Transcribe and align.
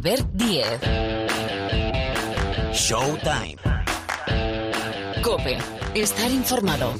Albert 0.00 0.28
Díez. 0.32 0.80
Showtime. 2.72 3.56
Cope. 5.22 5.58
Estar 5.94 6.30
informado. 6.30 6.94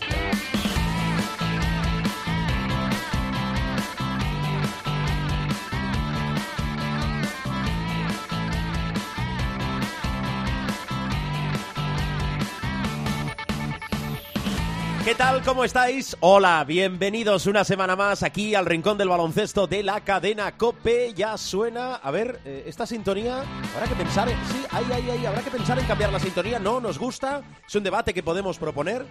¿Qué 15.11 15.17
tal? 15.17 15.43
¿Cómo 15.43 15.65
estáis? 15.65 16.17
Hola, 16.21 16.63
bienvenidos 16.63 17.47
una 17.47 17.65
semana 17.65 17.97
más 17.97 18.23
aquí 18.23 18.55
al 18.55 18.65
Rincón 18.65 18.97
del 18.97 19.09
Baloncesto 19.09 19.67
de 19.67 19.83
la 19.83 20.03
cadena 20.03 20.57
Cope. 20.57 21.13
Ya 21.15 21.37
suena, 21.37 21.97
a 21.97 22.13
ver, 22.13 22.39
eh, 22.45 22.63
esta 22.69 22.87
sintonía, 22.87 23.43
habrá 23.75 23.89
que 23.89 23.97
pensar, 23.97 24.29
en- 24.29 24.37
sí, 24.47 24.65
ahí, 24.71 24.85
ahí, 24.93 25.11
ahí, 25.11 25.27
habrá 25.27 25.43
que 25.43 25.51
pensar 25.51 25.81
en 25.81 25.87
cambiar 25.87 26.13
la 26.13 26.21
sintonía. 26.21 26.61
No, 26.61 26.81
nos 26.81 26.97
gusta, 26.97 27.43
es 27.67 27.75
un 27.75 27.83
debate 27.83 28.15
que 28.15 28.23
podemos 28.23 28.57
proponer. 28.57 29.05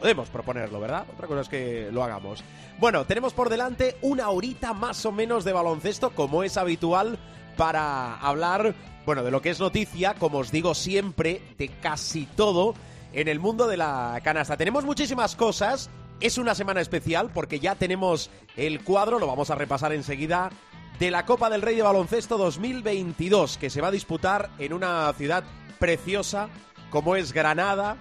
Podemos 0.00 0.28
proponerlo, 0.28 0.80
¿verdad? 0.80 1.06
Otra 1.14 1.28
cosa 1.28 1.42
es 1.42 1.48
que 1.48 1.88
lo 1.92 2.02
hagamos. 2.02 2.42
Bueno, 2.80 3.04
tenemos 3.04 3.32
por 3.32 3.48
delante 3.48 3.98
una 4.02 4.28
horita 4.28 4.72
más 4.74 5.06
o 5.06 5.12
menos 5.12 5.44
de 5.44 5.52
baloncesto, 5.52 6.10
como 6.10 6.42
es 6.42 6.56
habitual, 6.56 7.16
para 7.56 8.16
hablar, 8.16 8.74
bueno, 9.06 9.22
de 9.22 9.30
lo 9.30 9.40
que 9.40 9.50
es 9.50 9.60
noticia, 9.60 10.14
como 10.14 10.38
os 10.38 10.50
digo 10.50 10.74
siempre, 10.74 11.42
de 11.58 11.68
casi 11.68 12.26
todo 12.26 12.74
en 13.12 13.28
el 13.28 13.40
mundo 13.40 13.66
de 13.66 13.76
la 13.76 14.20
canasta. 14.22 14.56
Tenemos 14.56 14.84
muchísimas 14.84 15.36
cosas. 15.36 15.90
Es 16.20 16.38
una 16.38 16.54
semana 16.54 16.80
especial 16.80 17.30
porque 17.32 17.60
ya 17.60 17.74
tenemos 17.74 18.30
el 18.56 18.84
cuadro, 18.84 19.18
lo 19.18 19.26
vamos 19.26 19.50
a 19.50 19.54
repasar 19.54 19.92
enseguida, 19.92 20.50
de 20.98 21.10
la 21.10 21.26
Copa 21.26 21.50
del 21.50 21.62
Rey 21.62 21.74
de 21.74 21.82
Baloncesto 21.82 22.38
2022, 22.38 23.58
que 23.58 23.70
se 23.70 23.80
va 23.80 23.88
a 23.88 23.92
disputar 23.92 24.50
en 24.58 24.72
una 24.72 25.12
ciudad 25.14 25.42
preciosa 25.78 26.48
como 26.90 27.16
es 27.16 27.32
Granada, 27.32 27.96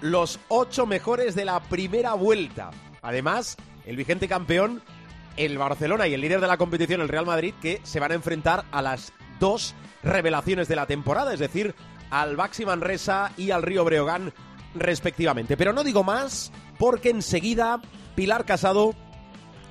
los 0.00 0.38
ocho 0.48 0.86
mejores 0.86 1.34
de 1.34 1.44
la 1.44 1.60
primera 1.60 2.12
vuelta. 2.14 2.70
Además, 3.00 3.56
el 3.86 3.96
vigente 3.96 4.28
campeón, 4.28 4.82
el 5.36 5.58
Barcelona 5.58 6.06
y 6.06 6.14
el 6.14 6.20
líder 6.20 6.40
de 6.40 6.46
la 6.46 6.58
competición, 6.58 7.00
el 7.00 7.08
Real 7.08 7.26
Madrid, 7.26 7.54
que 7.60 7.80
se 7.82 8.00
van 8.00 8.12
a 8.12 8.16
enfrentar 8.16 8.64
a 8.70 8.82
las 8.82 9.12
dos 9.40 9.74
revelaciones 10.02 10.68
de 10.68 10.76
la 10.76 10.86
temporada, 10.86 11.32
es 11.32 11.40
decir, 11.40 11.74
al 12.12 12.36
Baxi 12.36 12.66
Manresa 12.66 13.32
y 13.38 13.50
al 13.50 13.62
Río 13.62 13.84
Breogán, 13.84 14.32
respectivamente. 14.74 15.56
Pero 15.56 15.72
no 15.72 15.82
digo 15.82 16.04
más, 16.04 16.52
porque 16.78 17.08
enseguida 17.08 17.80
Pilar 18.14 18.44
Casado 18.44 18.94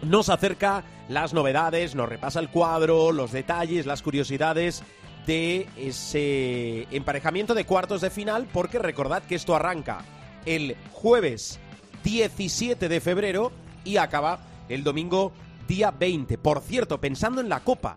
nos 0.02 0.30
acerca 0.30 0.84
las 1.08 1.34
novedades, 1.34 1.94
nos 1.94 2.10
repasa 2.10 2.40
el 2.40 2.50
cuadro, 2.50 3.12
los 3.12 3.32
detalles, 3.32 3.86
las 3.86 4.02
curiosidades 4.02 4.84
de 5.28 5.70
ese 5.78 6.88
emparejamiento 6.90 7.54
de 7.54 7.66
cuartos 7.66 8.02
de 8.02 8.10
final, 8.10 8.48
porque 8.52 8.80
recordad 8.80 9.22
que 9.22 9.36
esto 9.36 9.56
arranca 9.56 10.04
el 10.48 10.76
jueves 10.92 11.60
17 12.04 12.90
de 12.90 13.00
febrero 13.02 13.52
y 13.84 13.98
acaba 13.98 14.40
el 14.68 14.84
domingo 14.84 15.32
día 15.68 15.92
20. 15.92 16.40
Por 16.40 16.62
cierto, 16.62 17.00
pensando 17.00 17.40
en 17.40 17.50
la 17.50 17.60
Copa, 17.60 17.96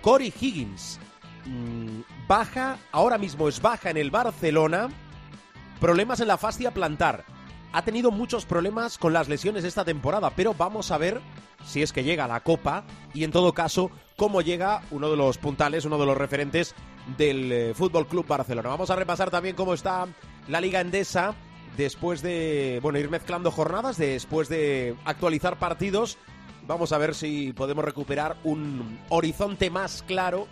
Corey 0.00 0.32
Higgins 0.40 0.98
baja, 2.28 2.78
ahora 2.92 3.18
mismo 3.18 3.48
es 3.48 3.60
baja 3.60 3.90
en 3.90 3.96
el 3.96 4.10
Barcelona, 4.10 4.88
problemas 5.80 6.20
en 6.20 6.28
la 6.28 6.38
fascia 6.38 6.72
plantar. 6.72 7.24
Ha 7.72 7.82
tenido 7.82 8.10
muchos 8.10 8.44
problemas 8.44 8.98
con 8.98 9.12
las 9.12 9.28
lesiones 9.28 9.64
esta 9.64 9.84
temporada, 9.84 10.30
pero 10.36 10.54
vamos 10.54 10.90
a 10.90 10.98
ver 10.98 11.20
si 11.64 11.82
es 11.82 11.92
que 11.92 12.04
llega 12.04 12.24
a 12.24 12.28
la 12.28 12.40
Copa 12.40 12.84
y 13.14 13.24
en 13.24 13.30
todo 13.30 13.52
caso 13.54 13.90
cómo 14.16 14.42
llega 14.42 14.82
uno 14.90 15.10
de 15.10 15.16
los 15.16 15.38
puntales, 15.38 15.84
uno 15.84 15.98
de 15.98 16.06
los 16.06 16.16
referentes 16.16 16.74
del 17.16 17.52
eh, 17.52 17.74
Fútbol 17.74 18.06
Club 18.06 18.26
Barcelona. 18.26 18.68
Vamos 18.68 18.90
a 18.90 18.96
repasar 18.96 19.30
también 19.30 19.56
cómo 19.56 19.74
está 19.74 20.06
la 20.48 20.60
Liga 20.60 20.80
Endesa 20.80 21.34
después 21.76 22.22
de, 22.22 22.78
bueno, 22.82 22.98
ir 22.98 23.10
mezclando 23.10 23.50
jornadas, 23.50 23.96
después 23.96 24.48
de 24.48 24.94
actualizar 25.04 25.58
partidos. 25.58 26.18
Vamos 26.66 26.92
a 26.92 26.98
ver 26.98 27.14
si 27.14 27.52
podemos 27.52 27.84
recuperar 27.84 28.36
un 28.44 29.00
horizonte 29.08 29.70
más 29.70 30.04
claro 30.06 30.46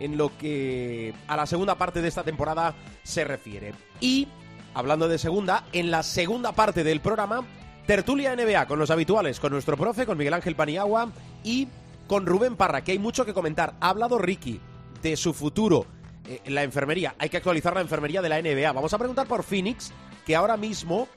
en 0.00 0.16
lo 0.16 0.36
que 0.36 1.14
a 1.26 1.36
la 1.36 1.46
segunda 1.46 1.76
parte 1.76 2.02
de 2.02 2.08
esta 2.08 2.22
temporada 2.22 2.74
se 3.02 3.24
refiere. 3.24 3.72
Y 4.00 4.28
hablando 4.74 5.08
de 5.08 5.18
segunda, 5.18 5.64
en 5.72 5.90
la 5.90 6.02
segunda 6.02 6.52
parte 6.52 6.84
del 6.84 7.00
programa, 7.00 7.44
tertulia 7.86 8.34
NBA 8.34 8.66
con 8.66 8.78
los 8.78 8.90
habituales, 8.90 9.40
con 9.40 9.52
nuestro 9.52 9.76
profe, 9.76 10.06
con 10.06 10.18
Miguel 10.18 10.34
Ángel 10.34 10.56
Paniagua 10.56 11.10
y 11.42 11.68
con 12.06 12.26
Rubén 12.26 12.56
Parra, 12.56 12.82
que 12.82 12.92
hay 12.92 12.98
mucho 12.98 13.24
que 13.24 13.34
comentar. 13.34 13.74
Ha 13.80 13.88
hablado 13.88 14.18
Ricky 14.18 14.60
de 15.02 15.16
su 15.16 15.32
futuro 15.32 15.86
eh, 16.26 16.40
en 16.44 16.54
la 16.54 16.62
enfermería. 16.62 17.14
Hay 17.18 17.28
que 17.28 17.36
actualizar 17.36 17.74
la 17.74 17.80
enfermería 17.80 18.22
de 18.22 18.28
la 18.28 18.40
NBA. 18.40 18.72
Vamos 18.72 18.92
a 18.92 18.98
preguntar 18.98 19.26
por 19.26 19.42
Phoenix, 19.42 19.92
que 20.24 20.36
ahora 20.36 20.56
mismo, 20.56 21.08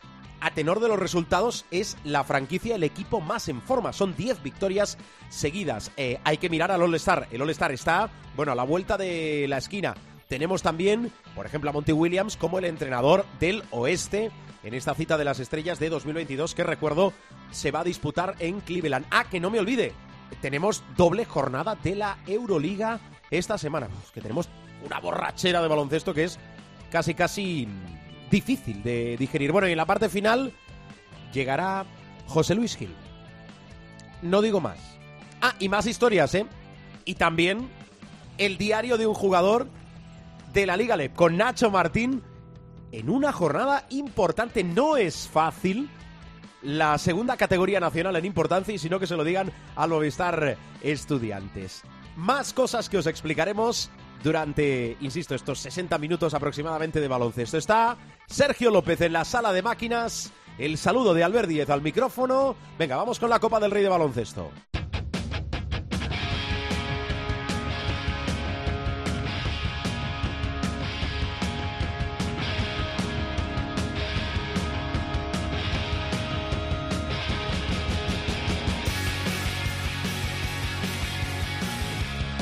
a 0.41 0.51
tenor 0.51 0.79
de 0.79 0.87
los 0.87 0.99
resultados, 0.99 1.65
es 1.71 1.97
la 2.03 2.23
franquicia, 2.23 2.75
el 2.75 2.83
equipo 2.83 3.21
más 3.21 3.49
en 3.49 3.61
forma. 3.61 3.93
Son 3.93 4.15
10 4.15 4.43
victorias 4.43 4.97
seguidas. 5.29 5.91
Eh, 5.97 6.19
hay 6.23 6.37
que 6.37 6.49
mirar 6.49 6.71
al 6.71 6.81
All-Star. 6.81 7.27
El 7.31 7.41
All-Star 7.41 7.71
está, 7.71 8.09
bueno, 8.35 8.51
a 8.51 8.55
la 8.55 8.63
vuelta 8.63 8.97
de 8.97 9.45
la 9.47 9.57
esquina. 9.57 9.95
Tenemos 10.27 10.61
también, 10.61 11.11
por 11.35 11.45
ejemplo, 11.45 11.69
a 11.69 11.73
Monty 11.73 11.91
Williams 11.91 12.37
como 12.37 12.59
el 12.59 12.65
entrenador 12.65 13.25
del 13.39 13.63
oeste 13.71 14.31
en 14.63 14.73
esta 14.73 14.93
cita 14.93 15.17
de 15.17 15.25
las 15.25 15.39
estrellas 15.39 15.79
de 15.79 15.89
2022 15.89 16.53
que 16.53 16.63
recuerdo 16.63 17.13
se 17.51 17.71
va 17.71 17.79
a 17.79 17.83
disputar 17.83 18.35
en 18.39 18.59
Cleveland. 18.61 19.05
Ah, 19.09 19.25
que 19.29 19.39
no 19.39 19.49
me 19.49 19.59
olvide, 19.59 19.93
tenemos 20.41 20.83
doble 20.95 21.25
jornada 21.25 21.75
de 21.75 21.95
la 21.95 22.17
Euroliga 22.27 22.99
esta 23.31 23.57
semana. 23.57 23.87
Que 24.13 24.21
tenemos 24.21 24.49
una 24.85 24.99
borrachera 24.99 25.61
de 25.61 25.67
baloncesto 25.67 26.13
que 26.13 26.25
es 26.25 26.39
casi, 26.91 27.13
casi 27.13 27.67
difícil 28.29 28.83
de 28.83 29.17
digerir. 29.17 29.51
Bueno, 29.51 29.67
y 29.67 29.71
en 29.71 29.77
la 29.77 29.85
parte 29.85 30.09
final 30.09 30.53
llegará 31.33 31.85
José 32.27 32.55
Luis 32.55 32.75
Gil. 32.75 32.93
No 34.21 34.41
digo 34.41 34.59
más. 34.59 34.77
Ah, 35.41 35.55
y 35.59 35.69
más 35.69 35.85
historias, 35.85 36.33
¿eh? 36.35 36.45
Y 37.05 37.15
también 37.15 37.69
el 38.37 38.57
diario 38.57 38.97
de 38.97 39.07
un 39.07 39.13
jugador 39.13 39.67
de 40.53 40.65
la 40.65 40.77
Liga 40.77 40.97
LEP 40.97 41.13
con 41.13 41.37
Nacho 41.37 41.71
Martín 41.71 42.21
en 42.91 43.09
una 43.09 43.31
jornada 43.31 43.85
importante. 43.89 44.63
No 44.63 44.97
es 44.97 45.27
fácil 45.27 45.89
la 46.61 46.97
segunda 46.97 47.37
categoría 47.37 47.79
nacional 47.79 48.15
en 48.15 48.25
importancia 48.25 48.73
y 48.73 48.79
sino 48.79 48.99
que 48.99 49.07
se 49.07 49.15
lo 49.15 49.23
digan 49.23 49.51
al 49.75 49.89
Movistar 49.89 50.57
Estudiantes. 50.81 51.83
Más 52.15 52.51
cosas 52.51 52.89
que 52.89 52.97
os 52.97 53.07
explicaremos 53.07 53.89
durante, 54.23 54.97
insisto, 55.01 55.35
estos 55.35 55.59
60 55.59 55.97
minutos 55.97 56.33
aproximadamente 56.33 56.99
de 56.99 57.07
baloncesto. 57.07 57.57
Está 57.57 57.97
Sergio 58.27 58.71
López 58.71 59.01
en 59.01 59.13
la 59.13 59.25
sala 59.25 59.53
de 59.53 59.61
máquinas. 59.61 60.31
El 60.57 60.77
saludo 60.77 61.13
de 61.13 61.23
Albert 61.23 61.47
Díez 61.47 61.69
al 61.69 61.81
micrófono. 61.81 62.55
Venga, 62.77 62.97
vamos 62.97 63.19
con 63.19 63.29
la 63.29 63.39
Copa 63.39 63.59
del 63.59 63.71
Rey 63.71 63.83
de 63.83 63.89
Baloncesto. 63.89 64.51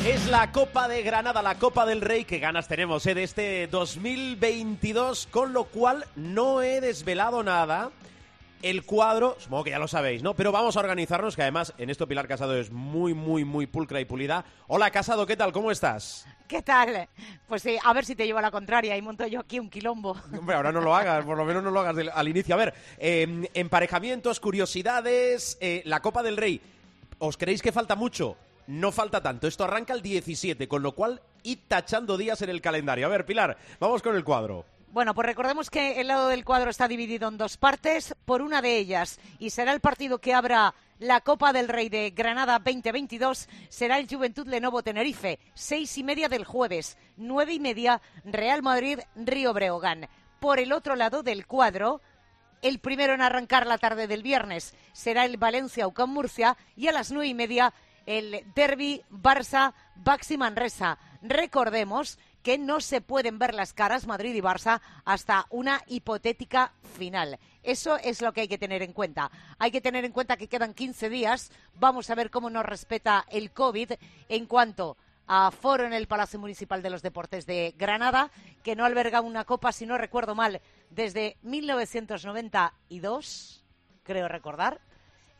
Es 0.08 0.28
la 0.30 0.52
Copa 0.54 0.88
de 0.88 1.04
Granada, 1.04 1.42
la 1.42 1.56
Copa 1.56 1.86
del 1.86 2.00
Rey, 2.00 2.24
que 2.24 2.40
ganas 2.40 2.68
tenemos 2.70 3.06
¿eh? 3.06 3.14
de 3.14 3.24
este 3.24 3.68
2022, 3.68 5.28
con 5.30 5.52
lo 5.52 5.66
cual 5.66 6.06
no 6.16 6.62
he 6.62 6.80
desvelado 6.80 7.44
nada. 7.44 7.92
El 8.62 8.86
cuadro, 8.86 9.36
supongo 9.38 9.66
que 9.66 9.70
ya 9.72 9.80
lo 9.80 9.88
sabéis, 9.88 10.24
¿no? 10.24 10.34
Pero 10.34 10.52
vamos 10.52 10.78
a 10.78 10.80
organizarnos, 10.80 11.36
que 11.36 11.42
además 11.44 11.74
en 11.78 11.90
esto 11.90 12.08
Pilar 12.08 12.28
Casado 12.28 12.56
es 12.56 12.72
muy, 12.72 13.14
muy, 13.14 13.44
muy 13.44 13.68
pulcra 13.68 14.00
y 14.00 14.06
pulida. 14.06 14.46
Hola 14.68 14.90
Casado, 14.92 15.28
¿qué 15.28 15.36
tal? 15.36 15.52
¿Cómo 15.52 15.70
estás? 15.72 16.26
¿Qué 16.48 16.62
tal? 16.64 17.08
Pues 17.48 17.62
sí, 17.62 17.78
a 17.84 17.94
ver 17.94 18.06
si 18.06 18.16
te 18.16 18.26
llevo 18.26 18.40
a 18.40 18.42
la 18.44 18.50
contraria 18.50 18.96
y 18.98 19.02
monto 19.02 19.28
yo 19.28 19.42
aquí 19.42 19.60
un 19.60 19.70
quilombo. 19.70 20.16
Hombre, 20.40 20.56
ahora 20.56 20.72
no 20.72 20.80
lo 20.82 20.96
hagas, 20.96 21.24
por 21.26 21.38
lo 21.38 21.44
menos 21.46 21.62
no 21.64 21.70
lo 21.70 21.82
hagas 21.82 21.96
del- 21.98 22.10
al 22.14 22.28
inicio. 22.30 22.56
A 22.56 22.58
ver, 22.58 22.74
eh, 22.98 23.48
emparejamientos, 23.54 24.40
curiosidades, 24.40 25.58
eh, 25.60 25.82
la 25.86 26.00
Copa 26.00 26.24
del 26.24 26.38
Rey. 26.38 26.62
¿Os 27.20 27.36
creéis 27.38 27.62
que 27.62 27.72
falta 27.72 27.96
mucho? 27.96 28.38
No 28.68 28.92
falta 28.92 29.22
tanto. 29.22 29.48
Esto 29.48 29.64
arranca 29.64 29.94
el 29.94 30.02
17, 30.02 30.68
con 30.68 30.84
lo 30.84 30.94
cual 30.94 31.22
id 31.44 31.60
tachando 31.68 32.18
días 32.18 32.42
en 32.42 32.50
el 32.50 32.62
calendario. 32.62 33.06
A 33.06 33.10
ver, 33.10 33.26
Pilar, 33.26 33.58
vamos 33.80 34.02
con 34.02 34.16
el 34.16 34.24
cuadro. 34.24 34.66
Bueno, 34.92 35.14
pues 35.14 35.26
recordemos 35.28 35.70
que 35.70 36.00
el 36.00 36.08
lado 36.08 36.28
del 36.28 36.46
cuadro 36.46 36.70
está 36.70 36.88
dividido 36.88 37.28
en 37.28 37.38
dos 37.38 37.58
partes, 37.58 38.16
por 38.26 38.42
una 38.42 38.62
de 38.62 38.78
ellas, 38.78 39.20
y 39.38 39.50
será 39.50 39.74
el 39.74 39.80
partido 39.80 40.20
que 40.20 40.34
abra 40.34 40.74
la 41.00 41.22
Copa 41.22 41.54
del 41.54 41.68
Rey 41.68 41.90
de 41.90 42.10
Granada 42.12 42.60
2022, 42.60 43.48
será 43.70 44.00
el 44.00 44.08
Juventud 44.08 44.48
Lenovo 44.48 44.82
Tenerife, 44.82 45.40
seis 45.54 45.98
y 45.98 46.04
media 46.04 46.30
del 46.30 46.46
jueves, 46.46 46.98
nueve 47.18 47.54
y 47.54 47.60
media 47.60 48.02
Real 48.24 48.64
Madrid 48.64 49.00
Río 49.16 49.54
Breogán. 49.54 50.08
Por 50.40 50.60
el 50.60 50.72
otro 50.72 50.96
lado 50.96 51.22
del 51.22 51.46
cuadro, 51.46 52.02
el 52.62 52.80
primero 52.80 53.14
en 53.14 53.22
arrancar 53.22 53.68
la 53.68 53.78
tarde 53.78 54.08
del 54.08 54.24
viernes 54.24 54.74
será 54.94 55.26
el 55.26 55.38
Valencia 55.38 55.88
Ucán 55.88 56.10
Murcia 56.10 56.58
y 56.76 56.88
a 56.88 56.92
las 56.92 57.12
nueve 57.12 57.28
y 57.28 57.34
media 57.36 57.74
el 58.08 58.44
derby 58.56 59.04
Barça 59.12 59.76
Baxi 59.96 60.38
Manresa. 60.38 60.98
Recordemos 61.22 62.18
que 62.42 62.58
no 62.58 62.82
se 62.82 63.02
pueden 63.02 63.38
ver 63.38 63.54
las 63.54 63.74
caras 63.74 64.08
Madrid 64.08 64.34
y 64.34 64.42
Barça 64.42 64.82
hasta 65.06 65.46
una 65.50 65.84
hipotética 65.86 66.72
final. 66.96 67.38
Eso 67.62 67.98
es 67.98 68.22
lo 68.22 68.32
que 68.32 68.42
hay 68.42 68.48
que 68.48 68.58
tener 68.58 68.82
en 68.82 68.94
cuenta. 68.94 69.30
Hay 69.60 69.70
que 69.70 69.82
tener 69.82 70.06
en 70.06 70.14
cuenta 70.14 70.38
que 70.38 70.48
quedan 70.48 70.74
15 70.74 71.10
días. 71.10 71.52
Vamos 71.76 72.10
a 72.10 72.16
ver 72.16 72.32
cómo 72.32 72.50
nos 72.50 72.66
respeta 72.66 73.26
el 73.30 73.52
COVID 73.52 73.92
en 74.30 74.46
cuanto 74.46 74.96
a 75.28 75.52
foro 75.52 75.84
en 75.84 75.92
el 75.92 76.08
Palacio 76.08 76.40
Municipal 76.40 76.82
de 76.82 76.90
los 76.90 77.02
Deportes 77.02 77.46
de 77.46 77.76
Granada, 77.78 78.32
que 78.64 78.78
no 78.78 78.86
alberga 78.86 79.20
una 79.20 79.44
copa, 79.44 79.74
si 79.74 79.86
no 79.86 79.98
recuerdo 79.98 80.36
mal, 80.36 80.62
desde 80.90 81.36
1992, 81.42 83.66
creo 84.04 84.30
recordar. 84.30 84.87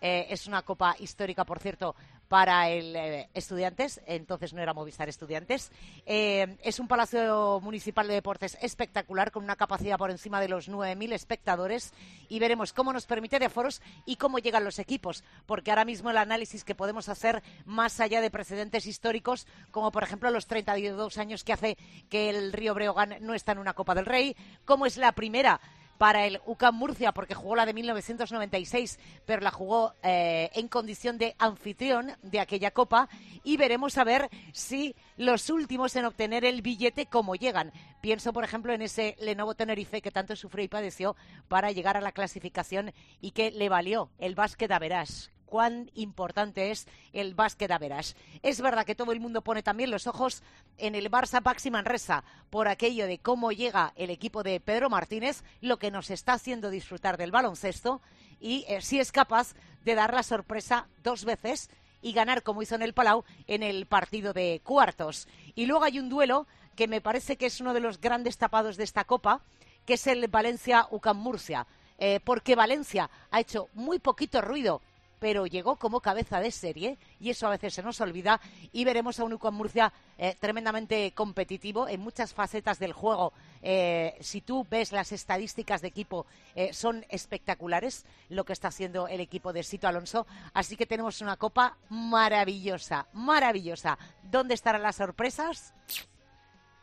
Eh, 0.02 0.28
es 0.30 0.48
una 0.48 0.62
copa 0.62 0.96
histórica, 1.00 1.44
por 1.44 1.60
cierto, 1.60 1.96
para 2.28 2.70
el 2.70 2.96
eh, 2.96 3.30
Estudiantes, 3.34 4.02
entonces 4.06 4.54
no 4.54 4.62
era 4.62 4.74
Movistar 4.74 5.10
Estudiantes. 5.10 5.72
Eh, 6.06 6.58
es 6.62 6.80
un 6.80 6.88
palacio 6.88 7.60
municipal 7.62 8.08
de 8.08 8.16
deportes 8.16 8.58
espectacular, 8.62 9.32
con 9.32 9.44
una 9.44 9.56
capacidad 9.56 9.98
por 9.98 10.12
encima 10.12 10.42
de 10.42 10.50
los 10.50 10.70
9.000 10.70 11.14
espectadores, 11.14 11.94
y 12.30 12.40
veremos 12.40 12.74
cómo 12.74 12.94
nos 12.94 13.06
permite 13.06 13.40
de 13.40 13.46
aforos 13.46 13.82
y 14.06 14.18
cómo 14.18 14.40
llegan 14.40 14.66
los 14.66 14.80
equipos, 14.80 15.24
porque 15.46 15.72
ahora 15.72 15.86
mismo 15.86 16.10
el 16.10 16.18
análisis 16.18 16.64
que 16.64 16.76
podemos 16.76 17.10
hacer, 17.10 17.42
más 17.66 18.00
allá 18.00 18.22
de 18.22 18.32
precedentes 18.32 18.86
históricos, 18.86 19.48
como 19.72 19.92
por 19.92 20.04
ejemplo 20.04 20.30
los 20.32 20.48
32 20.48 21.18
años 21.18 21.44
que 21.44 21.54
hace 21.54 21.78
que 22.10 22.30
el 22.30 22.54
Río 22.54 22.74
Breogán 22.74 23.16
no 23.22 23.34
está 23.34 23.54
en 23.54 23.60
una 23.60 23.74
Copa 23.74 23.96
del 23.96 24.06
Rey, 24.06 24.36
cómo 24.66 24.86
es 24.86 24.98
la 24.98 25.14
primera 25.14 25.62
para 25.98 26.26
el 26.26 26.42
UCAM 26.46 26.76
Murcia 26.76 27.12
porque 27.12 27.36
jugó 27.36 27.56
la 27.56 27.66
de 27.66 27.74
1996, 27.74 29.00
pero 29.26 29.42
la 29.42 29.52
jugó 29.52 29.94
eh, 30.04 30.50
en 30.54 30.68
condición 30.68 31.18
de 31.18 31.36
anfitrión 31.40 32.14
de 32.22 32.40
aquella 32.40 32.72
copa 32.72 33.10
y 33.44 33.58
veremos 33.58 33.98
a 33.98 34.04
ver 34.04 34.30
si 34.54 34.96
los 35.18 35.50
últimos 35.50 35.96
en 35.96 36.06
obtener 36.06 36.46
el 36.46 36.62
billete 36.62 37.08
cómo 37.08 37.36
llegan. 37.36 37.72
Pienso, 38.02 38.34
por 38.34 38.44
ejemplo, 38.44 38.74
en 38.74 38.82
ese 38.82 39.16
Lenovo 39.20 39.56
Tenerife 39.56 40.02
que 40.02 40.12
tanto 40.12 40.36
sufrió 40.36 40.66
y 40.66 40.70
padeció 40.70 41.16
para 41.48 41.72
llegar 41.72 41.98
a 41.98 42.02
la 42.02 42.12
clasificación 42.12 42.94
y 43.22 43.32
que 43.32 43.52
le 43.52 43.70
valió 43.70 44.10
el 44.20 44.36
básquet 44.36 44.72
a 44.72 44.80
verás 44.80 45.32
cuán 45.48 45.90
importante 45.96 46.70
es 46.70 46.88
el 47.14 47.34
básquet 47.34 47.72
a 47.72 47.80
veras. 47.80 48.16
Es 48.44 48.62
verdad 48.62 48.86
que 48.86 48.94
todo 48.94 49.12
el 49.12 49.20
mundo 49.20 49.42
pone 49.42 49.64
también 49.64 49.90
los 49.90 50.06
ojos 50.06 50.44
en 50.78 50.94
el 50.94 51.10
Barça 51.10 51.42
Paxi 51.42 51.72
Manresa 51.72 52.24
por 52.52 52.68
aquello 52.68 53.08
de 53.08 53.18
cómo 53.18 53.52
llega 53.52 53.94
el 53.96 54.12
equipo 54.12 54.44
de 54.44 54.60
Pedro 54.60 54.90
Martínez, 54.90 55.44
lo 55.62 55.80
que 55.80 55.90
nos 55.90 56.12
está 56.12 56.34
haciendo 56.34 56.70
disfrutar 56.70 57.18
del 57.18 57.32
baloncesto 57.32 58.02
y 58.40 58.66
eh, 58.68 58.82
si 58.82 59.00
es 59.00 59.12
capaz 59.12 59.56
de 59.84 59.96
dar 59.96 60.14
la 60.14 60.24
sorpresa 60.24 60.88
dos 61.04 61.26
veces 61.26 61.70
y 62.02 62.14
ganar 62.14 62.44
como 62.44 62.62
hizo 62.62 62.76
en 62.76 62.84
el 62.84 62.94
Palau 62.94 63.24
en 63.48 63.64
el 63.64 63.86
partido 63.86 64.34
de 64.34 64.62
cuartos. 64.64 65.28
Y 65.56 65.66
luego 65.66 65.84
hay 65.84 66.00
un 66.00 66.10
duelo 66.10 66.46
que 66.76 66.88
me 66.88 67.02
parece 67.02 67.38
que 67.38 67.48
es 67.48 67.60
uno 67.60 67.74
de 67.74 67.80
los 67.80 68.00
grandes 68.00 68.38
tapados 68.38 68.78
de 68.78 68.84
esta 68.84 69.06
Copa, 69.06 69.42
que 69.86 69.96
es 69.96 70.06
el 70.06 70.28
Valencia-UCAM 70.28 71.18
Murcia. 71.18 71.66
Eh, 72.00 72.20
porque 72.24 72.56
Valencia 72.56 73.10
ha 73.32 73.40
hecho 73.40 73.70
muy 73.74 73.98
poquito 73.98 74.42
ruido 74.42 74.82
pero 75.20 75.46
llegó 75.46 75.76
como 75.76 76.02
cabeza 76.02 76.40
de 76.40 76.52
serie 76.52 76.98
y 77.20 77.30
eso 77.30 77.48
a 77.48 77.52
veces 77.52 77.74
se 77.74 77.84
nos 77.84 78.02
olvida 78.02 78.40
y 78.72 78.86
veremos 78.86 79.20
a 79.20 79.24
un 79.24 79.34
UCAM 79.34 79.56
Murcia 79.56 79.92
eh, 80.18 80.36
tremendamente 80.40 81.12
competitivo 81.14 81.88
en 81.88 82.00
muchas 82.00 82.34
facetas 82.34 82.80
del 82.80 82.94
juego. 82.94 83.34
Eh, 83.62 84.16
si 84.20 84.42
tú 84.42 84.66
ves 84.70 84.92
las 84.92 85.12
estadísticas 85.12 85.82
de 85.82 85.88
equipo, 85.88 86.26
eh, 86.56 86.74
son 86.74 87.06
espectaculares 87.10 88.06
lo 88.30 88.46
que 88.46 88.54
está 88.54 88.70
haciendo 88.70 89.08
el 89.08 89.20
equipo 89.20 89.54
de 89.54 89.64
Sito 89.64 89.88
Alonso. 89.88 90.28
Así 90.54 90.76
que 90.76 90.86
tenemos 90.86 91.22
una 91.22 91.38
copa 91.38 91.78
maravillosa, 91.90 93.08
maravillosa. 93.14 93.98
¿Dónde 94.24 94.54
estarán 94.54 94.84
las 94.84 94.98
sorpresas? 94.98 95.74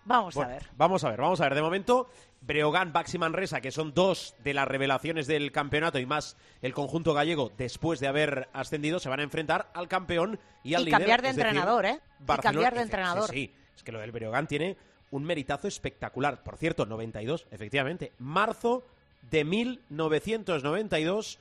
Vamos 0.05 0.37
a 0.37 0.47
ver. 0.47 0.67
Vamos 0.77 1.05
a 1.05 1.11
ver, 1.11 1.21
vamos 1.21 1.41
a 1.41 1.45
ver. 1.45 1.55
De 1.55 1.63
momento, 1.63 2.09
Breogán, 2.41 2.93
Baxi 2.93 3.19
Manresa, 3.19 3.61
que 3.61 3.71
son 3.71 3.95
dos 3.95 4.35
de 4.45 4.55
las 4.55 4.69
revelaciones 4.69 5.27
del 5.27 5.51
campeonato 5.51 5.99
y 5.99 6.07
más 6.07 6.37
el 6.63 6.75
conjunto 6.75 7.15
gallego 7.15 7.53
después 7.57 8.01
de 8.01 8.09
haber 8.09 8.49
ascendido, 8.53 8.99
se 8.99 9.09
van 9.09 9.21
a 9.21 9.23
enfrentar 9.23 9.71
al 9.75 9.89
campeón 9.89 10.39
y 10.63 10.75
al 10.75 10.83
y 10.83 10.85
líder. 10.87 10.99
cambiar 10.99 11.23
de 11.23 11.29
entrenador, 11.29 11.87
¿eh? 11.87 12.01
y 12.21 12.41
cambiar 12.41 12.75
de 12.75 12.83
entrenador. 12.83 13.31
Sí, 13.31 13.47
sí, 13.47 13.55
es 13.77 13.83
que 13.83 13.93
lo 13.93 14.01
del 14.01 14.13
Breogán 14.13 14.47
tiene 14.47 14.77
un 15.11 15.25
meritazo 15.25 15.69
espectacular. 15.69 16.43
Por 16.43 16.59
cierto, 16.59 16.87
92, 16.87 17.47
efectivamente. 17.51 18.13
Marzo 18.19 18.85
de 19.31 19.45
1992. 19.45 21.39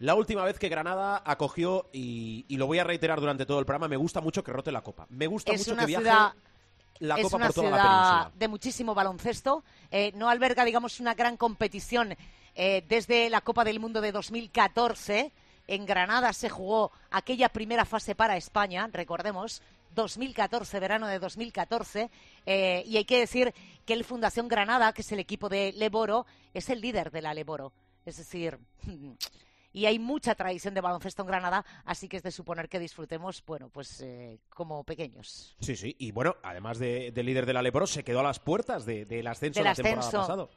La 0.00 0.14
última 0.14 0.44
vez 0.44 0.60
que 0.60 0.68
Granada 0.68 1.20
acogió, 1.26 1.88
y, 1.92 2.44
y, 2.46 2.56
lo 2.56 2.68
voy 2.68 2.78
a 2.78 2.84
reiterar 2.84 3.18
durante 3.18 3.44
todo 3.44 3.58
el 3.58 3.66
programa, 3.66 3.88
me 3.88 3.96
gusta 3.96 4.20
mucho 4.20 4.44
que 4.44 4.52
rote 4.52 4.70
la 4.70 4.82
copa. 4.82 5.08
Me 5.10 5.26
gusta 5.26 5.50
es 5.50 5.58
mucho 5.58 5.72
una 5.72 5.82
que 5.82 5.86
viaje 5.88 6.04
ciudad 6.04 6.32
la 7.00 7.16
es 7.16 7.22
Copa 7.22 7.36
una 7.36 7.46
por 7.46 7.54
toda 7.54 7.68
ciudad 7.68 7.84
la 7.84 7.90
península. 7.90 8.32
de 8.38 8.48
muchísimo 8.48 8.94
baloncesto. 8.94 9.64
Eh, 9.90 10.12
no 10.14 10.28
alberga, 10.28 10.64
digamos, 10.64 11.00
una 11.00 11.14
gran 11.14 11.36
competición 11.36 12.16
eh, 12.54 12.84
desde 12.88 13.30
la 13.30 13.40
Copa 13.40 13.64
del 13.64 13.80
Mundo 13.80 14.00
de 14.00 14.12
2014. 14.12 15.32
En 15.66 15.86
Granada 15.86 16.32
se 16.32 16.48
jugó 16.48 16.92
aquella 17.10 17.50
primera 17.50 17.84
fase 17.84 18.14
para 18.14 18.36
España, 18.36 18.88
recordemos, 18.92 19.62
2014, 19.94 20.80
verano 20.80 21.06
de 21.06 21.18
2014. 21.18 22.10
eh, 22.46 22.82
y 22.86 22.96
hay 22.96 23.04
que 23.04 23.18
decir 23.18 23.52
que 23.84 23.92
el 23.92 24.04
Fundación 24.04 24.48
Granada, 24.48 24.92
que 24.92 25.02
es 25.02 25.12
el 25.12 25.18
equipo 25.18 25.48
de 25.48 25.72
Leboro, 25.72 26.26
es 26.54 26.68
el 26.70 26.80
líder 26.80 27.10
de 27.10 27.22
la 27.22 27.34
Leboro. 27.34 27.72
Es 28.06 28.16
decir, 28.16 28.58
y 29.78 29.86
hay 29.86 29.98
mucha 29.98 30.34
tradición 30.34 30.74
de 30.74 30.80
baloncesto 30.80 31.22
en 31.22 31.28
Granada, 31.28 31.64
así 31.84 32.08
que 32.08 32.16
es 32.16 32.22
de 32.22 32.30
suponer 32.32 32.68
que 32.68 32.78
disfrutemos, 32.78 33.42
bueno, 33.46 33.68
pues 33.68 34.00
eh, 34.00 34.38
como 34.50 34.82
pequeños. 34.84 35.54
Sí, 35.60 35.76
sí. 35.76 35.94
Y 35.98 36.10
bueno, 36.10 36.36
además 36.42 36.78
de, 36.78 37.12
de 37.12 37.22
líder 37.22 37.46
de 37.46 37.52
la 37.52 37.62
Leporo, 37.62 37.86
se 37.86 38.02
quedó 38.04 38.20
a 38.20 38.24
las 38.24 38.40
puertas 38.40 38.84
de- 38.86 39.04
del 39.04 39.26
ascenso 39.26 39.60
Del 39.60 39.64
la 39.66 39.74
temporada 39.74 40.00
ascenso. 40.00 40.18
pasado. 40.20 40.50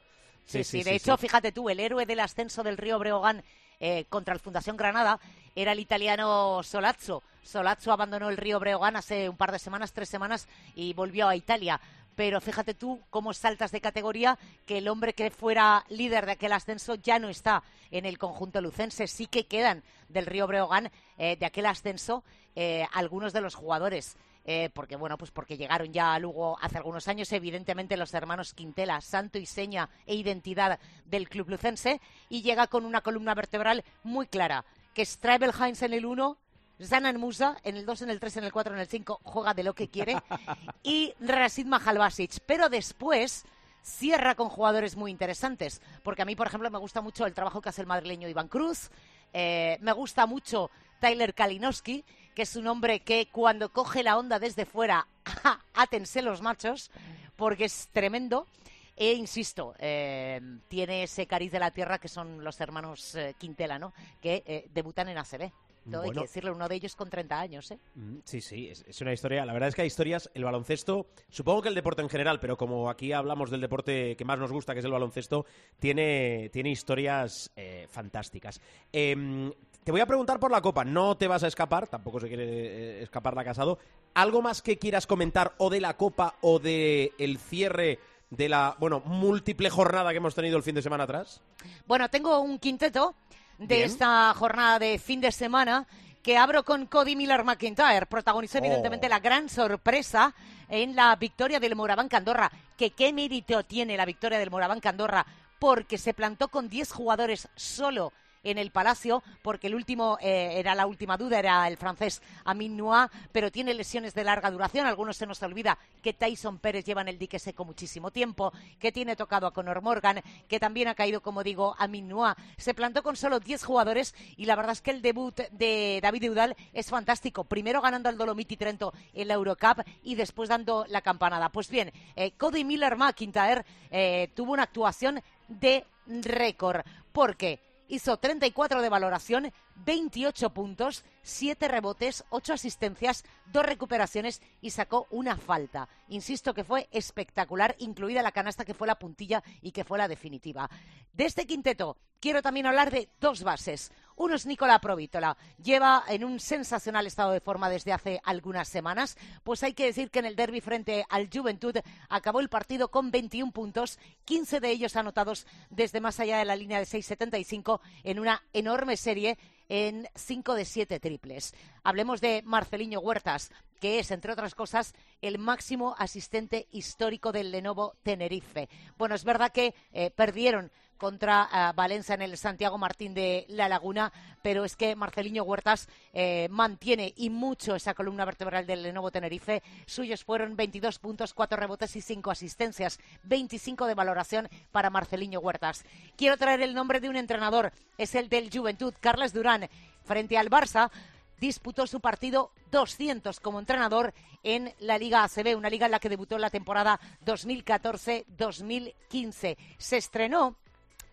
Sí, 0.44 0.64
sí, 0.64 0.82
de 0.82 0.96
hecho, 0.96 1.16
fíjate 1.16 1.52
tú, 1.52 1.68
el 1.70 1.78
héroe 1.78 2.04
del 2.04 2.18
ascenso 2.18 2.64
del 2.64 2.76
Río 2.76 2.98
Breogán 2.98 3.44
eh, 3.78 4.06
contra 4.08 4.34
el 4.34 4.40
Fundación 4.40 4.76
Granada 4.76 5.20
era 5.54 5.72
el 5.72 5.78
italiano 5.78 6.62
Solazzo. 6.64 7.22
Solazzo 7.42 7.92
abandonó 7.92 8.28
el 8.28 8.36
Río 8.36 8.58
Breogán 8.60 8.96
hace 8.96 9.28
un 9.28 9.36
par 9.36 9.52
de 9.52 9.58
semanas, 9.58 9.92
tres 9.92 10.08
semanas, 10.08 10.48
y 10.74 10.94
volvió 10.94 11.28
a 11.28 11.36
Italia. 11.36 11.80
Pero 12.14 12.40
fíjate 12.40 12.74
tú 12.74 13.00
cómo 13.10 13.32
saltas 13.32 13.72
de 13.72 13.80
categoría 13.80 14.38
que 14.66 14.78
el 14.78 14.88
hombre 14.88 15.14
que 15.14 15.30
fuera 15.30 15.84
líder 15.88 16.26
de 16.26 16.32
aquel 16.32 16.52
ascenso 16.52 16.94
ya 16.96 17.18
no 17.18 17.28
está 17.28 17.62
en 17.90 18.04
el 18.04 18.18
conjunto 18.18 18.60
lucense. 18.60 19.06
Sí 19.06 19.26
que 19.26 19.46
quedan 19.46 19.82
del 20.08 20.26
Río 20.26 20.46
Breogán 20.46 20.90
eh, 21.18 21.36
de 21.36 21.46
aquel 21.46 21.66
ascenso 21.66 22.22
eh, 22.54 22.86
algunos 22.92 23.32
de 23.32 23.40
los 23.40 23.54
jugadores. 23.54 24.16
Eh, 24.44 24.70
porque 24.74 24.96
bueno, 24.96 25.16
pues 25.16 25.30
porque 25.30 25.56
llegaron 25.56 25.92
ya 25.92 26.14
a 26.14 26.18
Lugo 26.18 26.58
hace 26.60 26.76
algunos 26.76 27.06
años, 27.06 27.32
evidentemente 27.32 27.96
los 27.96 28.12
hermanos 28.12 28.54
Quintela, 28.54 29.00
santo 29.00 29.38
y 29.38 29.46
seña 29.46 29.88
e 30.04 30.16
identidad 30.16 30.80
del 31.04 31.28
club 31.28 31.50
lucense, 31.50 32.00
y 32.28 32.42
llega 32.42 32.66
con 32.66 32.84
una 32.84 33.02
columna 33.02 33.34
vertebral 33.34 33.84
muy 34.02 34.26
clara, 34.26 34.64
que 34.94 35.02
es 35.02 35.18
Travel 35.18 35.52
en 35.60 35.92
el 35.92 36.04
1, 36.04 36.36
Zanan 36.80 37.18
Musa 37.18 37.56
en 37.64 37.76
el 37.76 37.86
2, 37.86 38.02
en 38.02 38.10
el 38.10 38.20
3, 38.20 38.38
en 38.38 38.44
el 38.44 38.52
4, 38.52 38.74
en 38.74 38.80
el 38.80 38.86
5, 38.86 39.20
juega 39.22 39.54
de 39.54 39.62
lo 39.62 39.74
que 39.74 39.88
quiere, 39.88 40.16
y 40.82 41.14
Rasid 41.20 41.66
Mahalbasic. 41.66 42.40
Pero 42.46 42.68
después 42.68 43.44
cierra 43.82 44.34
con 44.34 44.48
jugadores 44.48 44.96
muy 44.96 45.10
interesantes, 45.10 45.80
porque 46.02 46.22
a 46.22 46.24
mí, 46.24 46.36
por 46.36 46.46
ejemplo, 46.46 46.70
me 46.70 46.78
gusta 46.78 47.00
mucho 47.00 47.26
el 47.26 47.34
trabajo 47.34 47.60
que 47.60 47.68
hace 47.68 47.82
el 47.82 47.86
madrileño 47.86 48.28
Iván 48.28 48.48
Cruz, 48.48 48.90
eh, 49.32 49.78
me 49.80 49.92
gusta 49.92 50.26
mucho 50.26 50.70
Tyler 51.00 51.34
Kalinowski, 51.34 52.04
que 52.34 52.42
es 52.42 52.56
un 52.56 52.66
hombre 52.66 53.00
que 53.00 53.28
cuando 53.30 53.72
coge 53.72 54.02
la 54.02 54.16
onda 54.16 54.38
desde 54.38 54.66
fuera, 54.66 55.06
átense 55.74 56.22
los 56.22 56.42
machos, 56.42 56.90
porque 57.36 57.64
es 57.64 57.88
tremendo. 57.92 58.46
E 58.94 59.14
insisto, 59.14 59.74
eh, 59.78 60.40
tiene 60.68 61.04
ese 61.04 61.26
cariz 61.26 61.50
de 61.50 61.58
la 61.58 61.70
tierra 61.70 61.98
que 61.98 62.08
son 62.08 62.44
los 62.44 62.60
hermanos 62.60 63.14
eh, 63.14 63.34
Quintela, 63.38 63.78
¿no? 63.78 63.92
Que 64.20 64.42
eh, 64.46 64.68
debutan 64.72 65.08
en 65.08 65.18
ACB. 65.18 65.50
Todo 65.90 66.02
hay 66.02 66.10
que 66.10 66.20
decirle, 66.20 66.50
uno 66.50 66.68
de 66.68 66.74
ellos 66.74 66.94
con 66.94 67.10
30 67.10 67.40
años, 67.40 67.70
¿eh? 67.70 67.78
Mm, 67.94 68.18
Sí, 68.24 68.40
sí, 68.40 68.68
es, 68.68 68.84
es 68.86 69.00
una 69.00 69.12
historia. 69.12 69.44
La 69.44 69.52
verdad 69.52 69.68
es 69.68 69.74
que 69.74 69.82
hay 69.82 69.88
historias, 69.88 70.30
el 70.34 70.44
baloncesto, 70.44 71.06
supongo 71.28 71.62
que 71.62 71.68
el 71.68 71.74
deporte 71.74 72.02
en 72.02 72.08
general, 72.08 72.38
pero 72.40 72.56
como 72.56 72.88
aquí 72.88 73.12
hablamos 73.12 73.50
del 73.50 73.60
deporte 73.60 74.16
que 74.16 74.24
más 74.24 74.38
nos 74.38 74.52
gusta, 74.52 74.72
que 74.74 74.78
es 74.80 74.84
el 74.84 74.92
baloncesto, 74.92 75.44
tiene, 75.78 76.50
tiene 76.52 76.70
historias 76.70 77.50
eh, 77.56 77.86
fantásticas. 77.90 78.60
Em, 78.92 79.52
te 79.84 79.90
voy 79.90 80.00
a 80.00 80.06
preguntar 80.06 80.38
por 80.38 80.50
la 80.52 80.60
Copa, 80.62 80.84
no 80.84 81.16
te 81.16 81.26
vas 81.26 81.42
a 81.42 81.48
escapar, 81.48 81.88
tampoco 81.88 82.20
se 82.20 82.28
quiere 82.28 82.44
eh, 82.44 83.02
escapar 83.02 83.34
la 83.34 83.44
casado. 83.44 83.78
¿Algo 84.14 84.40
más 84.42 84.62
que 84.62 84.78
quieras 84.78 85.06
comentar 85.06 85.54
o 85.58 85.70
de 85.70 85.80
la 85.80 85.96
Copa 85.96 86.36
o 86.42 86.58
de 86.60 87.12
el 87.18 87.38
cierre 87.38 87.98
de 88.30 88.48
la, 88.48 88.76
bueno, 88.78 89.00
múltiple 89.04 89.70
jornada 89.70 90.10
que 90.10 90.18
hemos 90.18 90.34
tenido 90.34 90.56
el 90.56 90.62
fin 90.62 90.74
de 90.74 90.82
semana 90.82 91.04
atrás? 91.04 91.42
Bueno, 91.86 92.08
tengo 92.08 92.38
un 92.40 92.58
quinteto 92.58 93.14
de 93.58 93.66
Bien. 93.76 93.86
esta 93.86 94.32
jornada 94.34 94.78
de 94.78 94.98
fin 94.98 95.20
de 95.20 95.32
semana 95.32 95.86
que 96.22 96.38
abro 96.38 96.64
con 96.64 96.86
Cody 96.86 97.16
Miller 97.16 97.44
McIntyre. 97.44 98.06
Protagonizó 98.06 98.58
Oh. 98.58 98.64
evidentemente 98.64 99.08
la 99.08 99.20
gran 99.20 99.48
sorpresa 99.48 100.34
en 100.68 100.94
la 100.94 101.14
victoria 101.16 101.60
del 101.60 101.74
Moraván 101.76 102.08
Andorra. 102.12 102.50
Que 102.76 102.90
qué 102.90 103.12
mérito 103.12 103.64
tiene 103.64 103.96
la 103.96 104.04
victoria 104.04 104.38
del 104.38 104.50
Moraván 104.50 104.80
Andorra 104.84 105.26
porque 105.58 105.98
se 105.98 106.14
plantó 106.14 106.48
con 106.48 106.68
10 106.68 106.92
jugadores 106.92 107.48
solo 107.54 108.12
en 108.42 108.58
el 108.58 108.70
Palacio, 108.70 109.22
porque 109.42 109.68
el 109.68 109.74
último 109.74 110.18
eh, 110.20 110.54
era 110.56 110.74
la 110.74 110.86
última 110.86 111.16
duda, 111.16 111.38
era 111.38 111.66
el 111.68 111.76
francés 111.76 112.22
Amin 112.44 112.76
Noir, 112.76 113.08
pero 113.32 113.50
tiene 113.50 113.74
lesiones 113.74 114.14
de 114.14 114.24
larga 114.24 114.50
duración. 114.50 114.86
Algunos 114.86 115.16
se 115.16 115.26
nos 115.26 115.42
olvida 115.42 115.78
que 116.02 116.12
Tyson 116.12 116.58
Pérez 116.58 116.84
lleva 116.84 117.02
en 117.02 117.08
el 117.08 117.18
dique 117.18 117.38
seco 117.38 117.64
muchísimo 117.64 118.10
tiempo, 118.10 118.52
que 118.78 118.92
tiene 118.92 119.16
tocado 119.16 119.46
a 119.46 119.52
Conor 119.52 119.82
Morgan, 119.82 120.22
que 120.48 120.60
también 120.60 120.88
ha 120.88 120.94
caído, 120.94 121.20
como 121.20 121.42
digo, 121.42 121.74
Amin 121.78 122.08
Noir. 122.08 122.34
Se 122.56 122.74
plantó 122.74 123.02
con 123.02 123.16
solo 123.16 123.40
10 123.40 123.64
jugadores 123.64 124.14
y 124.36 124.46
la 124.46 124.56
verdad 124.56 124.72
es 124.72 124.80
que 124.80 124.90
el 124.90 125.02
debut 125.02 125.36
de 125.50 126.00
David 126.02 126.24
Eudal 126.24 126.56
es 126.72 126.90
fantástico. 126.90 127.44
Primero 127.44 127.80
ganando 127.80 128.08
al 128.08 128.18
Dolomiti 128.18 128.56
Trento 128.56 128.92
en 129.12 129.28
la 129.28 129.34
Eurocup 129.34 129.84
y 130.02 130.14
después 130.14 130.48
dando 130.48 130.84
la 130.88 131.00
campanada. 131.02 131.50
Pues 131.50 131.68
bien, 131.68 131.92
eh, 132.16 132.32
Cody 132.32 132.64
Miller 132.64 132.96
McIntyre 132.96 133.64
eh, 133.90 134.30
tuvo 134.34 134.52
una 134.52 134.64
actuación 134.64 135.22
de 135.48 135.84
récord 136.06 136.82
porque 137.12 137.60
hizo 137.92 138.16
34 138.16 138.80
de 138.80 138.88
valoración, 138.88 139.52
28 139.84 140.48
puntos, 140.54 141.04
7 141.24 141.68
rebotes, 141.68 142.24
8 142.30 142.54
asistencias, 142.54 143.22
2 143.52 143.66
recuperaciones 143.66 144.40
y 144.62 144.70
sacó 144.70 145.06
una 145.10 145.36
falta. 145.36 145.90
Insisto 146.08 146.54
que 146.54 146.64
fue 146.64 146.88
espectacular, 146.90 147.76
incluida 147.78 148.22
la 148.22 148.32
canasta 148.32 148.64
que 148.64 148.72
fue 148.72 148.86
la 148.86 148.98
puntilla 148.98 149.42
y 149.60 149.72
que 149.72 149.84
fue 149.84 149.98
la 149.98 150.08
definitiva. 150.08 150.70
De 151.12 151.26
este 151.26 151.46
quinteto 151.46 151.98
quiero 152.18 152.40
también 152.40 152.64
hablar 152.64 152.90
de 152.90 153.10
dos 153.20 153.42
bases. 153.42 153.92
Uno 154.22 154.36
es 154.36 154.46
Nicola 154.46 154.78
Provítola. 154.78 155.36
Lleva 155.60 156.04
en 156.06 156.22
un 156.22 156.38
sensacional 156.38 157.08
estado 157.08 157.32
de 157.32 157.40
forma 157.40 157.68
desde 157.68 157.92
hace 157.92 158.20
algunas 158.22 158.68
semanas. 158.68 159.18
Pues 159.42 159.64
hay 159.64 159.74
que 159.74 159.86
decir 159.86 160.12
que 160.12 160.20
en 160.20 160.26
el 160.26 160.36
derby 160.36 160.60
frente 160.60 161.04
al 161.10 161.28
Juventud 161.28 161.76
acabó 162.08 162.38
el 162.38 162.48
partido 162.48 162.88
con 162.88 163.10
21 163.10 163.50
puntos, 163.50 163.98
15 164.24 164.60
de 164.60 164.70
ellos 164.70 164.94
anotados 164.94 165.44
desde 165.70 166.00
más 166.00 166.20
allá 166.20 166.38
de 166.38 166.44
la 166.44 166.54
línea 166.54 166.78
de 166.78 166.84
6.75 166.84 167.80
en 168.04 168.20
una 168.20 168.40
enorme 168.52 168.96
serie 168.96 169.38
en 169.68 170.06
5 170.14 170.54
de 170.54 170.66
7 170.66 171.00
triples. 171.00 171.52
Hablemos 171.82 172.20
de 172.20 172.42
Marceliño 172.44 173.00
Huertas, 173.00 173.50
que 173.80 173.98
es, 173.98 174.12
entre 174.12 174.32
otras 174.32 174.54
cosas, 174.54 174.94
el 175.20 175.38
máximo 175.38 175.96
asistente 175.98 176.68
histórico 176.70 177.32
del 177.32 177.50
Lenovo 177.50 177.96
Tenerife. 178.04 178.68
Bueno, 178.96 179.16
es 179.16 179.24
verdad 179.24 179.50
que 179.50 179.74
eh, 179.92 180.12
perdieron 180.12 180.70
contra 181.02 181.48
eh, 181.52 181.72
Valencia 181.74 182.14
en 182.14 182.22
el 182.22 182.38
Santiago 182.38 182.78
Martín 182.78 183.12
de 183.12 183.44
La 183.48 183.68
Laguna, 183.68 184.12
pero 184.40 184.64
es 184.64 184.76
que 184.76 184.94
Marceliño 184.94 185.42
Huertas 185.42 185.88
eh, 186.12 186.46
mantiene 186.48 187.12
y 187.16 187.28
mucho 187.28 187.74
esa 187.74 187.92
columna 187.92 188.24
vertebral 188.24 188.68
del 188.68 188.84
Lenovo 188.84 189.10
Tenerife. 189.10 189.64
Suyos 189.84 190.22
fueron 190.22 190.54
22 190.54 191.00
puntos, 191.00 191.34
4 191.34 191.58
rebotes 191.58 191.96
y 191.96 192.02
5 192.02 192.30
asistencias, 192.30 193.00
25 193.24 193.86
de 193.86 193.96
valoración 193.96 194.48
para 194.70 194.90
Marceliño 194.90 195.40
Huertas. 195.40 195.84
Quiero 196.16 196.36
traer 196.36 196.62
el 196.62 196.72
nombre 196.72 197.00
de 197.00 197.08
un 197.08 197.16
entrenador, 197.16 197.72
es 197.98 198.14
el 198.14 198.28
del 198.28 198.48
Juventud, 198.52 198.94
Carles 199.00 199.32
Durán, 199.32 199.68
frente 200.04 200.38
al 200.38 200.50
Barça 200.50 200.92
disputó 201.40 201.88
su 201.88 201.98
partido 201.98 202.52
200 202.70 203.40
como 203.40 203.58
entrenador 203.58 204.14
en 204.44 204.72
la 204.78 204.98
Liga 204.98 205.24
ACB, 205.24 205.56
una 205.56 205.68
liga 205.68 205.86
en 205.86 205.92
la 205.92 205.98
que 205.98 206.08
debutó 206.08 206.36
en 206.36 206.42
la 206.42 206.50
temporada 206.50 207.00
2014-2015. 207.24 209.56
Se 209.76 209.96
estrenó 209.96 210.56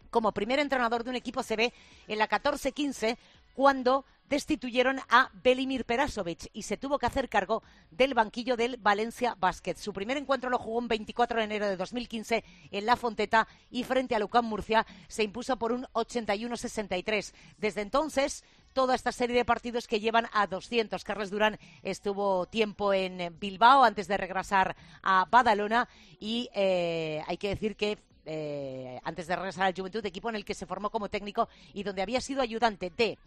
como 0.10 0.32
primer 0.32 0.60
entrenador 0.60 1.04
de 1.04 1.10
un 1.10 1.16
equipo 1.16 1.44
CB 1.44 1.72
en 2.08 2.18
la 2.18 2.30
14-15 2.30 3.18
cuando 3.54 4.06
destituyeron 4.30 5.00
a 5.10 5.32
Belimir 5.44 5.86
Perasovic 5.86 6.50
y 6.54 6.62
se 6.62 6.78
tuvo 6.78 7.00
que 7.00 7.08
hacer 7.08 7.30
cargo 7.30 7.64
del 7.90 8.14
banquillo 8.14 8.56
del 8.56 8.78
Valencia 8.78 9.36
Basket. 9.40 9.76
Su 9.76 9.92
primer 9.92 10.18
encuentro 10.18 10.50
lo 10.50 10.60
jugó 10.60 10.80
el 10.80 10.88
24 10.88 11.40
de 11.40 11.44
enero 11.44 11.68
de 11.68 11.76
2015 11.76 12.44
en 12.72 12.86
La 12.86 12.96
Fonteta 12.96 13.48
y 13.72 13.84
frente 13.84 14.16
a 14.16 14.20
Lucán 14.20 14.46
Murcia 14.46 14.86
se 15.08 15.24
impuso 15.24 15.58
por 15.58 15.72
un 15.72 15.86
81-63. 15.94 17.34
Desde 17.58 17.82
entonces, 17.82 18.44
toda 18.74 18.96
esta 18.96 19.12
serie 19.12 19.36
de 19.36 19.46
partidos 19.46 19.88
que 19.88 20.00
llevan 20.00 20.28
a 20.32 20.46
200. 20.48 21.04
Carles 21.04 21.32
Durán 21.32 21.58
estuvo 21.82 22.46
tiempo 22.46 22.94
en 22.94 23.36
Bilbao 23.40 23.84
antes 23.84 24.08
de 24.08 24.18
regresar 24.18 24.76
a 25.02 25.26
Badalona 25.30 25.90
y 26.20 26.50
eh, 26.54 27.24
hay 27.28 27.38
que 27.38 27.50
decir 27.50 27.76
que 27.76 27.98
eh, 28.32 29.02
antes 29.04 29.26
de 29.26 29.36
regresar 29.36 29.64
al 29.64 29.74
Juventud, 29.74 30.06
equipo 30.06 30.30
en 30.30 30.36
el 30.36 30.46
que 30.46 30.54
se 30.54 30.68
formó 30.68 30.92
como 30.92 31.10
técnico 31.10 31.50
y 31.74 31.82
donde 31.82 32.04
había 32.04 32.22
sido 32.22 32.44
ayudante 32.44 32.92
de 32.96 33.18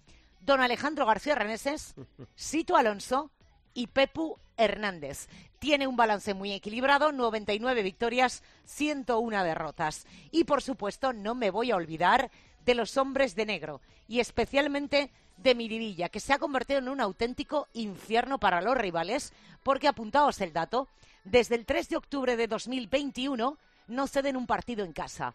don 0.43 0.61
Alejandro 0.61 1.05
García 1.07 1.35
Reneses, 1.35 1.97
Sito 2.37 2.77
Alonso 2.77 3.33
y 3.75 3.89
Pepu 3.89 4.39
Hernández. 4.57 5.27
Tiene 5.59 5.89
un 5.89 5.97
balance 5.97 6.35
muy 6.35 6.53
equilibrado, 6.53 7.11
99 7.11 7.83
victorias, 7.83 8.45
101 8.65 9.43
derrotas. 9.43 10.07
Y 10.31 10.45
por 10.45 10.63
supuesto, 10.63 11.13
no 11.13 11.35
me 11.35 11.51
voy 11.51 11.73
a 11.73 11.77
olvidar 11.77 12.31
de 12.65 12.77
los 12.77 12.97
hombres 12.97 13.35
de 13.35 13.47
negro 13.47 13.81
y 14.07 14.21
especialmente 14.21 15.11
de 15.37 15.57
Miribilla, 15.57 16.11
que 16.11 16.21
se 16.21 16.33
ha 16.33 16.39
convertido 16.39 16.79
en 16.79 16.89
un 16.89 17.01
auténtico 17.01 17.67
infierno 17.73 18.39
para 18.39 18.61
los 18.61 18.77
rivales, 18.77 19.33
porque 19.65 19.89
apuntaos 19.89 20.41
el 20.41 20.53
dato, 20.53 20.87
desde 21.25 21.57
el 21.57 21.67
3 21.67 21.89
de 21.89 21.97
octubre 21.97 22.37
de 22.37 22.47
2021 22.47 23.59
no 23.87 24.07
ceden 24.07 24.37
un 24.37 24.47
partido 24.47 24.85
en 24.85 24.93
casa. 24.93 25.35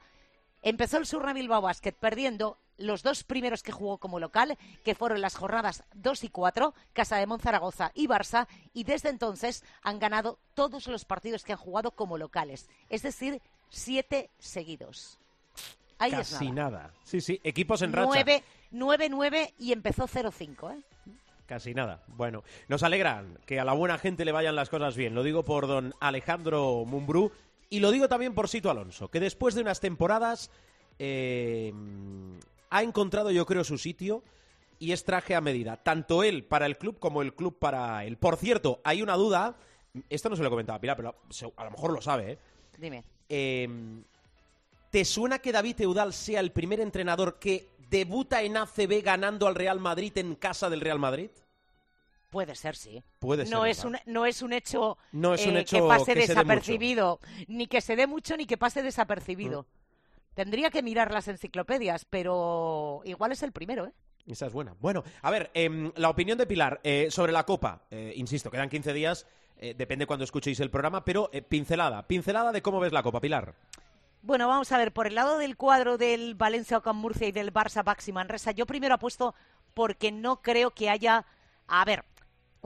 Empezó 0.61 0.97
el 0.97 1.05
Surna 1.05 1.33
Bilbao 1.33 1.61
Basket 1.61 1.93
perdiendo 1.93 2.57
los 2.77 3.03
dos 3.03 3.23
primeros 3.23 3.63
que 3.63 3.71
jugó 3.71 3.97
como 3.97 4.19
local, 4.19 4.57
que 4.83 4.95
fueron 4.95 5.21
las 5.21 5.35
jornadas 5.35 5.83
2 5.95 6.23
y 6.25 6.29
4, 6.29 6.73
Casa 6.93 7.17
de 7.17 7.25
Monzaragoza 7.25 7.91
y 7.95 8.07
Barça, 8.07 8.47
y 8.73 8.83
desde 8.83 9.09
entonces 9.09 9.63
han 9.81 9.99
ganado 9.99 10.39
todos 10.53 10.87
los 10.87 11.05
partidos 11.05 11.43
que 11.43 11.53
han 11.53 11.57
jugado 11.57 11.91
como 11.91 12.17
locales, 12.17 12.69
es 12.89 13.01
decir, 13.01 13.41
siete 13.69 14.29
seguidos. 14.39 15.17
Ahí 15.99 16.11
Casi 16.11 16.51
nada. 16.51 16.93
Sí, 17.03 17.21
sí, 17.21 17.41
equipos 17.43 17.81
en 17.81 17.93
racha. 17.93 18.23
9-9 18.71 19.53
y 19.57 19.71
empezó 19.71 20.07
0-5, 20.07 20.77
¿eh? 20.77 20.83
Casi 21.47 21.73
nada. 21.73 22.03
Bueno, 22.07 22.43
nos 22.67 22.83
alegran 22.83 23.39
que 23.45 23.59
a 23.59 23.63
la 23.63 23.71
buena 23.71 23.97
gente 23.97 24.25
le 24.25 24.33
vayan 24.33 24.55
las 24.55 24.69
cosas 24.69 24.97
bien. 24.97 25.15
Lo 25.15 25.23
digo 25.23 25.43
por 25.43 25.65
don 25.65 25.95
Alejandro 26.01 26.83
Mumbrú, 26.85 27.31
y 27.69 27.79
lo 27.79 27.91
digo 27.91 28.07
también 28.07 28.33
por 28.33 28.47
Sito 28.47 28.69
Alonso, 28.69 29.09
que 29.09 29.19
después 29.19 29.55
de 29.55 29.61
unas 29.61 29.79
temporadas 29.79 30.51
eh, 30.99 31.73
ha 32.69 32.83
encontrado, 32.83 33.31
yo 33.31 33.45
creo, 33.45 33.63
su 33.63 33.77
sitio 33.77 34.23
y 34.79 34.91
es 34.91 35.03
traje 35.03 35.35
a 35.35 35.41
medida. 35.41 35.77
Tanto 35.77 36.23
él 36.23 36.43
para 36.43 36.65
el 36.65 36.77
club 36.77 36.99
como 36.99 37.21
el 37.21 37.33
club 37.33 37.57
para 37.57 38.05
él. 38.05 38.17
Por 38.17 38.37
cierto, 38.37 38.79
hay 38.83 39.01
una 39.01 39.15
duda. 39.15 39.55
Esto 40.09 40.29
no 40.29 40.35
se 40.35 40.43
lo 40.43 40.49
comentaba 40.49 40.79
Pilar, 40.79 40.97
pero 40.97 41.15
a 41.55 41.63
lo 41.65 41.71
mejor 41.71 41.93
lo 41.93 42.01
sabe. 42.01 42.33
¿eh? 42.33 42.37
Dime. 42.77 43.03
Em, 43.29 44.03
¿Te 44.89 45.03
suena 45.03 45.39
que 45.39 45.51
David 45.51 45.81
Eudal 45.81 46.13
sea 46.13 46.39
el 46.39 46.51
primer 46.51 46.79
entrenador 46.79 47.39
que 47.39 47.69
debuta 47.89 48.41
en 48.43 48.57
ACB 48.57 49.03
ganando 49.03 49.47
al 49.47 49.55
Real 49.55 49.79
Madrid 49.79 50.17
en 50.17 50.35
casa 50.35 50.69
del 50.69 50.81
Real 50.81 50.99
Madrid? 50.99 51.29
Puede 52.37 52.53
ser, 52.53 52.75
sí. 52.75 53.03
Puede 53.17 53.45
no 53.45 53.63
ser. 53.63 53.71
Es 53.71 53.83
un, 53.83 53.97
no 54.05 54.27
es 54.27 54.43
un 54.43 54.53
hecho, 54.53 54.99
no 55.11 55.33
es 55.33 55.43
un 55.47 55.57
eh, 55.57 55.61
hecho 55.61 55.77
que 55.77 55.87
pase 55.87 56.13
desapercibido, 56.13 57.19
ni 57.47 57.65
que 57.65 57.81
se 57.81 57.95
dé 57.95 58.05
mucho 58.05 58.37
ni 58.37 58.45
que 58.45 58.57
pase 58.57 58.83
desapercibido. 58.83 59.63
Mm. 59.63 60.33
Tendría 60.35 60.69
que 60.69 60.83
mirar 60.83 61.11
las 61.11 61.27
enciclopedias, 61.27 62.05
pero 62.05 63.01
igual 63.05 63.31
es 63.31 63.41
el 63.41 63.53
primero, 63.53 63.87
¿eh? 63.87 63.91
Esa 64.27 64.45
es 64.45 64.53
buena. 64.53 64.75
Bueno, 64.79 65.03
a 65.23 65.31
ver, 65.31 65.49
em, 65.55 65.91
la 65.95 66.11
opinión 66.11 66.37
de 66.37 66.45
Pilar 66.45 66.79
eh, 66.83 67.07
sobre 67.09 67.31
la 67.31 67.43
Copa. 67.43 67.87
Eh, 67.89 68.13
insisto, 68.17 68.51
quedan 68.51 68.69
15 68.69 68.93
días, 68.93 69.25
depende 69.75 70.05
cuando 70.05 70.23
escuchéis 70.23 70.59
el 70.59 70.69
programa, 70.69 71.03
pero 71.03 71.31
pincelada, 71.49 72.05
pincelada 72.05 72.51
de 72.51 72.61
cómo 72.61 72.79
ves 72.79 72.93
la 72.93 73.01
Copa, 73.01 73.19
Pilar. 73.19 73.55
Bueno, 74.21 74.47
vamos 74.47 74.71
a 74.71 74.77
ver, 74.77 74.93
por 74.93 75.07
el 75.07 75.15
lado 75.15 75.39
del 75.39 75.57
cuadro 75.57 75.97
del 75.97 76.35
Valencia 76.35 76.77
Ocam 76.77 76.97
Murcia 76.97 77.29
y 77.29 77.31
del 77.31 77.51
Barça 77.51 77.83
Baxi 77.83 78.11
Manresa, 78.11 78.51
yo 78.51 78.67
primero 78.67 78.93
apuesto 78.93 79.33
porque 79.73 80.11
no 80.11 80.43
creo 80.43 80.69
que 80.69 80.91
haya... 80.91 81.25
A 81.67 81.83
ver, 81.83 82.05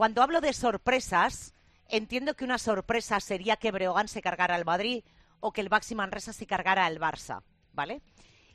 cuando 0.02 0.20
hablo 0.20 0.40
de 0.40 0.52
sorpresas, 0.52 1.54
entiendo 1.88 2.34
que 2.34 2.44
una 2.44 2.58
sorpresa 2.58 3.20
sería 3.20 3.54
que 3.54 3.70
Breogán 3.70 4.08
se 4.08 4.20
cargara 4.20 4.56
al 4.56 4.64
Madrid 4.64 5.04
o 5.38 5.52
que 5.52 5.60
el 5.60 5.68
Baxi 5.68 5.94
Manresa 5.94 6.32
se 6.32 6.44
cargara 6.44 6.86
al 6.86 6.98
Barça, 6.98 7.44
¿vale? 7.72 8.02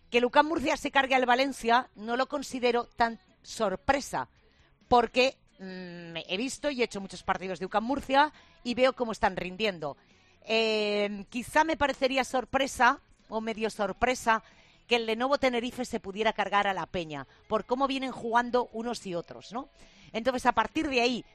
Que 0.09 0.19
Lucán 0.19 0.45
Murcia 0.45 0.75
se 0.75 0.91
cargue 0.91 1.15
al 1.15 1.25
Valencia 1.25 1.89
no 1.95 2.17
lo 2.17 2.27
considero 2.27 2.83
tan 2.97 3.17
sorpresa, 3.43 4.27
porque 4.89 5.37
mm, 5.59 6.17
he 6.27 6.35
visto 6.35 6.69
y 6.69 6.81
he 6.81 6.83
hecho 6.83 6.99
muchos 6.99 7.23
partidos 7.23 7.59
de 7.59 7.65
Lucán 7.67 7.85
Murcia 7.85 8.33
y 8.65 8.73
veo 8.73 8.91
cómo 8.91 9.13
están 9.13 9.37
rindiendo. 9.37 9.95
Eh, 10.41 11.27
quizá 11.29 11.63
me 11.63 11.77
parecería 11.77 12.25
sorpresa 12.25 12.99
o 13.29 13.39
medio 13.39 13.69
sorpresa 13.69 14.43
que 14.85 14.97
el 14.97 15.05
Lenovo 15.05 15.37
Tenerife 15.37 15.85
se 15.85 16.01
pudiera 16.01 16.33
cargar 16.33 16.67
a 16.67 16.73
la 16.73 16.87
Peña, 16.87 17.25
por 17.47 17.63
cómo 17.63 17.87
vienen 17.87 18.11
jugando 18.11 18.67
unos 18.73 19.05
y 19.07 19.15
otros, 19.15 19.53
¿no? 19.53 19.69
Entonces, 20.13 20.45
a 20.45 20.53
partir 20.53 20.89
de 20.89 21.01
ahí, 21.01 21.25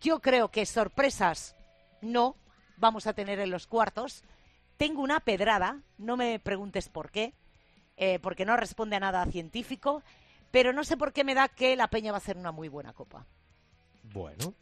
yo 0.00 0.20
creo 0.20 0.50
que 0.50 0.66
sorpresas 0.66 1.56
no 2.00 2.36
vamos 2.76 3.06
a 3.06 3.12
tener 3.12 3.38
en 3.38 3.50
los 3.50 3.66
cuartos. 3.66 4.24
Tengo 4.76 5.02
una 5.02 5.20
pedrada, 5.20 5.80
no 5.98 6.16
me 6.16 6.38
preguntes 6.38 6.88
por 6.88 7.10
qué, 7.10 7.34
eh, 7.96 8.18
porque 8.20 8.44
no 8.44 8.56
responde 8.56 8.96
a 8.96 9.00
nada 9.00 9.24
científico, 9.26 10.02
pero 10.50 10.72
no 10.72 10.84
sé 10.84 10.96
por 10.96 11.12
qué 11.12 11.24
me 11.24 11.34
da 11.34 11.48
que 11.48 11.76
la 11.76 11.88
Peña 11.88 12.12
va 12.12 12.16
a 12.16 12.18
hacer 12.18 12.36
una 12.36 12.52
muy 12.52 12.68
buena 12.68 12.92
copa. 12.92 13.26
Bueno, 14.02 14.54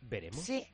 veremos. 0.00 0.40
Sí, 0.40 0.66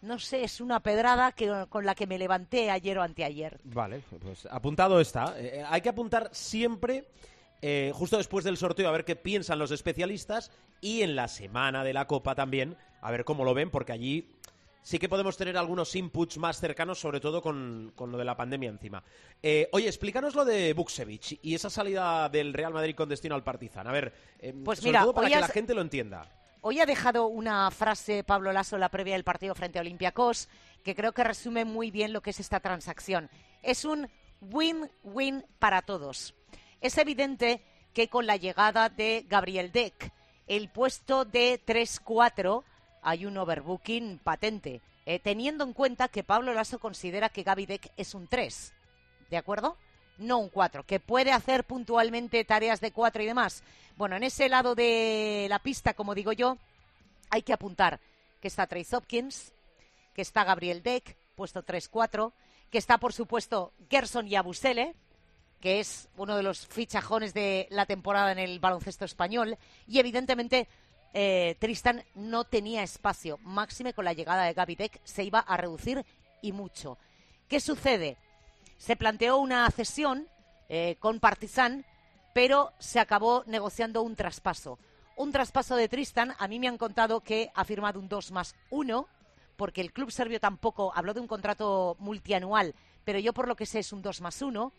no 0.00 0.18
sé, 0.18 0.44
es 0.44 0.60
una 0.60 0.80
pedrada 0.80 1.32
que, 1.32 1.66
con 1.68 1.84
la 1.84 1.94
que 1.94 2.06
me 2.06 2.18
levanté 2.18 2.70
ayer 2.70 2.98
o 2.98 3.02
anteayer. 3.02 3.60
Vale, 3.64 4.02
pues 4.20 4.46
apuntado 4.46 5.00
está. 5.00 5.34
Eh, 5.38 5.64
hay 5.68 5.80
que 5.80 5.90
apuntar 5.90 6.30
siempre 6.32 7.06
eh, 7.64 7.92
justo 7.94 8.16
después 8.16 8.44
del 8.44 8.56
sorteo, 8.56 8.88
a 8.88 8.92
ver 8.92 9.04
qué 9.04 9.14
piensan 9.14 9.60
los 9.60 9.70
especialistas 9.70 10.50
y 10.80 11.02
en 11.02 11.14
la 11.14 11.28
semana 11.28 11.84
de 11.84 11.92
la 11.92 12.08
Copa 12.08 12.34
también, 12.34 12.76
a 13.02 13.10
ver 13.10 13.24
cómo 13.24 13.44
lo 13.44 13.52
ven, 13.52 13.70
porque 13.70 13.92
allí 13.92 14.30
sí 14.82 14.98
que 14.98 15.08
podemos 15.08 15.36
tener 15.36 15.56
algunos 15.56 15.94
inputs 15.94 16.38
más 16.38 16.58
cercanos, 16.58 16.98
sobre 16.98 17.20
todo 17.20 17.42
con, 17.42 17.92
con 17.94 18.10
lo 18.10 18.18
de 18.18 18.24
la 18.24 18.36
pandemia 18.36 18.70
encima. 18.70 19.02
Eh, 19.42 19.68
oye, 19.72 19.86
explícanos 19.86 20.34
lo 20.34 20.44
de 20.44 20.72
Buksevich 20.72 21.38
y 21.42 21.54
esa 21.54 21.68
salida 21.70 22.28
del 22.28 22.52
Real 22.54 22.72
Madrid 22.72 22.94
con 22.96 23.08
destino 23.08 23.34
al 23.34 23.44
Partizan. 23.44 23.86
A 23.86 23.92
ver, 23.92 24.12
eh, 24.40 24.52
Pues 24.64 24.78
sobre 24.78 24.90
mira, 24.92 25.02
todo 25.02 25.14
para 25.14 25.28
que 25.28 25.34
has- 25.34 25.40
la 25.42 25.48
gente 25.48 25.74
lo 25.74 25.82
entienda. 25.82 26.26
Hoy 26.62 26.78
ha 26.80 26.86
dejado 26.86 27.26
una 27.26 27.70
frase 27.72 28.22
Pablo 28.24 28.52
Lasso 28.52 28.78
la 28.78 28.88
previa 28.88 29.14
del 29.14 29.24
partido 29.24 29.54
frente 29.54 29.78
a 29.78 29.82
Olympiacos 29.82 30.48
que 30.84 30.94
creo 30.94 31.12
que 31.12 31.24
resume 31.24 31.64
muy 31.64 31.90
bien 31.90 32.12
lo 32.12 32.20
que 32.22 32.30
es 32.30 32.38
esta 32.40 32.60
transacción. 32.60 33.28
Es 33.62 33.84
un 33.84 34.08
win-win 34.40 35.44
para 35.58 35.82
todos. 35.82 36.34
Es 36.80 36.98
evidente 36.98 37.62
que 37.92 38.08
con 38.08 38.26
la 38.26 38.36
llegada 38.36 38.88
de 38.88 39.24
Gabriel 39.28 39.70
Deck, 39.72 40.12
el 40.46 40.68
puesto 40.70 41.24
de 41.24 41.60
3-4, 41.64 42.62
hay 43.02 43.26
un 43.26 43.36
overbooking 43.36 44.18
patente, 44.18 44.80
eh, 45.04 45.18
teniendo 45.18 45.64
en 45.64 45.72
cuenta 45.72 46.08
que 46.08 46.22
Pablo 46.22 46.54
Lasso 46.54 46.78
considera 46.78 47.28
que 47.28 47.42
Gaby 47.42 47.66
Deck 47.66 47.92
es 47.96 48.14
un 48.14 48.28
3. 48.28 48.72
¿De 49.30 49.36
acuerdo? 49.36 49.76
No 50.18 50.38
un 50.38 50.48
4, 50.48 50.84
que 50.84 51.00
puede 51.00 51.32
hacer 51.32 51.64
puntualmente 51.64 52.44
tareas 52.44 52.80
de 52.80 52.92
4 52.92 53.22
y 53.22 53.26
demás. 53.26 53.64
Bueno, 53.96 54.16
en 54.16 54.22
ese 54.22 54.48
lado 54.48 54.74
de 54.74 55.46
la 55.48 55.58
pista, 55.58 55.94
como 55.94 56.14
digo 56.14 56.32
yo, 56.32 56.58
hay 57.30 57.42
que 57.42 57.52
apuntar 57.52 57.98
que 58.40 58.48
está 58.48 58.66
Trace 58.66 58.96
Hopkins, 58.96 59.52
que 60.14 60.22
está 60.22 60.44
Gabriel 60.44 60.82
Deck, 60.82 61.16
puesto 61.34 61.64
3-4, 61.64 62.32
que 62.70 62.78
está, 62.78 62.98
por 62.98 63.12
supuesto, 63.12 63.72
Gerson 63.90 64.28
Yabusele, 64.28 64.94
que 65.60 65.80
es 65.80 66.08
uno 66.16 66.36
de 66.36 66.42
los 66.42 66.66
fichajones 66.66 67.34
de 67.34 67.68
la 67.70 67.86
temporada 67.86 68.32
en 68.32 68.38
el 68.38 68.58
baloncesto 68.58 69.04
español, 69.04 69.56
y 69.86 69.98
evidentemente 70.00 70.68
eh, 71.14 71.56
Tristan 71.58 72.04
no 72.14 72.44
tenía 72.44 72.82
espacio, 72.82 73.38
máxime 73.42 73.92
con 73.92 74.04
la 74.04 74.12
llegada 74.12 74.44
de 74.44 74.54
Gaby 74.54 74.76
Deck, 74.76 75.00
se 75.04 75.24
iba 75.24 75.40
a 75.40 75.56
reducir 75.56 76.04
y 76.40 76.52
mucho. 76.52 76.98
¿Qué 77.48 77.60
sucede? 77.60 78.16
Se 78.78 78.96
planteó 78.96 79.36
una 79.36 79.70
cesión 79.70 80.26
eh, 80.68 80.96
con 80.98 81.20
Partizan, 81.20 81.84
pero 82.32 82.72
se 82.78 82.98
acabó 82.98 83.44
negociando 83.46 84.02
un 84.02 84.16
traspaso. 84.16 84.78
Un 85.16 85.32
traspaso 85.32 85.76
de 85.76 85.88
Tristan, 85.88 86.34
a 86.38 86.48
mí 86.48 86.58
me 86.58 86.68
han 86.68 86.78
contado 86.78 87.20
que 87.20 87.50
ha 87.54 87.64
firmado 87.64 88.00
un 88.00 88.08
2 88.08 88.32
más 88.32 88.54
1, 88.70 89.06
porque 89.56 89.82
el 89.82 89.92
club 89.92 90.10
serbio 90.10 90.40
tampoco 90.40 90.92
habló 90.94 91.12
de 91.12 91.20
un 91.20 91.26
contrato 91.26 91.96
multianual, 91.98 92.74
pero 93.04 93.18
yo 93.18 93.34
por 93.34 93.48
lo 93.48 93.54
que 93.54 93.66
sé 93.66 93.80
es 93.80 93.92
un 93.92 94.00
2 94.00 94.22
más 94.22 94.40
1. 94.40 94.72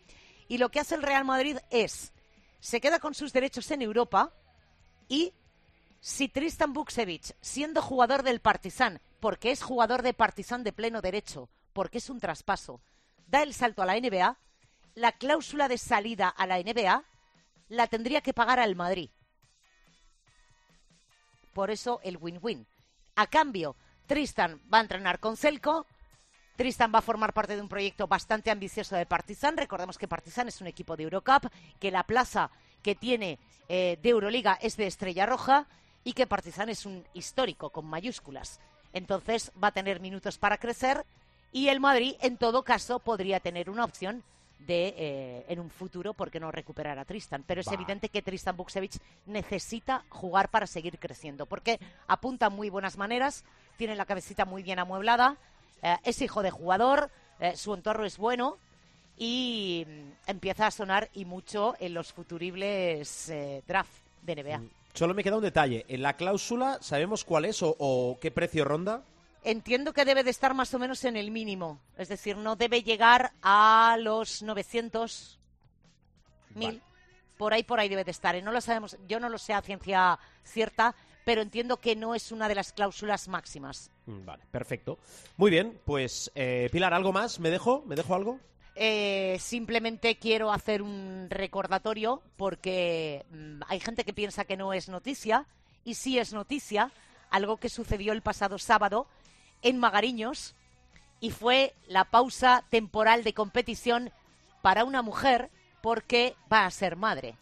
Y 0.48 0.58
lo 0.58 0.70
que 0.70 0.80
hace 0.80 0.96
el 0.96 1.02
Real 1.02 1.24
Madrid 1.24 1.58
es, 1.70 2.12
se 2.58 2.80
queda 2.80 2.98
con 2.98 3.14
sus 3.14 3.32
derechos 3.32 3.70
en 3.70 3.82
Europa 3.82 4.32
y 5.08 5.32
si 6.04 6.28
Tristan 6.28 6.74
Buksevich, 6.74 7.34
siendo 7.40 7.80
jugador 7.80 8.24
del 8.24 8.38
Partizan, 8.38 9.00
porque 9.20 9.52
es 9.52 9.62
jugador 9.62 10.02
de 10.02 10.12
Partizan 10.12 10.62
de 10.62 10.70
pleno 10.70 11.00
derecho, 11.00 11.48
porque 11.72 11.96
es 11.96 12.10
un 12.10 12.20
traspaso, 12.20 12.82
da 13.26 13.42
el 13.42 13.54
salto 13.54 13.80
a 13.80 13.86
la 13.86 13.98
NBA, 13.98 14.36
la 14.96 15.12
cláusula 15.12 15.66
de 15.66 15.78
salida 15.78 16.28
a 16.28 16.46
la 16.46 16.58
NBA 16.58 17.02
la 17.70 17.86
tendría 17.86 18.20
que 18.20 18.34
pagar 18.34 18.60
al 18.60 18.76
Madrid. 18.76 19.08
Por 21.54 21.70
eso 21.70 22.00
el 22.04 22.18
win-win. 22.18 22.66
A 23.16 23.26
cambio, 23.26 23.74
Tristan 24.06 24.60
va 24.72 24.78
a 24.78 24.82
entrenar 24.82 25.20
con 25.20 25.38
Celco. 25.38 25.86
Tristan 26.56 26.92
va 26.94 26.98
a 26.98 27.02
formar 27.02 27.32
parte 27.32 27.56
de 27.56 27.62
un 27.62 27.68
proyecto 27.70 28.06
bastante 28.06 28.50
ambicioso 28.50 28.94
de 28.94 29.06
Partizan. 29.06 29.56
Recordemos 29.56 29.96
que 29.96 30.06
Partizan 30.06 30.48
es 30.48 30.60
un 30.60 30.66
equipo 30.66 30.98
de 30.98 31.04
Eurocup, 31.04 31.50
que 31.80 31.90
la 31.90 32.02
plaza 32.02 32.50
que 32.82 32.94
tiene 32.94 33.38
eh, 33.70 33.98
de 34.02 34.10
Euroliga 34.10 34.58
es 34.60 34.76
de 34.76 34.86
Estrella 34.86 35.24
Roja 35.24 35.66
y 36.04 36.12
que 36.12 36.26
Partizan 36.26 36.68
es 36.68 36.86
un 36.86 37.04
histórico 37.14 37.70
con 37.70 37.86
mayúsculas. 37.86 38.60
Entonces 38.92 39.50
va 39.62 39.68
a 39.68 39.72
tener 39.72 40.00
minutos 40.00 40.38
para 40.38 40.58
crecer 40.58 41.04
y 41.54 41.68
el 41.68 41.80
Madrid, 41.80 42.16
en 42.20 42.36
todo 42.36 42.62
caso, 42.62 42.98
podría 42.98 43.40
tener 43.40 43.70
una 43.70 43.84
opción 43.84 44.22
de 44.58 44.94
eh, 44.96 45.44
en 45.48 45.60
un 45.60 45.70
futuro, 45.70 46.14
¿por 46.14 46.30
qué 46.30 46.40
no 46.40 46.50
recuperar 46.50 46.98
a 46.98 47.04
Tristan? 47.04 47.44
Pero 47.46 47.60
es 47.60 47.70
evidente 47.70 48.08
que 48.08 48.22
Tristan 48.22 48.56
Buksevich 48.56 48.98
necesita 49.26 50.04
jugar 50.08 50.48
para 50.48 50.66
seguir 50.66 50.98
creciendo, 50.98 51.46
porque 51.46 51.78
apunta 52.08 52.50
muy 52.50 52.70
buenas 52.70 52.96
maneras, 52.96 53.44
tiene 53.76 53.94
la 53.94 54.04
cabecita 54.04 54.44
muy 54.44 54.62
bien 54.62 54.78
amueblada, 54.78 55.36
eh, 55.82 55.96
es 56.02 56.22
hijo 56.22 56.42
de 56.42 56.50
jugador, 56.50 57.10
eh, 57.40 57.56
su 57.56 57.74
entorno 57.74 58.04
es 58.04 58.16
bueno 58.18 58.58
y 59.16 59.86
mm, 59.86 60.30
empieza 60.30 60.66
a 60.66 60.70
sonar 60.70 61.08
y 61.14 61.24
mucho 61.24 61.76
en 61.78 61.94
los 61.94 62.12
futuribles 62.12 63.32
draft 63.66 63.92
de 64.22 64.42
NBA. 64.42 64.83
Solo 64.94 65.12
me 65.12 65.24
queda 65.24 65.36
un 65.36 65.42
detalle. 65.42 65.84
En 65.88 66.02
la 66.02 66.16
cláusula, 66.16 66.78
¿sabemos 66.80 67.24
cuál 67.24 67.44
es 67.44 67.62
o, 67.62 67.74
o 67.78 68.18
qué 68.20 68.30
precio 68.30 68.64
ronda? 68.64 69.02
Entiendo 69.42 69.92
que 69.92 70.04
debe 70.04 70.24
de 70.24 70.30
estar 70.30 70.54
más 70.54 70.72
o 70.72 70.78
menos 70.78 71.04
en 71.04 71.16
el 71.16 71.30
mínimo, 71.30 71.78
es 71.98 72.08
decir, 72.08 72.36
no 72.38 72.56
debe 72.56 72.82
llegar 72.82 73.32
a 73.42 73.98
los 74.00 74.42
900 74.42 75.38
mil. 76.54 76.66
Vale. 76.68 76.80
Por 77.36 77.52
ahí, 77.52 77.62
por 77.64 77.78
ahí 77.80 77.88
debe 77.88 78.04
de 78.04 78.12
estar. 78.12 78.34
¿eh? 78.36 78.40
No 78.42 78.52
lo 78.52 78.60
sabemos, 78.60 78.96
yo 79.06 79.20
no 79.20 79.28
lo 79.28 79.36
sé 79.36 79.52
a 79.52 79.60
ciencia 79.60 80.18
cierta, 80.44 80.94
pero 81.24 81.42
entiendo 81.42 81.78
que 81.78 81.96
no 81.96 82.14
es 82.14 82.32
una 82.32 82.48
de 82.48 82.54
las 82.54 82.72
cláusulas 82.72 83.28
máximas. 83.28 83.90
Mm, 84.06 84.24
Vale, 84.24 84.44
perfecto. 84.50 84.98
Muy 85.36 85.50
bien, 85.50 85.78
pues 85.84 86.30
eh, 86.34 86.68
Pilar, 86.70 86.94
¿algo 86.94 87.12
más? 87.12 87.40
¿Me 87.40 87.50
dejo? 87.50 87.82
¿Me 87.86 87.96
dejo 87.96 88.14
algo? 88.14 88.38
Eh, 88.76 89.36
simplemente 89.40 90.16
quiero 90.16 90.52
hacer 90.52 90.82
un 90.82 91.28
recordatorio 91.30 92.22
porque 92.36 93.24
mm, 93.30 93.62
hay 93.68 93.78
gente 93.78 94.04
que 94.04 94.12
piensa 94.12 94.44
que 94.44 94.56
no 94.56 94.72
es 94.72 94.88
noticia 94.88 95.46
y 95.84 95.94
sí 95.94 96.18
es 96.18 96.32
noticia 96.32 96.90
algo 97.30 97.58
que 97.58 97.68
sucedió 97.68 98.12
el 98.12 98.22
pasado 98.22 98.58
sábado 98.58 99.06
en 99.62 99.78
Magariños 99.78 100.56
y 101.20 101.30
fue 101.30 101.74
la 101.86 102.04
pausa 102.04 102.64
temporal 102.68 103.22
de 103.22 103.32
competición 103.32 104.10
para 104.60 104.84
una 104.84 105.02
mujer 105.02 105.50
porque 105.80 106.34
va 106.52 106.64
a 106.64 106.70
ser 106.70 106.96
madre. 106.96 107.36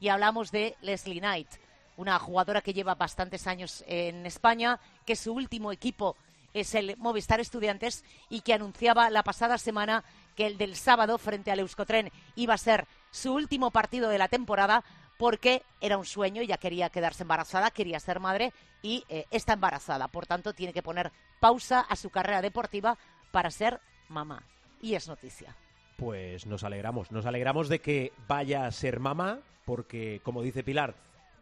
Y 0.00 0.08
hablamos 0.08 0.50
de 0.50 0.76
Leslie 0.80 1.20
Knight, 1.20 1.48
una 1.96 2.18
jugadora 2.18 2.62
que 2.62 2.72
lleva 2.72 2.94
bastantes 2.94 3.46
años 3.46 3.84
en 3.86 4.24
España, 4.24 4.80
que 5.04 5.16
su 5.16 5.32
último 5.32 5.72
equipo 5.72 6.16
es 6.54 6.74
el 6.74 6.96
Movistar 6.96 7.40
Estudiantes 7.40 8.04
y 8.28 8.40
que 8.40 8.54
anunciaba 8.54 9.10
la 9.10 9.22
pasada 9.22 9.58
semana 9.58 10.04
que 10.38 10.46
el 10.46 10.56
del 10.56 10.76
sábado 10.76 11.18
frente 11.18 11.50
al 11.50 11.58
Euskotren 11.58 12.12
iba 12.36 12.54
a 12.54 12.58
ser 12.58 12.86
su 13.10 13.34
último 13.34 13.72
partido 13.72 14.08
de 14.08 14.18
la 14.18 14.28
temporada 14.28 14.84
porque 15.18 15.62
era 15.80 15.98
un 15.98 16.04
sueño, 16.04 16.42
ella 16.42 16.58
quería 16.58 16.90
quedarse 16.90 17.24
embarazada, 17.24 17.72
quería 17.72 17.98
ser 17.98 18.20
madre 18.20 18.52
y 18.80 19.02
eh, 19.08 19.24
está 19.32 19.54
embarazada. 19.54 20.06
Por 20.06 20.26
tanto, 20.26 20.52
tiene 20.52 20.72
que 20.72 20.80
poner 20.80 21.10
pausa 21.40 21.80
a 21.80 21.96
su 21.96 22.10
carrera 22.10 22.40
deportiva 22.40 22.96
para 23.32 23.50
ser 23.50 23.80
mamá. 24.08 24.44
Y 24.80 24.94
es 24.94 25.08
noticia. 25.08 25.56
Pues 25.96 26.46
nos 26.46 26.62
alegramos. 26.62 27.10
Nos 27.10 27.26
alegramos 27.26 27.68
de 27.68 27.80
que 27.80 28.12
vaya 28.28 28.64
a 28.64 28.70
ser 28.70 29.00
mamá, 29.00 29.40
porque, 29.64 30.20
como 30.22 30.40
dice 30.40 30.62
Pilar, 30.62 30.94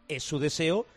es 0.07 0.23
su 0.23 0.39
deseo, 0.39 0.87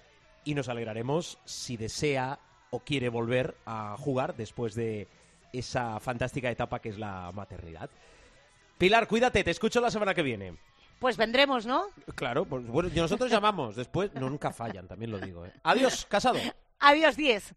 y 0.43 0.55
nos 0.55 0.71
alegraremos 0.71 1.37
si 1.45 1.77
desea 1.77 2.39
o 2.71 2.81
quiere 2.81 3.11
volver 3.11 3.59
a 3.67 3.95
jugar 3.99 4.37
después 4.37 4.75
de 4.75 5.07
esa 5.53 6.01
fantástica 6.01 6.51
etapa 6.51 6.81
que 6.81 6.91
es 6.91 6.99
la 6.99 7.31
maternidad. 7.33 7.91
Pilar, 8.79 9.07
cuídate, 9.07 9.45
te 9.45 9.51
escucho 9.51 9.81
la 9.81 9.91
semana 9.91 10.15
que 10.15 10.23
viene. 10.23 10.57
Pues 10.99 11.17
vendremos, 11.17 11.67
¿no? 11.67 11.87
Claro, 12.15 12.45
pues 12.45 12.67
bueno, 12.67 12.91
nosotros 12.95 13.31
llamamos, 13.31 13.77
después 13.77 14.13
no, 14.15 14.29
nunca 14.29 14.53
fallan, 14.53 14.87
también 14.87 15.11
lo 15.11 15.19
digo. 15.19 15.47
¿eh? 15.47 15.53
Adiós, 15.63 16.07
casado. 16.07 16.39
Adiós 16.79 17.17
10. 17.17 17.55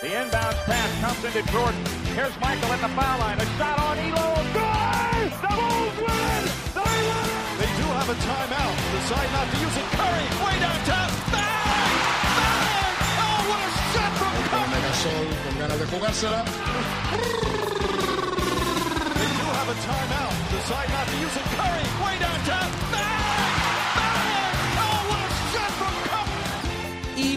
The 0.00 0.06
inbound 0.06 0.56
pass 0.64 1.00
comes 1.02 1.36
into 1.36 1.52
Jordan. 1.52 1.84
Here's 2.14 2.34
Michael 2.40 2.72
at 2.72 2.80
the 2.80 2.88
foul 2.88 3.18
line. 3.18 3.38
A 3.38 3.44
shot 3.58 3.78
on 3.78 3.98
Elo. 3.98 4.52
Good! 4.54 4.79
Have 8.00 8.08
a 8.08 8.14
timeout. 8.24 8.76
Decide 8.96 9.30
not 9.36 9.46
to 9.52 9.56
use 9.60 9.76
it. 9.76 9.84
Curry, 9.92 10.26
way 10.40 10.56
downtown. 10.64 11.10
Bang! 11.32 11.92
Bang! 12.38 12.96
Oh, 13.20 13.38
what 13.50 13.60
a 13.60 13.70
shot 13.92 14.12
from 14.16 14.32
Curry! 14.48 14.68
Megasol 14.72 15.26
con 15.44 15.54
ganas 15.60 15.78
de 15.80 15.86
jugársela. 15.92 16.40
They 19.18 19.30
do 19.36 19.46
have 19.58 19.68
a 19.68 19.78
timeout. 19.84 20.34
Decide 20.56 20.90
not 20.96 21.06
to 21.12 21.16
use 21.26 21.36
it. 21.40 21.46
Curry, 21.58 21.84
way 22.02 22.14
downtown. 22.24 22.89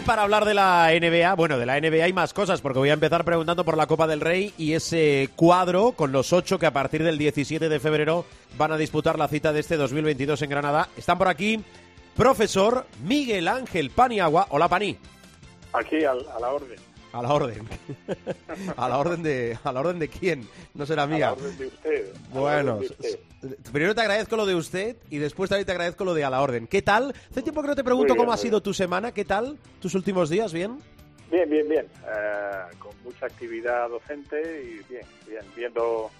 Para 0.04 0.22
hablar 0.22 0.44
de 0.44 0.54
la 0.54 0.90
NBA, 0.92 1.34
bueno, 1.34 1.58
de 1.58 1.66
la 1.66 1.80
NBA 1.80 2.04
hay 2.04 2.12
más 2.12 2.32
cosas, 2.32 2.60
porque 2.60 2.78
voy 2.78 2.90
a 2.90 2.94
empezar 2.94 3.24
preguntando 3.24 3.64
por 3.64 3.76
la 3.76 3.86
Copa 3.86 4.06
del 4.06 4.20
Rey 4.20 4.52
y 4.58 4.74
ese 4.74 5.30
cuadro 5.36 5.92
con 5.92 6.12
los 6.12 6.32
ocho 6.32 6.58
que 6.58 6.66
a 6.66 6.72
partir 6.72 7.02
del 7.02 7.18
17 7.18 7.68
de 7.68 7.80
febrero 7.80 8.24
van 8.58 8.72
a 8.72 8.76
disputar 8.76 9.18
la 9.18 9.28
cita 9.28 9.52
de 9.52 9.60
este 9.60 9.76
2022 9.76 10.42
en 10.42 10.50
Granada. 10.50 10.88
Están 10.96 11.18
por 11.18 11.28
aquí 11.28 11.62
profesor 12.16 12.86
Miguel 13.04 13.48
Ángel 13.48 13.90
Paniagua. 13.90 14.46
Hola, 14.50 14.68
Pani. 14.68 14.96
Aquí, 15.72 16.04
a 16.04 16.14
la 16.14 16.48
orden. 16.50 16.93
A 17.14 17.22
la 17.22 17.32
orden. 17.32 17.62
a 18.76 18.88
la 18.88 18.98
orden 18.98 19.22
de 19.22 19.56
a 19.62 19.72
la 19.72 19.80
orden 19.80 19.98
de 20.00 20.08
quién? 20.08 20.48
No 20.74 20.84
será 20.84 21.04
A 21.04 21.06
la 21.06 21.16
mía. 21.16 21.32
orden 21.32 21.56
de 21.56 21.66
usted. 21.68 22.12
a 22.12 22.34
la 22.34 22.40
Bueno, 22.40 22.74
orden 22.74 22.88
de 22.88 22.94
usted. 22.94 23.58
primero 23.72 23.94
te 23.94 24.00
agradezco 24.00 24.36
lo 24.36 24.46
de 24.46 24.54
usted 24.56 24.96
y 25.10 25.18
después 25.18 25.48
también 25.48 25.64
te 25.66 25.70
agradezco 25.72 26.04
lo 26.04 26.12
de 26.12 26.24
a 26.24 26.30
la 26.30 26.42
orden. 26.42 26.66
¿Qué 26.66 26.82
tal? 26.82 27.14
Hace 27.30 27.42
tiempo 27.42 27.62
que 27.62 27.68
no 27.68 27.76
te 27.76 27.84
pregunto 27.84 28.14
bien, 28.14 28.24
cómo 28.24 28.32
ha 28.32 28.36
sido 28.36 28.60
tu 28.62 28.74
semana. 28.74 29.12
¿Qué 29.12 29.24
tal? 29.24 29.56
¿Tus 29.80 29.94
últimos 29.94 30.28
días? 30.28 30.52
¿Bien? 30.52 30.78
Bien, 31.30 31.48
bien, 31.48 31.68
bien. 31.68 31.86
Eh, 31.86 32.76
con 32.80 32.90
mucha 33.04 33.26
actividad 33.26 33.88
docente 33.90 34.36
y 34.64 34.92
bien, 34.92 35.06
bien. 35.28 35.44
Viendo 35.56 36.10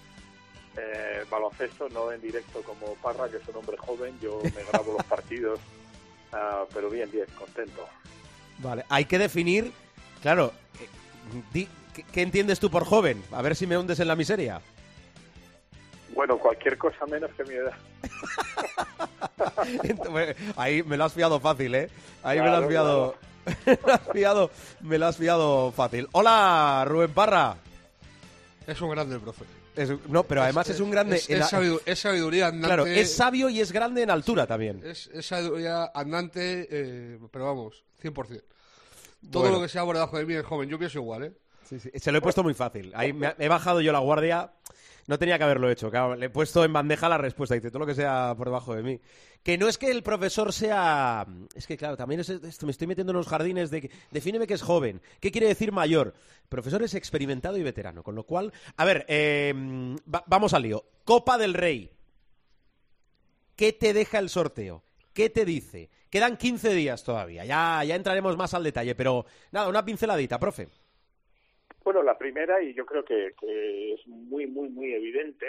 eh, 0.77 1.25
baloncesto, 1.29 1.89
no 1.89 2.09
en 2.11 2.21
directo 2.21 2.61
como 2.61 2.93
Parra, 2.95 3.27
que 3.29 3.35
es 3.37 3.47
un 3.49 3.57
hombre 3.57 3.75
joven. 3.77 4.17
Yo 4.21 4.39
me 4.43 4.63
grabo 4.71 4.93
los 4.93 5.03
partidos, 5.09 5.59
ah, 6.31 6.63
pero 6.73 6.89
bien, 6.89 7.11
bien, 7.11 7.25
contento. 7.37 7.85
Vale. 8.59 8.85
Hay 8.87 9.03
que 9.05 9.17
definir, 9.19 9.71
claro, 10.25 10.51
eh, 11.53 11.67
¿qué, 11.93 12.03
qué 12.11 12.21
entiendes 12.23 12.59
tú 12.59 12.71
por 12.71 12.83
joven? 12.83 13.21
A 13.31 13.43
ver 13.43 13.55
si 13.55 13.67
me 13.67 13.77
hundes 13.77 13.99
en 13.99 14.07
la 14.07 14.15
miseria. 14.15 14.59
Bueno, 16.15 16.39
cualquier 16.39 16.79
cosa 16.79 17.05
menos 17.05 17.29
que 17.37 17.43
mi 17.43 17.53
edad. 17.53 17.73
Ahí 20.55 20.81
me 20.81 20.97
lo 20.97 21.05
has 21.05 21.13
fiado 21.13 21.39
fácil, 21.39 21.75
¿eh? 21.75 21.89
Ahí 22.23 22.39
me 22.39 22.45
lo 22.47 22.51
has 22.53 22.67
Claro, 22.67 22.69
fiado... 22.69 23.15
me 23.67 23.77
lo 23.85 23.93
has 23.93 24.01
fiado, 24.11 24.51
me 24.81 24.97
lo 24.97 25.05
has 25.05 25.17
fiado 25.17 25.71
fácil. 25.73 26.07
Hola, 26.13 26.85
Rubén 26.87 27.11
Parra. 27.11 27.57
Es 28.65 28.81
un 28.81 28.89
grande 28.89 29.15
el 29.15 29.21
profe. 29.21 29.45
Es- 29.75 29.91
no, 30.09 30.23
pero 30.23 30.41
además 30.41 30.67
es, 30.69 30.79
un 30.79 30.89
grande... 30.89 31.17
Es, 31.17 31.29
es 31.29 31.51
sabidu- 31.51 31.81
es 31.85 31.99
sabiduría 31.99 32.47
andante. 32.47 32.67
claro, 32.67 32.85
es 32.87 33.13
sabio 33.15 33.49
y 33.49 33.59
es 33.61 33.71
grande 33.71 34.01
en 34.01 34.09
altura 34.09 34.47
también. 34.47 34.81
es- 34.83 35.07
es 35.13 35.23
sabiduría 35.27 35.91
andante, 35.93 36.67
eh, 36.71 37.19
pero 37.31 37.45
vamos, 37.45 37.83
100%. 38.01 38.41
Todo 39.31 39.43
Bueno. 39.43 39.57
lo 39.57 39.63
que 39.63 39.69
sea 39.69 39.83
por 39.85 39.95
debajo 39.95 40.17
de 40.17 40.25
mí 40.25 40.33
es 40.33 40.45
joven. 40.45 40.69
Yo 40.69 40.77
pienso 40.77 40.99
igual, 40.99 41.23
¿eh? 41.23 41.33
Sí, 41.67 41.79
sí, 41.79 41.89
Se 41.95 42.11
lo 42.11 42.19
he 42.19 42.21
puesto 42.21 42.43
muy 42.43 42.53
fácil. 42.53 42.91
Ahí 42.95 43.11
me 43.13 43.27
ha- 43.27 43.35
he 43.39 43.47
bajado 43.47 43.81
yo 43.81 43.91
la 43.91 43.99
guardia. 43.99 44.51
No 45.07 45.19
tenía 45.19 45.37
que 45.37 45.43
haberlo 45.43 45.69
hecho. 45.69 45.89
claro. 45.91 46.15
Le 46.15 46.27
he 46.27 46.29
puesto 46.29 46.63
en 46.63 46.73
bandeja 46.73 47.07
la 47.09 47.17
respuesta. 47.17 47.53
Dice 47.55 47.69
todo 47.69 47.79
lo 47.79 47.85
que 47.85 47.93
sea 47.95 48.33
por 48.37 48.47
debajo 48.47 48.73
de 48.75 48.81
mí. 48.83 48.99
Que 49.43 49.57
no 49.57 49.67
es 49.67 49.77
que 49.77 49.91
el 49.91 50.01
profesor 50.03 50.51
sea. 50.51 51.25
Es 51.55 51.67
que, 51.67 51.77
claro, 51.77 51.95
también 51.97 52.21
es 52.21 52.29
esto. 52.29 52.65
Me 52.65 52.71
estoy 52.71 52.87
metiendo 52.87 53.11
en 53.11 53.17
los 53.17 53.27
jardines 53.27 53.69
de. 53.69 53.89
Defíneme 54.11 54.47
que 54.47 54.55
es 54.55 54.61
joven. 54.63 55.01
¿Qué 55.19 55.31
quiere 55.31 55.47
decir 55.47 55.71
mayor? 55.71 56.13
El 56.43 56.49
profesor 56.49 56.81
es 56.83 56.93
experimentado 56.95 57.55
y 57.57 57.63
veterano. 57.63 58.01
Con 58.03 58.15
lo 58.15 58.23
cual. 58.23 58.51
A 58.77 58.85
ver, 58.85 59.05
eh, 59.07 59.53
va- 60.11 60.23
vamos 60.27 60.53
al 60.55 60.63
lío. 60.63 60.83
Copa 61.03 61.37
del 61.37 61.53
Rey. 61.53 61.91
¿Qué 63.55 63.73
te 63.73 63.93
deja 63.93 64.19
el 64.19 64.29
sorteo? 64.29 64.83
¿Qué 65.13 65.29
te 65.29 65.45
dice? 65.45 65.89
Quedan 66.09 66.37
15 66.37 66.73
días 66.73 67.03
todavía. 67.03 67.45
Ya, 67.45 67.83
ya 67.83 67.95
entraremos 67.95 68.37
más 68.37 68.53
al 68.53 68.63
detalle. 68.63 68.95
Pero 68.95 69.25
nada, 69.51 69.69
una 69.69 69.83
pinceladita, 69.83 70.39
profe. 70.39 70.67
Bueno, 71.83 72.01
la 72.01 72.17
primera, 72.17 72.61
y 72.63 72.73
yo 72.73 72.85
creo 72.85 73.05
que, 73.05 73.33
que 73.39 73.93
es 73.93 74.07
muy, 74.07 74.47
muy, 74.47 74.69
muy 74.69 74.93
evidente, 74.93 75.45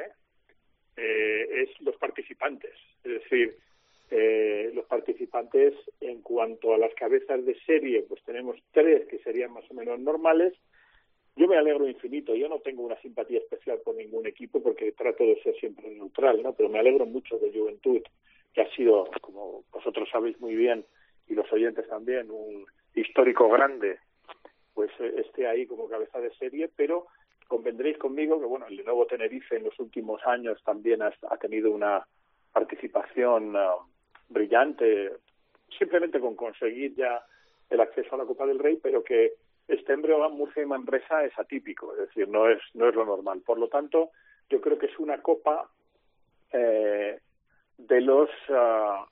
eh, 0.96 1.62
es 1.62 1.80
los 1.80 1.96
participantes. 1.96 2.72
Es 3.04 3.22
decir, 3.22 3.56
eh, 4.10 4.70
los 4.74 4.86
participantes 4.86 5.74
en 6.00 6.22
cuanto 6.22 6.74
a 6.74 6.78
las 6.78 6.94
cabezas 6.94 7.44
de 7.44 7.58
serie, 7.66 8.02
pues 8.08 8.22
tenemos 8.22 8.56
tres 8.72 9.06
que 9.08 9.18
serían 9.18 9.52
más 9.52 9.64
o 9.70 9.74
menos 9.74 9.98
normales. 9.98 10.54
Yo 11.34 11.48
me 11.48 11.56
alegro 11.56 11.88
infinito. 11.88 12.34
Yo 12.34 12.48
no 12.48 12.60
tengo 12.60 12.82
una 12.82 13.00
simpatía 13.00 13.38
especial 13.38 13.80
por 13.84 13.96
ningún 13.96 14.26
equipo 14.26 14.62
porque 14.62 14.92
trato 14.92 15.24
de 15.24 15.42
ser 15.42 15.56
siempre 15.56 15.90
neutral, 15.90 16.42
¿no? 16.42 16.54
Pero 16.54 16.68
me 16.68 16.78
alegro 16.78 17.04
mucho 17.04 17.38
de 17.38 17.52
Juventud, 17.52 18.02
que 18.56 18.62
ha 18.62 18.70
sido, 18.70 19.10
como 19.20 19.64
vosotros 19.70 20.08
sabéis 20.10 20.40
muy 20.40 20.56
bien, 20.56 20.86
y 21.28 21.34
los 21.34 21.52
oyentes 21.52 21.86
también, 21.88 22.30
un 22.30 22.64
histórico 22.94 23.50
grande 23.50 23.98
pues 24.72 24.90
eh, 24.98 25.14
esté 25.18 25.46
ahí 25.46 25.66
como 25.66 25.88
cabeza 25.88 26.18
de 26.20 26.34
serie, 26.36 26.70
pero 26.74 27.06
convendréis 27.48 27.98
conmigo 27.98 28.40
que 28.40 28.46
bueno, 28.46 28.66
el 28.66 28.76
Lenovo 28.76 29.06
Tenerife 29.06 29.56
en 29.56 29.64
los 29.64 29.78
últimos 29.78 30.24
años 30.26 30.58
también 30.64 31.02
ha, 31.02 31.10
tenido 31.38 31.70
una 31.70 32.06
participación 32.50 33.54
ah, 33.56 33.76
brillante, 34.30 35.12
simplemente 35.78 36.18
con 36.18 36.34
conseguir 36.34 36.94
ya 36.94 37.22
el 37.68 37.80
acceso 37.80 38.14
a 38.14 38.18
la 38.18 38.24
Copa 38.24 38.46
del 38.46 38.58
Rey, 38.58 38.78
pero 38.82 39.04
que 39.04 39.34
este 39.68 39.96
Breogán, 39.96 40.32
Murcia 40.32 40.62
y 40.62 40.66
Manresa 40.66 41.24
es 41.24 41.38
atípico, 41.38 41.92
es 41.92 42.08
decir, 42.08 42.26
no 42.28 42.48
es 42.48 42.60
no 42.72 42.88
es 42.88 42.94
lo 42.94 43.04
normal. 43.04 43.42
Por 43.44 43.58
lo 43.58 43.68
tanto, 43.68 44.12
yo 44.48 44.62
creo 44.62 44.78
que 44.78 44.86
es 44.86 44.98
una 44.98 45.20
copa 45.20 45.68
eh, 46.52 47.18
de 47.78 48.00
los 48.00 48.30
ah, 48.50 49.06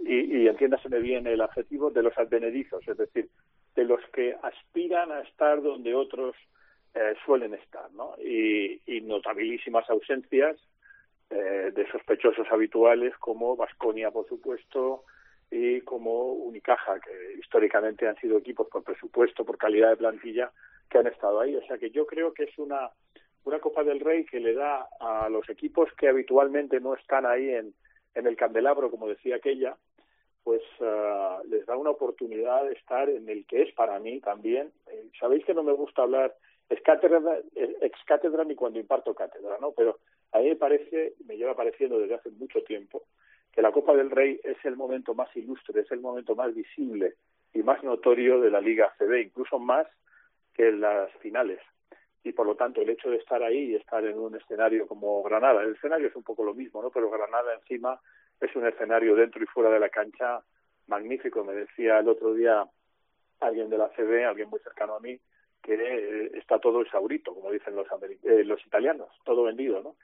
y, 0.00 0.42
y 0.42 0.48
entiéndaseme 0.48 0.98
bien 1.00 1.26
el 1.26 1.40
adjetivo 1.40 1.90
de 1.90 2.02
los 2.02 2.16
advenedizos, 2.18 2.86
es 2.86 2.96
decir, 2.96 3.28
de 3.74 3.84
los 3.84 4.00
que 4.12 4.36
aspiran 4.42 5.10
a 5.10 5.20
estar 5.20 5.62
donde 5.62 5.94
otros 5.94 6.36
eh, 6.94 7.14
suelen 7.24 7.54
estar, 7.54 7.90
¿no? 7.92 8.14
Y, 8.18 8.80
y 8.86 9.00
notabilísimas 9.00 9.88
ausencias 9.90 10.56
eh, 11.30 11.72
de 11.74 11.90
sospechosos 11.90 12.46
habituales 12.50 13.16
como 13.18 13.56
Vasconia, 13.56 14.10
por 14.10 14.28
supuesto, 14.28 15.04
y 15.50 15.80
como 15.80 16.32
Unicaja, 16.32 17.00
que 17.00 17.38
históricamente 17.40 18.06
han 18.06 18.16
sido 18.16 18.38
equipos 18.38 18.68
por 18.68 18.84
presupuesto, 18.84 19.44
por 19.44 19.58
calidad 19.58 19.90
de 19.90 19.96
plantilla, 19.96 20.52
que 20.88 20.98
han 20.98 21.06
estado 21.06 21.40
ahí. 21.40 21.56
O 21.56 21.66
sea 21.66 21.78
que 21.78 21.90
yo 21.90 22.06
creo 22.06 22.32
que 22.32 22.44
es 22.44 22.58
una, 22.58 22.90
una 23.44 23.58
Copa 23.60 23.84
del 23.84 24.00
Rey 24.00 24.24
que 24.24 24.40
le 24.40 24.54
da 24.54 24.88
a 25.00 25.28
los 25.28 25.48
equipos 25.50 25.90
que 25.98 26.08
habitualmente 26.08 26.80
no 26.80 26.94
están 26.94 27.26
ahí 27.26 27.50
en, 27.50 27.74
en 28.14 28.26
el 28.26 28.36
candelabro, 28.36 28.90
como 28.90 29.08
decía 29.08 29.36
aquella, 29.36 29.76
pues 30.42 30.62
ah, 30.80 31.40
les 31.48 31.66
da 31.66 31.76
una 31.76 31.90
oportunidad 31.90 32.64
de 32.64 32.72
estar 32.72 33.08
en 33.08 33.28
el 33.28 33.46
que 33.46 33.62
es 33.62 33.74
para 33.74 33.98
mí 33.98 34.20
también. 34.20 34.72
Eh, 34.86 35.08
Sabéis 35.18 35.44
que 35.44 35.54
no 35.54 35.62
me 35.62 35.72
gusta 35.72 36.02
hablar 36.02 36.34
cátedra, 36.82 37.20
ex 37.54 37.98
cátedra 38.04 38.44
ni 38.44 38.54
cuando 38.54 38.78
imparto 38.78 39.14
cátedra, 39.14 39.58
¿no? 39.60 39.72
Pero 39.72 39.98
a 40.32 40.38
mí 40.38 40.48
me 40.48 40.56
parece, 40.56 41.14
me 41.26 41.36
lleva 41.36 41.56
pareciendo 41.56 41.98
desde 41.98 42.14
hace 42.14 42.30
mucho 42.30 42.62
tiempo, 42.62 43.02
que 43.52 43.62
la 43.62 43.72
Copa 43.72 43.94
del 43.94 44.10
Rey 44.10 44.40
es 44.42 44.56
el 44.64 44.76
momento 44.76 45.14
más 45.14 45.34
ilustre, 45.36 45.82
es 45.82 45.90
el 45.90 46.00
momento 46.00 46.34
más 46.34 46.54
visible 46.54 47.14
y 47.52 47.62
más 47.62 47.82
notorio 47.82 48.40
de 48.40 48.50
la 48.50 48.60
Liga 48.60 48.92
ACB, 48.98 49.22
incluso 49.22 49.58
más 49.58 49.86
que 50.54 50.72
las 50.72 51.10
finales. 51.18 51.60
Y 52.24 52.32
por 52.32 52.46
lo 52.46 52.56
tanto, 52.56 52.80
el 52.80 52.88
hecho 52.88 53.10
de 53.10 53.18
estar 53.18 53.42
ahí 53.42 53.72
y 53.72 53.74
estar 53.76 54.04
en 54.04 54.18
un 54.18 54.34
escenario 54.34 54.86
como 54.86 55.22
Granada, 55.22 55.62
el 55.62 55.74
escenario 55.74 56.08
es 56.08 56.16
un 56.16 56.22
poco 56.22 56.42
lo 56.42 56.54
mismo, 56.54 56.82
¿no? 56.82 56.90
Pero 56.90 57.10
Granada 57.10 57.54
encima 57.54 58.00
es 58.40 58.56
un 58.56 58.66
escenario 58.66 59.14
dentro 59.14 59.42
y 59.42 59.46
fuera 59.46 59.70
de 59.70 59.78
la 59.78 59.90
cancha 59.90 60.40
magnífico. 60.86 61.44
Me 61.44 61.52
decía 61.52 61.98
el 61.98 62.08
otro 62.08 62.32
día 62.32 62.66
alguien 63.40 63.68
de 63.68 63.76
la 63.76 63.90
CB, 63.90 64.26
alguien 64.26 64.48
muy 64.48 64.58
cercano 64.60 64.94
a 64.94 65.00
mí, 65.00 65.20
que 65.62 65.74
eh, 65.74 66.30
está 66.34 66.58
todo 66.58 66.80
exaurito, 66.80 67.34
como 67.34 67.50
dicen 67.50 67.76
los, 67.76 67.86
eh, 68.22 68.42
los 68.44 68.64
italianos, 68.66 69.08
todo 69.24 69.44
vendido, 69.44 69.82
¿no? 69.82 69.96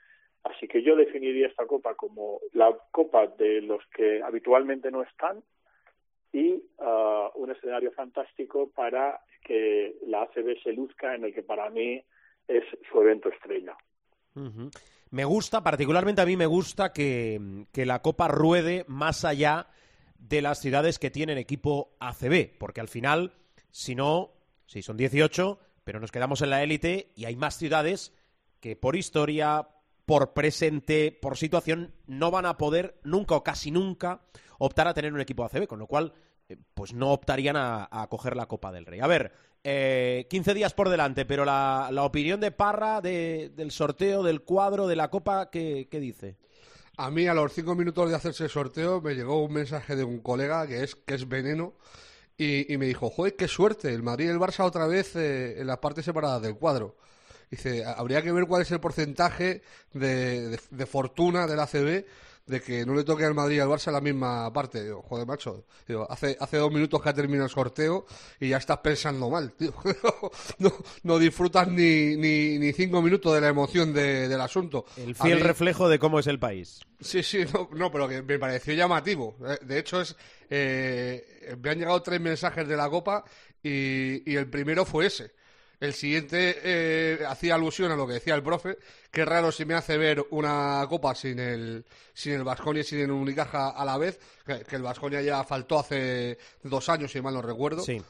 Así 0.44 0.68
que 0.68 0.83
yo 0.83 0.96
definiría 0.96 1.46
esta 1.46 1.66
copa 1.66 1.94
como 1.94 2.40
la 2.52 2.74
copa 2.90 3.26
de 3.26 3.62
los 3.62 3.85
que 3.94 4.22
habitualmente 4.22 4.90
no 4.90 5.02
están 5.02 5.42
y 6.33 6.62
uh, 6.78 7.30
un 7.35 7.50
escenario 7.50 7.92
fantástico 7.92 8.70
para 8.70 9.20
que 9.42 9.96
la 10.07 10.22
ACB 10.22 10.62
se 10.62 10.72
luzca 10.72 11.14
en 11.14 11.24
el 11.24 11.35
que 11.35 11.42
para 11.42 11.70
mí 11.70 12.03
es 12.48 12.64
su 12.90 13.00
evento 13.00 13.29
estrella. 13.29 13.76
Me 15.11 15.24
gusta, 15.24 15.62
particularmente 15.62 16.22
a 16.22 16.26
mí 16.26 16.37
me 16.37 16.46
gusta 16.46 16.92
que, 16.92 17.66
que, 17.72 17.85
la 17.85 18.00
Copa 18.00 18.29
ruede 18.29 18.85
más 18.87 19.24
allá 19.24 19.68
de 20.18 20.42
las 20.42 20.61
ciudades 20.61 20.98
que 20.98 21.11
tienen 21.11 21.38
equipo 21.38 21.96
ACB, 22.00 22.57
porque 22.59 22.81
al 22.81 22.88
final, 22.88 23.33
si 23.70 23.94
no, 23.94 24.33
sí, 24.66 24.83
son 24.83 24.96
18, 24.96 25.59
pero 25.85 25.98
nos 25.98 26.12
quedamos 26.12 26.42
en 26.42 26.50
la 26.50 26.62
élite 26.62 27.11
y 27.16 27.24
hay 27.24 27.37
más 27.37 27.57
ciudades 27.57 28.14
que 28.61 28.76
por 28.76 28.94
historia, 28.94 29.68
por 30.07 30.33
presente, 30.33 31.12
por 31.12 31.37
situación, 31.37 31.92
no 32.07 32.31
van 32.31 32.46
a 32.46 32.59
poder 32.59 33.00
nunca 33.03 33.35
o 33.35 33.42
casi 33.42 33.70
nunca 33.70 34.20
optar 34.59 34.87
a 34.87 34.94
tener 34.94 35.12
un 35.12 35.20
equipo 35.20 35.44
ACB, 35.44 35.66
con 35.66 35.79
lo 35.79 35.87
cual, 35.87 36.12
pues 36.74 36.92
no 36.92 37.12
optarían 37.12 37.56
a, 37.56 37.88
a, 37.90 38.06
coger 38.08 38.36
la 38.36 38.46
Copa 38.46 38.72
del 38.72 38.86
Rey. 38.86 39.00
A 39.00 39.06
ver, 39.06 39.32
eh, 39.62 40.26
15 40.30 40.54
días 40.54 40.72
por 40.72 40.88
delante, 40.88 41.26
pero 41.26 41.44
la, 41.44 41.90
opinión 42.02 42.40
de 42.40 42.50
Parra 42.50 43.00
de, 43.00 43.52
del 43.54 43.70
sorteo, 43.70 44.22
del 44.22 44.42
cuadro, 44.42 44.86
de 44.86 44.96
la 44.96 45.10
Copa, 45.10 45.50
¿qué, 45.50 45.88
qué 45.90 46.00
dice? 46.00 46.36
A 46.96 47.10
mí, 47.10 47.26
a 47.26 47.34
los 47.34 47.52
cinco 47.52 47.74
minutos 47.74 48.08
de 48.08 48.16
hacerse 48.16 48.44
el 48.44 48.50
sorteo, 48.50 49.00
me 49.00 49.14
llegó 49.14 49.42
un 49.42 49.52
mensaje 49.52 49.96
de 49.96 50.04
un 50.04 50.20
colega 50.20 50.66
que 50.66 50.82
es, 50.82 50.94
que 50.94 51.14
es 51.14 51.28
veneno 51.28 51.74
y, 52.38 52.74
me 52.78 52.86
dijo, 52.86 53.10
joder, 53.10 53.36
qué 53.36 53.48
suerte, 53.48 53.92
el 53.92 54.02
Madrid 54.02 54.26
y 54.26 54.28
el 54.28 54.38
Barça 54.38 54.64
otra 54.64 54.86
vez 54.86 55.14
eh, 55.14 55.60
en 55.60 55.66
la 55.66 55.78
parte 55.78 56.02
separada 56.02 56.40
del 56.40 56.56
cuadro. 56.56 56.96
Dice, 57.50 57.84
habría 57.84 58.22
que 58.22 58.32
ver 58.32 58.46
cuál 58.46 58.62
es 58.62 58.70
el 58.70 58.80
porcentaje 58.80 59.60
de, 59.92 60.48
de, 60.48 60.60
de 60.70 60.86
fortuna 60.86 61.46
del 61.46 61.60
ACB 61.60 62.06
de 62.46 62.61
que 62.61 62.85
no 62.85 62.94
le 62.94 63.05
toque 63.05 63.24
al 63.24 63.35
Madrid 63.35 63.57
y 63.57 63.61
al 63.61 63.68
Barça 63.68 63.92
la 63.92 64.00
misma 64.00 64.53
parte. 64.53 64.83
Digo, 64.83 65.03
joder, 65.03 65.26
macho, 65.26 65.66
digo, 65.87 66.07
hace, 66.11 66.37
hace 66.40 66.57
dos 66.57 66.72
minutos 66.72 67.00
que 67.00 67.09
ha 67.09 67.14
terminado 67.14 67.44
el 67.44 67.50
sorteo 67.50 68.07
y 68.40 68.48
ya 68.48 68.57
estás 68.57 68.79
pensando 68.79 69.31
mal, 69.31 69.53
tío. 69.53 69.72
no, 70.59 70.72
no 71.05 71.18
disfrutas 71.18 71.68
ni, 71.68 72.16
ni, 72.16 72.59
ni 72.59 72.72
cinco 72.72 73.00
minutos 73.03 73.35
de 73.35 73.40
la 73.40 73.48
emoción 73.48 73.92
de- 73.92 74.26
del 74.29 74.40
asunto. 74.40 74.85
El 74.96 75.14
fiel 75.14 75.37
mí- 75.37 75.42
reflejo 75.42 75.88
de 75.88 75.98
cómo 75.98 76.18
es 76.18 76.26
el 76.26 76.38
país. 76.38 76.81
Sí, 77.00 77.22
sí, 77.22 77.44
no, 77.55 77.68
no, 77.72 77.90
pero 77.92 78.09
que 78.09 78.22
me 78.22 78.38
pareció 78.38 78.74
llamativo. 78.74 79.37
Eh, 79.46 79.59
De 79.64 79.79
hecho, 79.79 80.00
es 80.00 80.16
eh, 80.50 81.57
me 81.62 81.70
han 81.70 81.79
llegado 81.79 82.03
tres 82.03 82.20
mensajes 82.20 82.66
de 82.66 82.76
la 82.76 82.88
Copa 82.90 83.24
y, 83.62 84.31
y 84.31 84.37
el 84.37 84.48
primero 84.50 84.85
fue 84.85 85.07
ese. 85.07 85.33
El 85.81 85.95
siguiente 85.95 86.61
eh, 86.62 87.25
hacía 87.27 87.55
alusión 87.55 87.90
a 87.90 87.97
lo 87.97 88.07
que 88.07 88.12
decía 88.14 88.35
el 88.35 88.43
profe, 88.43 88.77
que 89.11 89.25
raro 89.25 89.51
si 89.51 89.64
me 89.64 89.75
hace 89.75 89.97
ver 89.97 90.25
una 90.31 90.85
Copa 90.88 91.14
sin 91.14 91.38
el 91.38 91.87
sin 92.12 92.35
el 92.35 92.45
Vasconia 92.45 92.83
y 92.83 92.85
sin 92.85 93.01
el 93.01 93.11
Unicaja 93.11 93.71
a 93.71 93.85
la 93.85 93.97
vez, 93.97 94.21
que, 94.45 94.61
que 94.61 94.77
el 94.77 94.83
Vasconia 94.83 95.23
ya 95.23 95.43
faltó 95.43 95.79
hace 95.79 96.37
dos 96.62 96.88
años, 96.90 97.11
si 97.11 97.23
mal 97.23 97.33
no 97.33 97.40
recuerdo. 97.40 97.83
Sí. 97.83 98.01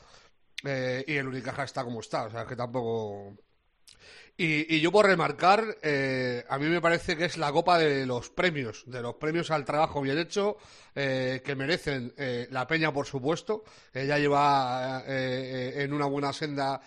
Eh, 0.64 1.04
y 1.06 1.14
el 1.14 1.28
Unicaja 1.28 1.64
está 1.64 1.84
como 1.84 2.00
está, 2.00 2.24
o 2.24 2.30
sea, 2.30 2.44
que 2.44 2.56
tampoco... 2.56 3.36
Y, 4.36 4.74
y 4.74 4.80
yo 4.80 4.90
por 4.90 5.06
remarcar, 5.06 5.62
eh, 5.82 6.44
a 6.48 6.58
mí 6.58 6.66
me 6.66 6.80
parece 6.80 7.14
que 7.14 7.26
es 7.26 7.36
la 7.36 7.52
copa 7.52 7.78
de 7.78 8.06
los 8.06 8.30
premios, 8.30 8.84
de 8.86 9.02
los 9.02 9.16
premios 9.16 9.50
al 9.50 9.66
trabajo 9.66 10.00
bien 10.00 10.16
hecho, 10.18 10.56
eh, 10.94 11.42
que 11.44 11.54
merecen 11.54 12.12
eh, 12.16 12.46
la 12.50 12.66
peña, 12.66 12.92
por 12.92 13.06
supuesto. 13.06 13.64
Ella 13.92 14.18
lleva 14.18 15.02
eh, 15.06 15.72
eh, 15.76 15.82
en 15.84 15.92
una 15.92 16.06
buena 16.06 16.32
senda 16.32 16.80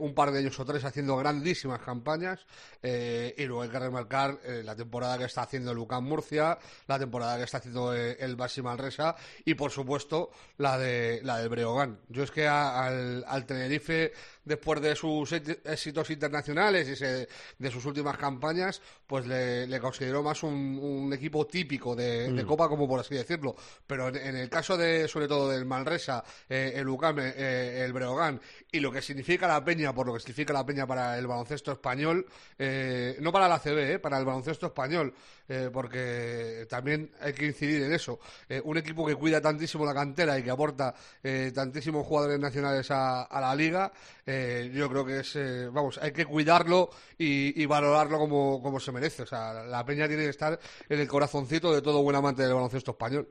un 0.00 0.12
par 0.12 0.32
de 0.32 0.40
años 0.40 0.58
o 0.58 0.64
tres 0.64 0.84
haciendo 0.84 1.16
grandísimas 1.16 1.80
campañas. 1.80 2.44
y 2.82 3.44
luego 3.44 3.62
hay 3.62 3.68
que 3.68 3.78
remarcar 3.78 4.38
la 4.64 4.74
temporada 4.74 5.18
que 5.18 5.24
está 5.26 5.42
haciendo 5.42 5.72
Lucas 5.72 6.02
Murcia, 6.02 6.58
la 6.88 6.98
temporada 6.98 7.36
que 7.38 7.44
está 7.44 7.58
haciendo 7.58 7.94
el 7.94 8.34
Basi 8.36 8.60
Manresa 8.60 9.14
y, 9.44 9.54
por 9.54 9.70
supuesto, 9.70 10.30
la 10.56 10.78
de 10.78 11.20
la 11.22 11.38
del 11.38 11.48
Breogán. 11.48 12.00
Yo 12.08 12.24
es 12.24 12.30
que 12.32 12.46
a- 12.48 12.86
al, 12.86 13.24
al 13.28 13.46
Tenerife, 13.46 14.12
después 14.44 14.80
de 14.80 14.96
sus 14.96 15.30
éxi- 15.32 15.58
éxitos 15.64 16.10
internacionales 16.10 16.88
y 16.88 16.96
se- 16.96 17.28
de 17.58 17.70
sus 17.70 17.84
últimas 17.84 18.16
campañas, 18.18 18.82
pues 19.06 19.26
le, 19.26 19.66
le 19.68 19.78
considero 19.80 20.22
más 20.24 20.42
un, 20.42 20.78
un 20.82 21.12
equipo 21.12 21.46
típico 21.46 21.94
de, 21.94 22.32
de 22.32 22.44
Copa, 22.46 22.68
como 22.68 22.88
por 22.88 22.98
así 23.00 23.14
decirlo. 23.14 23.47
Pero 23.86 24.08
en, 24.08 24.36
el 24.36 24.48
caso 24.48 24.76
de, 24.76 25.08
sobre 25.08 25.28
todo, 25.28 25.50
del 25.50 25.64
Manresa, 25.64 26.22
eh, 26.48 26.72
el 26.76 26.88
Ucame, 26.88 27.32
eh, 27.36 27.84
el 27.84 27.92
Breogán 27.92 28.40
y 28.70 28.80
lo 28.80 28.92
que 28.92 29.02
significa 29.02 29.48
la 29.48 29.64
Peña, 29.64 29.94
por 29.94 30.06
lo 30.06 30.14
que 30.14 30.20
significa 30.20 30.52
la 30.52 30.64
Peña 30.64 30.86
para 30.86 31.18
el 31.18 31.26
baloncesto 31.26 31.72
español, 31.72 32.26
eh, 32.58 33.16
no 33.20 33.32
para 33.32 33.48
la 33.48 33.58
CB, 33.58 33.94
eh, 33.94 33.98
para 33.98 34.18
el 34.18 34.24
baloncesto 34.24 34.66
español, 34.66 35.14
eh, 35.48 35.70
porque 35.72 36.66
también 36.68 37.10
hay 37.20 37.32
que 37.32 37.46
incidir 37.46 37.82
en 37.82 37.94
eso. 37.94 38.18
Eh, 38.48 38.60
un 38.62 38.76
equipo 38.76 39.06
que 39.06 39.14
cuida 39.14 39.40
tantísimo 39.40 39.86
la 39.86 39.94
cantera 39.94 40.38
y 40.38 40.42
que 40.42 40.50
aporta 40.50 40.94
eh, 41.22 41.50
tantísimos 41.54 42.06
jugadores 42.06 42.38
nacionales 42.38 42.90
a, 42.90 43.26
la 43.40 43.54
liga, 43.54 43.90
eh, 44.26 44.70
yo 44.74 44.88
creo 44.90 45.04
que 45.04 45.20
es, 45.20 45.36
eh, 45.36 45.68
vamos, 45.72 45.98
hay 45.98 46.12
que 46.12 46.26
cuidarlo 46.26 46.90
y, 47.16 47.62
y 47.62 47.66
valorarlo 47.66 48.18
como, 48.18 48.62
como 48.62 48.78
se 48.78 48.92
merece. 48.92 49.22
O 49.22 49.26
sea, 49.26 49.64
la 49.64 49.84
Peña 49.84 50.06
tiene 50.06 50.24
que 50.24 50.30
estar 50.30 50.58
en 50.88 51.00
el 51.00 51.08
corazoncito 51.08 51.72
de 51.72 51.80
todo 51.80 52.02
buen 52.02 52.16
amante 52.16 52.42
del 52.42 52.52
baloncesto 52.52 52.90
español. 52.90 53.28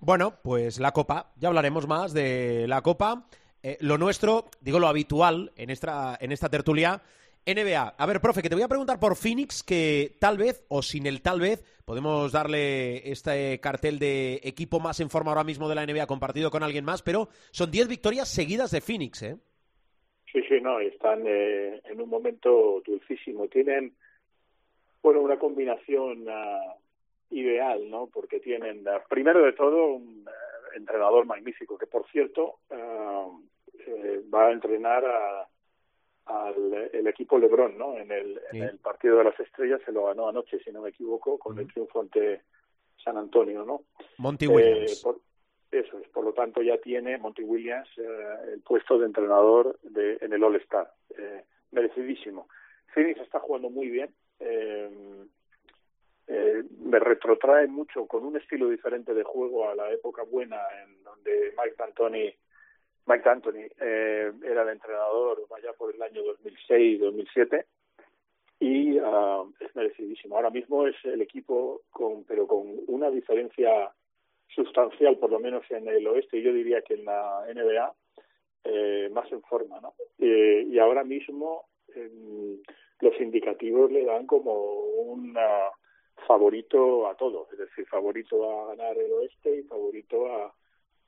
Bueno, 0.00 0.34
pues 0.42 0.78
la 0.78 0.92
Copa. 0.92 1.32
Ya 1.36 1.48
hablaremos 1.48 1.88
más 1.88 2.12
de 2.12 2.66
la 2.68 2.82
Copa. 2.82 3.26
Eh, 3.62 3.76
lo 3.80 3.98
nuestro, 3.98 4.44
digo 4.60 4.78
lo 4.78 4.86
habitual 4.86 5.52
en 5.56 5.70
esta, 5.70 6.16
en 6.20 6.30
esta 6.30 6.48
tertulia, 6.48 7.02
NBA. 7.46 7.94
A 7.98 8.06
ver, 8.06 8.20
profe, 8.20 8.42
que 8.42 8.48
te 8.48 8.54
voy 8.54 8.62
a 8.62 8.68
preguntar 8.68 9.00
por 9.00 9.16
Phoenix, 9.16 9.64
que 9.64 10.16
tal 10.20 10.38
vez, 10.38 10.64
o 10.68 10.82
sin 10.82 11.06
el 11.06 11.20
tal 11.20 11.40
vez, 11.40 11.64
podemos 11.84 12.30
darle 12.30 13.10
este 13.10 13.58
cartel 13.60 13.98
de 13.98 14.40
equipo 14.44 14.78
más 14.78 15.00
en 15.00 15.10
forma 15.10 15.32
ahora 15.32 15.44
mismo 15.44 15.68
de 15.68 15.74
la 15.74 15.84
NBA 15.84 16.06
compartido 16.06 16.50
con 16.50 16.62
alguien 16.62 16.84
más, 16.84 17.02
pero 17.02 17.28
son 17.50 17.70
10 17.70 17.88
victorias 17.88 18.28
seguidas 18.28 18.70
de 18.70 18.80
Phoenix, 18.80 19.22
¿eh? 19.22 19.36
Sí, 20.32 20.42
sí, 20.48 20.60
no, 20.60 20.78
están 20.80 21.22
eh, 21.26 21.80
en 21.84 22.00
un 22.00 22.08
momento 22.08 22.82
dulcísimo. 22.84 23.48
Tienen, 23.48 23.94
bueno, 25.02 25.20
una 25.20 25.38
combinación 25.38 26.26
ah, 26.28 26.74
ideal, 27.30 27.88
¿no? 27.90 28.08
Porque 28.12 28.40
tienen, 28.40 28.86
ah, 28.88 29.02
primero 29.08 29.42
de 29.44 29.52
todo, 29.52 29.86
un 29.94 30.24
ah, 30.28 30.32
entrenador 30.76 31.26
magnífico, 31.26 31.76
que 31.78 31.86
por 31.86 32.06
cierto 32.10 32.60
eh, 32.70 34.22
va 34.32 34.46
a 34.48 34.52
entrenar 34.52 35.04
a- 35.04 35.48
al 36.26 36.90
el 36.92 37.06
equipo 37.06 37.38
LeBron, 37.38 37.78
¿no? 37.78 37.96
En 37.96 38.10
el, 38.10 38.40
Sí. 38.50 38.58
en 38.58 38.62
el 38.64 38.78
partido 38.78 39.18
de 39.18 39.24
las 39.24 39.38
estrellas 39.38 39.80
se 39.84 39.92
lo 39.92 40.06
ganó 40.06 40.28
anoche, 40.28 40.58
si 40.60 40.70
no 40.72 40.82
me 40.82 40.88
equivoco, 40.90 41.38
con 41.38 41.58
el 41.58 41.68
triunfo 41.68 42.00
ante 42.00 42.42
San 43.02 43.16
Antonio, 43.16 43.64
¿no? 43.64 43.82
Monty 44.18 44.46
Eh, 44.46 44.48
Williams. 44.50 45.00
por- 45.04 45.20
eso 45.70 45.98
es, 45.98 46.08
por 46.08 46.24
lo 46.24 46.32
tanto 46.32 46.62
ya 46.62 46.78
tiene 46.78 47.18
Monty 47.18 47.42
Williams 47.42 47.88
eh, 47.98 48.36
el 48.54 48.62
puesto 48.62 48.98
de 48.98 49.06
entrenador 49.06 49.78
de, 49.82 50.18
en 50.20 50.32
el 50.32 50.42
All-Star. 50.42 50.90
Eh, 51.16 51.44
merecidísimo. 51.72 52.48
Phoenix 52.94 53.20
está 53.20 53.38
jugando 53.40 53.68
muy 53.70 53.88
bien. 53.88 54.10
eh, 54.38 54.90
eh, 56.28 56.62
me 56.80 56.98
retrotrae 56.98 57.68
mucho 57.68 58.06
con 58.06 58.24
un 58.24 58.36
estilo 58.36 58.68
diferente 58.68 59.14
de 59.14 59.22
juego 59.22 59.68
a 59.68 59.74
la 59.74 59.90
época 59.92 60.22
buena 60.22 60.60
en 60.82 61.04
donde 61.04 61.54
Mike 61.56 61.76
D'Antoni 61.78 62.34
Mike 63.06 63.22
D'Antoni 63.24 63.62
eh, 63.80 64.32
era 64.44 64.62
el 64.62 64.68
entrenador 64.70 65.46
vaya 65.48 65.72
por 65.74 65.94
el 65.94 66.02
año 66.02 66.22
2006-2007 66.22 67.64
y 68.58 68.98
ah, 68.98 69.44
es 69.60 69.76
merecidísimo. 69.76 70.36
Ahora 70.36 70.50
mismo 70.50 70.86
es 70.86 70.96
el 71.04 71.20
equipo 71.22 71.82
con 71.90 72.24
pero 72.24 72.46
con 72.46 72.74
una 72.88 73.10
diferencia 73.10 73.92
sustancial, 74.48 75.18
por 75.18 75.30
lo 75.30 75.38
menos 75.38 75.64
en 75.70 75.86
el 75.88 76.06
oeste, 76.06 76.38
y 76.38 76.42
yo 76.42 76.52
diría 76.52 76.80
que 76.82 76.94
en 76.94 77.04
la 77.04 77.44
NBA, 77.52 77.94
eh, 78.64 79.10
más 79.12 79.30
en 79.30 79.42
forma, 79.42 79.80
¿no? 79.80 79.94
Y 80.18 80.78
ahora 80.78 81.04
mismo 81.04 81.66
los 83.00 83.20
indicativos 83.20 83.92
le 83.92 84.04
dan 84.04 84.26
como 84.26 84.52
un 84.80 85.36
ah, 85.36 85.70
favorito 86.26 87.08
a 87.08 87.14
todo, 87.14 87.48
es 87.52 87.58
decir, 87.58 87.86
favorito 87.86 88.48
a 88.48 88.68
ganar 88.68 88.96
el 88.98 89.12
oeste 89.12 89.56
y 89.56 89.62
favorito 89.62 90.26
a, 90.32 90.54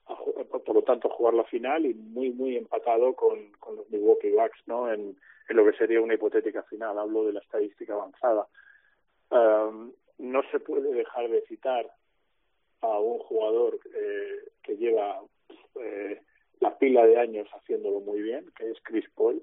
a 0.06 0.16
por 0.16 0.74
lo 0.74 0.82
tanto, 0.82 1.08
jugar 1.08 1.34
la 1.34 1.44
final 1.44 1.86
y 1.86 1.94
muy, 1.94 2.30
muy 2.30 2.56
empatado 2.56 3.14
con, 3.14 3.52
con 3.58 3.76
los 3.76 3.90
Milwaukee 3.90 4.30
Bucks, 4.30 4.60
¿no? 4.66 4.92
En, 4.92 5.16
en 5.48 5.56
lo 5.56 5.64
que 5.64 5.76
sería 5.76 6.00
una 6.00 6.14
hipotética 6.14 6.62
final. 6.64 6.98
Hablo 6.98 7.24
de 7.24 7.32
la 7.32 7.40
estadística 7.40 7.94
avanzada. 7.94 8.46
Um, 9.30 9.92
no 10.18 10.42
se 10.50 10.60
puede 10.60 10.92
dejar 10.92 11.28
de 11.28 11.42
citar 11.42 11.90
a 12.80 12.98
un 12.98 13.18
jugador 13.18 13.78
eh, 13.94 14.50
que 14.62 14.76
lleva 14.76 15.20
eh, 15.80 16.20
la 16.60 16.76
pila 16.78 17.06
de 17.06 17.18
años 17.18 17.48
haciéndolo 17.52 18.00
muy 18.00 18.22
bien, 18.22 18.50
que 18.56 18.70
es 18.70 18.78
Chris 18.82 19.08
Paul. 19.14 19.42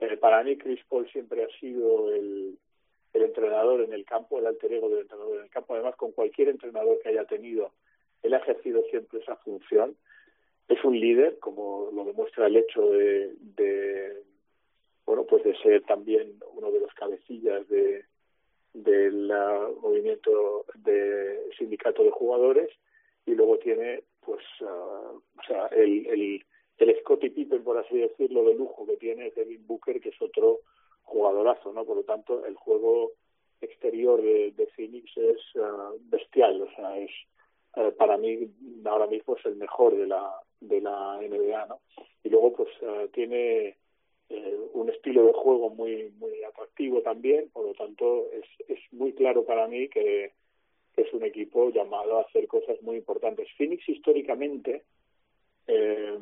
Eh, 0.00 0.16
para 0.16 0.42
mí, 0.42 0.56
Chris 0.56 0.80
Paul 0.88 1.10
siempre 1.10 1.44
ha 1.44 1.48
sido 1.58 2.12
el, 2.12 2.58
el 3.12 3.22
entrenador 3.22 3.80
en 3.80 3.92
el 3.92 4.04
campo, 4.04 4.38
el 4.38 4.46
alter 4.46 4.72
ego 4.72 4.88
del 4.88 5.00
entrenador 5.00 5.38
en 5.38 5.44
el 5.44 5.50
campo. 5.50 5.74
Además, 5.74 5.96
con 5.96 6.12
cualquier 6.12 6.48
entrenador 6.48 6.98
que 7.02 7.08
haya 7.08 7.24
tenido, 7.24 7.72
él 8.22 8.34
ha 8.34 8.38
ejercido 8.38 8.82
siempre 8.90 9.20
esa 9.20 9.36
función. 9.36 9.96
Es 10.68 10.84
un 10.84 10.98
líder, 10.98 11.38
como 11.38 11.90
lo 11.92 12.04
demuestra 12.04 12.46
el 12.46 12.56
hecho 12.56 12.90
de, 12.90 13.32
de 13.40 14.22
bueno, 15.04 15.24
pues 15.24 15.42
de 15.42 15.56
ser 15.56 15.82
también 15.82 16.38
uno 16.54 16.70
de 16.70 16.80
los 16.80 16.94
cabecillas 16.94 17.68
de, 17.68 18.04
del 18.72 19.32
movimiento 19.82 20.64
de 20.76 21.50
sindicato 21.58 22.04
de 22.04 22.10
jugadores 22.10 22.70
y 23.26 23.34
luego 23.34 23.58
tiene 23.58 24.04
pues 24.20 24.44
uh, 24.60 25.16
o 25.16 25.42
sea 25.46 25.66
el, 25.68 26.06
el 26.06 26.44
el 26.78 27.00
Scottie 27.00 27.30
Pippen 27.30 27.62
por 27.62 27.78
así 27.78 27.98
decirlo 27.98 28.44
de 28.44 28.54
lujo 28.54 28.86
que 28.86 28.96
tiene 28.96 29.30
Devin 29.30 29.66
Booker 29.66 30.00
que 30.00 30.10
es 30.10 30.22
otro 30.22 30.60
jugadorazo 31.10 31.72
no 31.72 31.84
por 31.84 31.96
lo 31.96 32.04
tanto 32.04 32.44
el 32.46 32.54
juego 32.54 33.12
exterior 33.60 34.22
de, 34.22 34.52
de 34.52 34.66
Phoenix 34.68 35.16
es 35.16 35.38
uh, 35.56 35.98
bestial 36.08 36.62
o 36.62 36.70
sea 36.74 36.98
es 36.98 37.10
uh, 37.76 37.92
para 37.96 38.16
mí 38.16 38.50
ahora 38.84 39.06
mismo 39.06 39.36
es 39.36 39.44
el 39.44 39.56
mejor 39.56 39.96
de 39.96 40.06
la 40.06 40.34
de 40.60 40.80
la 40.80 41.18
NBA 41.20 41.66
no 41.66 41.80
y 42.24 42.28
luego 42.28 42.52
pues 42.52 42.70
uh, 42.82 43.08
tiene 43.08 43.76
eh, 44.30 44.56
un 44.74 44.88
estilo 44.88 45.26
de 45.26 45.32
juego 45.32 45.70
muy 45.70 46.12
muy 46.18 46.44
atractivo 46.44 47.02
también, 47.02 47.50
por 47.50 47.66
lo 47.66 47.74
tanto 47.74 48.28
es, 48.32 48.44
es 48.68 48.78
muy 48.92 49.12
claro 49.12 49.44
para 49.44 49.66
mí 49.66 49.88
que, 49.88 50.32
es 50.96 51.12
un 51.14 51.24
equipo 51.24 51.70
llamado 51.70 52.18
a 52.18 52.22
hacer 52.22 52.46
cosas 52.46 52.80
muy 52.82 52.96
importantes. 52.96 53.48
Phoenix 53.56 53.88
históricamente, 53.88 54.82
eh, 55.66 56.18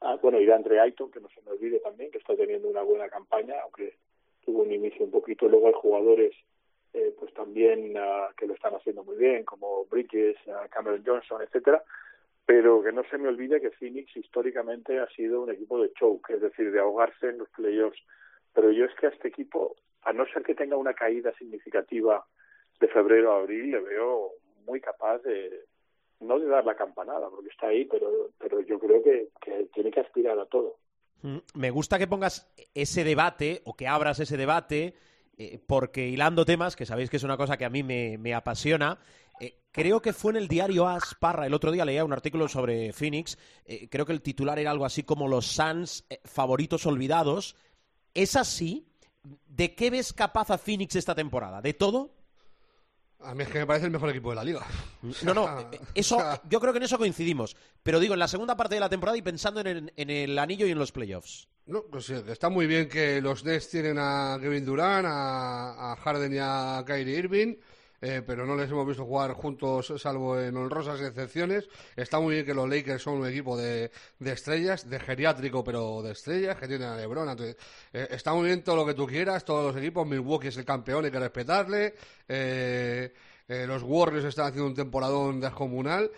ah, 0.00 0.16
bueno, 0.22 0.38
de 0.38 0.52
Andre 0.52 0.78
Ayton, 0.78 1.10
que 1.10 1.20
no 1.20 1.28
se 1.30 1.42
me 1.42 1.50
olvide 1.50 1.80
también, 1.80 2.10
que 2.10 2.18
está 2.18 2.36
teniendo 2.36 2.68
una 2.68 2.82
buena 2.82 3.08
campaña, 3.08 3.56
aunque 3.62 3.96
tuvo 4.46 4.62
un 4.62 4.72
inicio 4.72 5.04
un 5.04 5.10
poquito, 5.10 5.48
luego 5.48 5.66
hay 5.66 5.74
jugadores 5.74 6.32
eh, 6.94 7.14
pues 7.18 7.34
también 7.34 7.94
uh, 7.96 8.34
que 8.38 8.46
lo 8.46 8.54
están 8.54 8.74
haciendo 8.74 9.04
muy 9.04 9.16
bien, 9.16 9.44
como 9.44 9.84
Bridges, 9.86 10.36
uh, 10.46 10.66
Cameron 10.70 11.02
Johnson, 11.04 11.42
etcétera, 11.42 11.82
pero 12.46 12.82
que 12.82 12.92
no 12.92 13.02
se 13.10 13.18
me 13.18 13.28
olvide 13.28 13.60
que 13.60 13.72
Phoenix 13.72 14.16
históricamente 14.16 14.98
ha 14.98 15.08
sido 15.08 15.42
un 15.42 15.50
equipo 15.50 15.82
de 15.82 15.92
choke, 15.92 16.30
es 16.30 16.40
decir, 16.40 16.70
de 16.70 16.80
ahogarse 16.80 17.28
en 17.28 17.38
los 17.38 17.50
playoffs. 17.50 18.00
Pero 18.54 18.70
yo 18.70 18.86
es 18.86 18.94
que 18.94 19.06
a 19.06 19.10
este 19.10 19.28
equipo, 19.28 19.76
a 20.02 20.12
no 20.12 20.24
ser 20.28 20.42
que 20.42 20.54
tenga 20.54 20.76
una 20.76 20.94
caída 20.94 21.34
significativa 21.36 22.24
de 22.80 22.88
febrero 22.88 23.32
a 23.32 23.40
abril, 23.40 23.72
le 23.72 23.80
veo 23.80 24.30
muy 24.64 24.80
capaz 24.80 25.18
de, 25.18 25.64
no 26.20 26.38
de 26.38 26.46
dar 26.46 26.64
la 26.64 26.76
campanada, 26.76 27.28
porque 27.28 27.50
está 27.50 27.66
ahí, 27.66 27.84
pero, 27.84 28.30
pero 28.38 28.60
yo 28.60 28.78
creo 28.78 29.02
que, 29.02 29.28
que 29.40 29.68
tiene 29.74 29.90
que 29.90 30.00
aspirar 30.00 30.38
a 30.38 30.46
todo. 30.46 30.76
Mm, 31.22 31.38
Me 31.54 31.70
gusta 31.70 31.98
que 31.98 32.06
pongas 32.06 32.46
ese 32.74 33.04
debate 33.04 33.62
o 33.64 33.74
que 33.74 33.88
abras 33.88 34.20
ese 34.20 34.36
debate, 34.36 34.94
eh, 35.38 35.58
porque 35.66 36.08
hilando 36.08 36.44
temas, 36.44 36.76
que 36.76 36.86
sabéis 36.86 37.10
que 37.10 37.16
es 37.16 37.22
una 37.22 37.36
cosa 37.36 37.56
que 37.56 37.64
a 37.64 37.70
mí 37.70 37.82
me, 37.82 38.34
apasiona, 38.34 38.98
eh, 39.40 39.58
creo 39.70 40.00
que 40.00 40.12
fue 40.12 40.32
en 40.32 40.36
el 40.36 40.48
diario 40.48 40.88
As 40.88 41.14
Parra, 41.18 41.46
el 41.46 41.54
otro 41.54 41.70
día 41.72 41.84
leía 41.84 42.04
un 42.04 42.12
artículo 42.12 42.48
sobre 42.48 42.92
Phoenix, 42.92 43.38
eh, 43.64 43.88
creo 43.90 44.06
que 44.06 44.12
el 44.12 44.22
titular 44.22 44.58
era 44.58 44.70
algo 44.70 44.84
así 44.84 45.02
como 45.02 45.28
los 45.28 45.46
Suns 45.46 46.04
favoritos 46.24 46.86
olvidados. 46.86 47.56
¿Es 48.14 48.34
así? 48.34 48.88
¿De 49.46 49.74
qué 49.74 49.90
ves 49.90 50.14
capaz 50.14 50.50
a 50.50 50.58
Phoenix 50.58 50.96
esta 50.96 51.14
temporada? 51.14 51.60
¿De 51.60 51.74
todo? 51.74 52.15
A 53.26 53.34
mí 53.34 53.42
es 53.42 53.48
que 53.48 53.58
me 53.58 53.66
parece 53.66 53.86
el 53.86 53.92
mejor 53.92 54.10
equipo 54.10 54.30
de 54.30 54.36
la 54.36 54.44
liga. 54.44 54.64
No, 55.22 55.34
no, 55.34 55.60
eh, 55.60 55.80
eso, 55.94 56.18
yo 56.48 56.60
creo 56.60 56.72
que 56.72 56.78
en 56.78 56.84
eso 56.84 56.98
coincidimos. 56.98 57.56
Pero 57.82 58.00
digo, 58.00 58.14
en 58.14 58.20
la 58.20 58.28
segunda 58.28 58.56
parte 58.56 58.74
de 58.76 58.80
la 58.80 58.88
temporada 58.88 59.18
y 59.18 59.22
pensando 59.22 59.60
en 59.60 59.66
el, 59.66 59.92
en 59.96 60.10
el 60.10 60.38
anillo 60.38 60.66
y 60.66 60.70
en 60.70 60.78
los 60.78 60.92
playoffs. 60.92 61.48
No, 61.66 61.82
pues 61.82 62.10
está 62.10 62.48
muy 62.48 62.66
bien 62.66 62.88
que 62.88 63.20
los 63.20 63.44
Nets 63.44 63.68
tienen 63.68 63.98
a 63.98 64.38
Kevin 64.40 64.64
Durant, 64.64 65.06
a, 65.06 65.92
a 65.92 65.96
Harden 65.96 66.32
y 66.34 66.38
a 66.40 66.84
Kyrie 66.86 67.18
Irving, 67.18 67.56
eh, 68.08 68.22
pero 68.24 68.46
no 68.46 68.54
les 68.54 68.70
hemos 68.70 68.86
visto 68.86 69.04
jugar 69.04 69.32
juntos 69.32 69.92
salvo 69.96 70.38
en 70.38 70.56
honrosas 70.56 71.00
excepciones. 71.00 71.68
Está 71.96 72.20
muy 72.20 72.34
bien 72.34 72.46
que 72.46 72.54
los 72.54 72.68
Lakers 72.68 73.02
son 73.02 73.14
un 73.14 73.26
equipo 73.26 73.56
de, 73.56 73.90
de 74.20 74.32
estrellas, 74.32 74.88
de 74.88 75.00
geriátrico 75.00 75.64
pero 75.64 76.02
de 76.02 76.12
estrellas, 76.12 76.56
que 76.56 76.68
tienen 76.68 76.86
a 76.86 76.96
LeBron. 76.96 77.28
entonces, 77.28 77.56
eh, 77.92 78.06
está 78.10 78.32
muy 78.32 78.46
bien 78.46 78.62
todo 78.62 78.76
lo 78.76 78.86
que 78.86 78.94
tú 78.94 79.08
quieras, 79.08 79.44
todos 79.44 79.74
los 79.74 79.82
equipos. 79.82 80.06
Milwaukee 80.06 80.48
es 80.48 80.56
el 80.56 80.64
campeón, 80.64 81.04
hay 81.04 81.10
que 81.10 81.18
respetarle. 81.18 81.94
Eh, 82.28 83.12
eh, 83.48 83.66
los 83.66 83.82
Warriors 83.82 84.24
están 84.24 84.46
haciendo 84.46 84.68
un 84.68 84.74
temporadón 84.74 85.40
descomunal. 85.40 86.08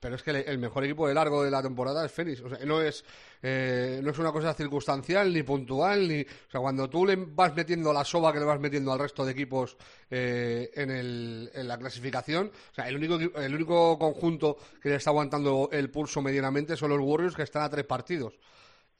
Pero 0.00 0.14
es 0.16 0.22
que 0.22 0.30
el, 0.30 0.58
mejor 0.58 0.84
equipo 0.84 1.06
de 1.06 1.14
largo 1.14 1.42
de 1.42 1.50
la 1.50 1.62
temporada 1.62 2.04
es 2.04 2.12
Phoenix. 2.12 2.40
O 2.40 2.48
sea, 2.48 2.64
no 2.64 2.80
es, 2.80 3.04
eh, 3.42 4.00
no 4.02 4.10
es 4.10 4.18
una 4.18 4.32
cosa 4.32 4.54
circunstancial 4.54 5.32
ni 5.32 5.42
puntual. 5.42 6.08
ni 6.08 6.22
O 6.22 6.50
sea, 6.50 6.60
cuando 6.60 6.88
tú 6.88 7.06
le 7.06 7.16
vas 7.16 7.54
metiendo 7.54 7.92
la 7.92 8.04
soba 8.04 8.32
que 8.32 8.38
le 8.38 8.44
vas 8.44 8.60
metiendo 8.60 8.92
al 8.92 8.98
resto 8.98 9.24
de 9.24 9.32
equipos 9.32 9.76
eh, 10.10 10.70
en, 10.74 10.90
el, 10.90 11.50
en 11.54 11.68
la 11.68 11.78
clasificación, 11.78 12.50
o 12.70 12.74
sea, 12.74 12.88
el 12.88 12.96
único, 12.96 13.16
el 13.38 13.54
único 13.54 13.98
conjunto 13.98 14.56
que 14.82 14.90
le 14.90 14.96
está 14.96 15.10
aguantando 15.10 15.68
el 15.72 15.90
pulso 15.90 16.22
medianamente 16.22 16.76
son 16.76 16.90
los 16.90 17.00
Warriors 17.00 17.34
que 17.34 17.42
están 17.42 17.62
a 17.62 17.70
tres 17.70 17.84
partidos. 17.84 18.38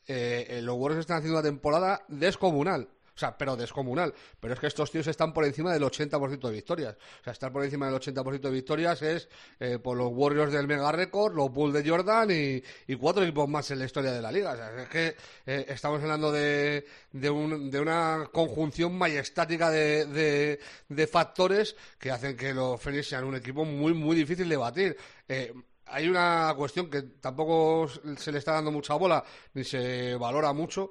Eh, 0.07 0.46
eh, 0.48 0.62
los 0.62 0.77
Warriors 0.77 1.01
están 1.01 1.18
haciendo 1.18 1.38
una 1.38 1.46
temporada 1.46 2.03
descomunal. 2.09 2.88
O 3.18 3.20
sea, 3.20 3.37
pero 3.37 3.57
descomunal. 3.57 4.14
Pero 4.38 4.54
es 4.54 4.61
que 4.61 4.68
estos 4.68 4.92
tíos 4.92 5.09
están 5.09 5.33
por 5.35 5.44
encima 5.44 5.72
del 5.72 5.83
80% 5.83 6.38
de 6.46 6.52
victorias. 6.52 6.94
O 7.20 7.24
sea, 7.24 7.33
estar 7.33 7.50
por 7.52 7.64
encima 7.64 7.87
del 7.90 7.96
80% 8.00 8.38
de 8.42 8.50
victorias 8.52 9.02
es 9.02 9.28
eh, 9.59 9.81
por 9.81 9.96
los 9.96 10.12
Warriors 10.12 10.52
del 10.52 10.68
Mega 10.68 10.92
Record, 10.92 11.35
los 11.35 11.50
Bulls 11.50 11.74
de 11.74 11.90
Jordan 11.90 12.31
y, 12.31 12.62
y 12.87 12.94
cuatro 12.96 13.24
equipos 13.24 13.48
más 13.48 13.68
en 13.72 13.81
la 13.81 13.87
historia 13.87 14.12
de 14.12 14.22
la 14.22 14.31
liga. 14.31 14.52
O 14.52 14.57
sea, 14.57 14.83
es 14.83 14.88
que 14.88 15.16
eh, 15.46 15.66
estamos 15.68 16.00
hablando 16.00 16.31
de, 16.31 16.87
de, 17.11 17.28
un- 17.28 17.72
de 17.72 17.81
una 17.81 18.28
conjunción 18.33 18.96
majestática 18.96 19.68
de, 19.68 20.07
de- 20.07 20.61
de 20.88 21.07
factores 21.09 21.74
que 21.98 22.12
hacen 22.12 22.37
que 22.37 22.54
los 22.54 22.81
Phoenix 22.81 23.09
sean 23.09 23.24
un 23.24 23.35
equipo 23.35 23.64
muy, 23.64 23.94
muy 23.94 24.14
difícil 24.14 24.48
de 24.48 24.57
batir. 24.57 24.96
Eh, 25.28 25.52
hay 25.90 26.07
una 26.07 26.52
cuestión 26.54 26.90
que 26.90 27.00
tampoco 27.02 27.88
se 28.18 28.31
le 28.31 28.37
está 28.38 28.52
dando 28.52 28.70
mucha 28.70 28.92
bola 28.94 29.24
ni 29.54 29.64
se 29.64 30.14
valora 30.16 30.52
mucho, 30.52 30.90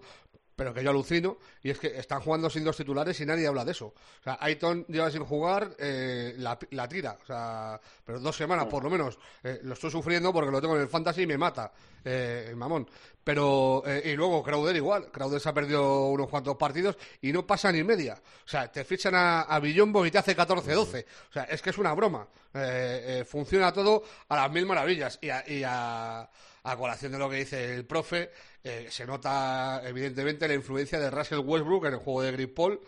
pero 0.57 0.73
que 0.73 0.83
yo 0.83 0.89
alucino, 0.89 1.37
y 1.61 1.69
es 1.69 1.77
que 1.77 1.99
están 1.99 2.19
jugando 2.19 2.49
sin 2.49 2.63
dos 2.63 2.75
titulares 2.75 3.21
y 3.21 3.27
nadie 3.27 3.45
habla 3.45 3.63
de 3.63 3.73
eso. 3.73 3.85
O 3.85 4.23
sea, 4.23 4.39
Aiton 4.41 4.87
lleva 4.87 5.11
sin 5.11 5.23
jugar 5.23 5.75
eh, 5.77 6.33
la, 6.39 6.87
tira, 6.89 7.15
o 7.21 7.25
sea, 7.27 7.79
pero 8.03 8.19
dos 8.19 8.35
semanas 8.35 8.65
por 8.65 8.83
lo 8.83 8.89
menos. 8.89 9.19
Eh, 9.43 9.59
lo 9.61 9.75
estoy 9.75 9.91
sufriendo 9.91 10.33
porque 10.33 10.49
lo 10.49 10.59
tengo 10.59 10.75
en 10.75 10.81
el 10.81 10.87
fantasy 10.87 11.21
y 11.21 11.27
me 11.27 11.37
mata, 11.37 11.71
eh, 12.03 12.53
mamón. 12.55 12.89
Pero, 13.23 13.83
eh, 13.85 14.01
y 14.05 14.15
luego 14.15 14.41
Crowder 14.41 14.75
igual, 14.75 15.11
Crowder 15.11 15.39
se 15.39 15.47
ha 15.47 15.53
perdido 15.53 16.07
unos 16.07 16.27
cuantos 16.27 16.57
partidos 16.57 16.97
y 17.21 17.31
no 17.31 17.45
pasa 17.45 17.71
ni 17.71 17.83
media. 17.83 18.15
O 18.15 18.49
sea, 18.49 18.71
te 18.71 18.83
fichan 18.83 19.13
a, 19.13 19.41
a 19.41 19.59
Billombo 19.59 20.07
y 20.07 20.11
te 20.11 20.17
hace 20.17 20.35
14-12. 20.35 21.05
O 21.29 21.33
sea, 21.33 21.43
es 21.43 21.61
que 21.61 21.69
es 21.69 21.77
una 21.77 21.93
broma. 21.93 22.27
Funciona 23.27 23.71
todo 23.71 24.01
a 24.29 24.35
las 24.37 24.51
mil 24.51 24.65
maravillas. 24.65 25.19
Y 25.21 25.29
a, 25.29 25.47
y 25.47 25.61
a, 25.63 26.27
a 26.67 26.75
colación 26.75 27.13
de 27.13 27.17
lo 27.17 27.29
que 27.29 27.37
dice 27.37 27.75
el 27.75 27.85
profe, 27.85 28.31
eh, 28.67 28.87
se 28.89 29.05
nota 29.05 29.81
evidentemente 29.85 30.47
la 30.47 30.53
influencia 30.53 30.99
de 30.99 31.09
Russell 31.09 31.39
Westbrook 31.39 31.85
en 31.85 31.93
el 31.93 31.99
juego 31.99 32.21
de 32.21 32.31
Grip 32.31 32.55
Paul, 32.55 32.79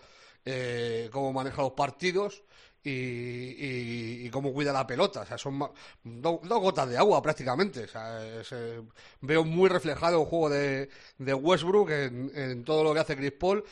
eh, 0.46 1.10
cómo 1.12 1.34
maneja 1.34 1.62
los 1.62 1.72
partidos 1.74 2.44
y, 2.84 4.26
y- 4.26 4.30
cómo 4.32 4.54
cuida 4.54 4.72
la 4.72 4.88
pelota. 4.88 5.22
O 5.22 5.26
sea, 5.26 5.38
son 5.38 5.60
dos 6.04 6.40
gotas 6.44 6.90
de 6.90 6.98
agua 6.98 7.22
prácticamente. 7.22 7.84
O 7.84 7.88
sea, 7.88 8.20
eh, 8.22 8.82
veo 9.22 9.44
muy 9.44 9.70
reflejado 9.70 10.22
el 10.22 10.28
juego 10.28 10.50
de, 10.50 10.90
Westbrook 11.34 11.90
en, 11.92 12.32
en 12.36 12.64
todo 12.64 12.84
lo 12.84 12.94
que 12.94 13.00
hace 13.00 13.16
Chris 13.16 13.34
Paul. 13.34 13.64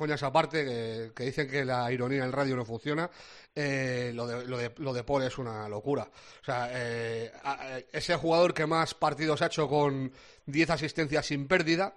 Coñas 0.00 0.22
aparte, 0.22 1.12
que, 1.14 1.24
dicen 1.24 1.46
que 1.48 1.64
la 1.64 1.92
ironía 1.92 2.24
en 2.24 2.32
radio 2.32 2.56
no 2.56 2.64
funciona, 2.64 3.10
eh, 3.54 4.10
lo, 4.14 4.26
de, 4.26 4.46
lo, 4.46 4.56
de, 4.56 4.72
lo 4.78 4.92
de 4.94 5.04
Paul 5.04 5.22
es 5.24 5.36
una 5.38 5.68
locura. 5.68 6.04
O 6.40 6.44
sea, 6.44 6.68
eh, 6.72 7.30
a- 7.44 7.52
a- 7.52 7.78
es 7.78 8.08
el 8.10 8.16
jugador 8.16 8.54
que 8.54 8.66
más 8.66 8.94
partidos 8.94 9.42
ha 9.42 9.46
hecho 9.46 9.68
con 9.68 10.10
10 10.46 10.70
asistencias 10.70 11.26
sin 11.26 11.46
pérdida, 11.46 11.94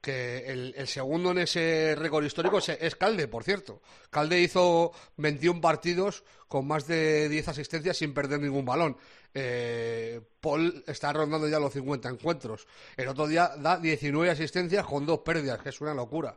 que 0.00 0.46
el, 0.46 0.86
segundo 0.86 1.30
en 1.30 1.38
ese 1.38 1.94
récord 1.98 2.24
histórico 2.24 2.58
es, 2.58 2.68
es 2.68 2.94
Calde, 2.94 3.26
por 3.26 3.42
cierto. 3.42 3.80
Calde 4.10 4.38
hizo 4.40 4.92
21 5.16 5.60
partidos 5.62 6.24
con 6.46 6.66
más 6.66 6.86
de 6.86 7.28
10 7.30 7.48
asistencias 7.48 7.96
sin 7.96 8.12
perder 8.14 8.38
ningún 8.40 8.64
balón. 8.66 8.96
Eh, 9.36 10.20
Paul 10.40 10.84
está 10.86 11.12
rondando 11.12 11.48
ya 11.48 11.58
los 11.58 11.72
50 11.72 12.08
encuentros. 12.08 12.66
El 12.96 13.08
otro 13.08 13.26
día 13.26 13.50
da 13.58 13.78
19 13.78 14.30
asistencias 14.30 14.84
con 14.86 15.04
dos 15.04 15.20
pérdidas, 15.20 15.60
que 15.60 15.70
es 15.70 15.80
una 15.80 15.92
locura. 15.94 16.36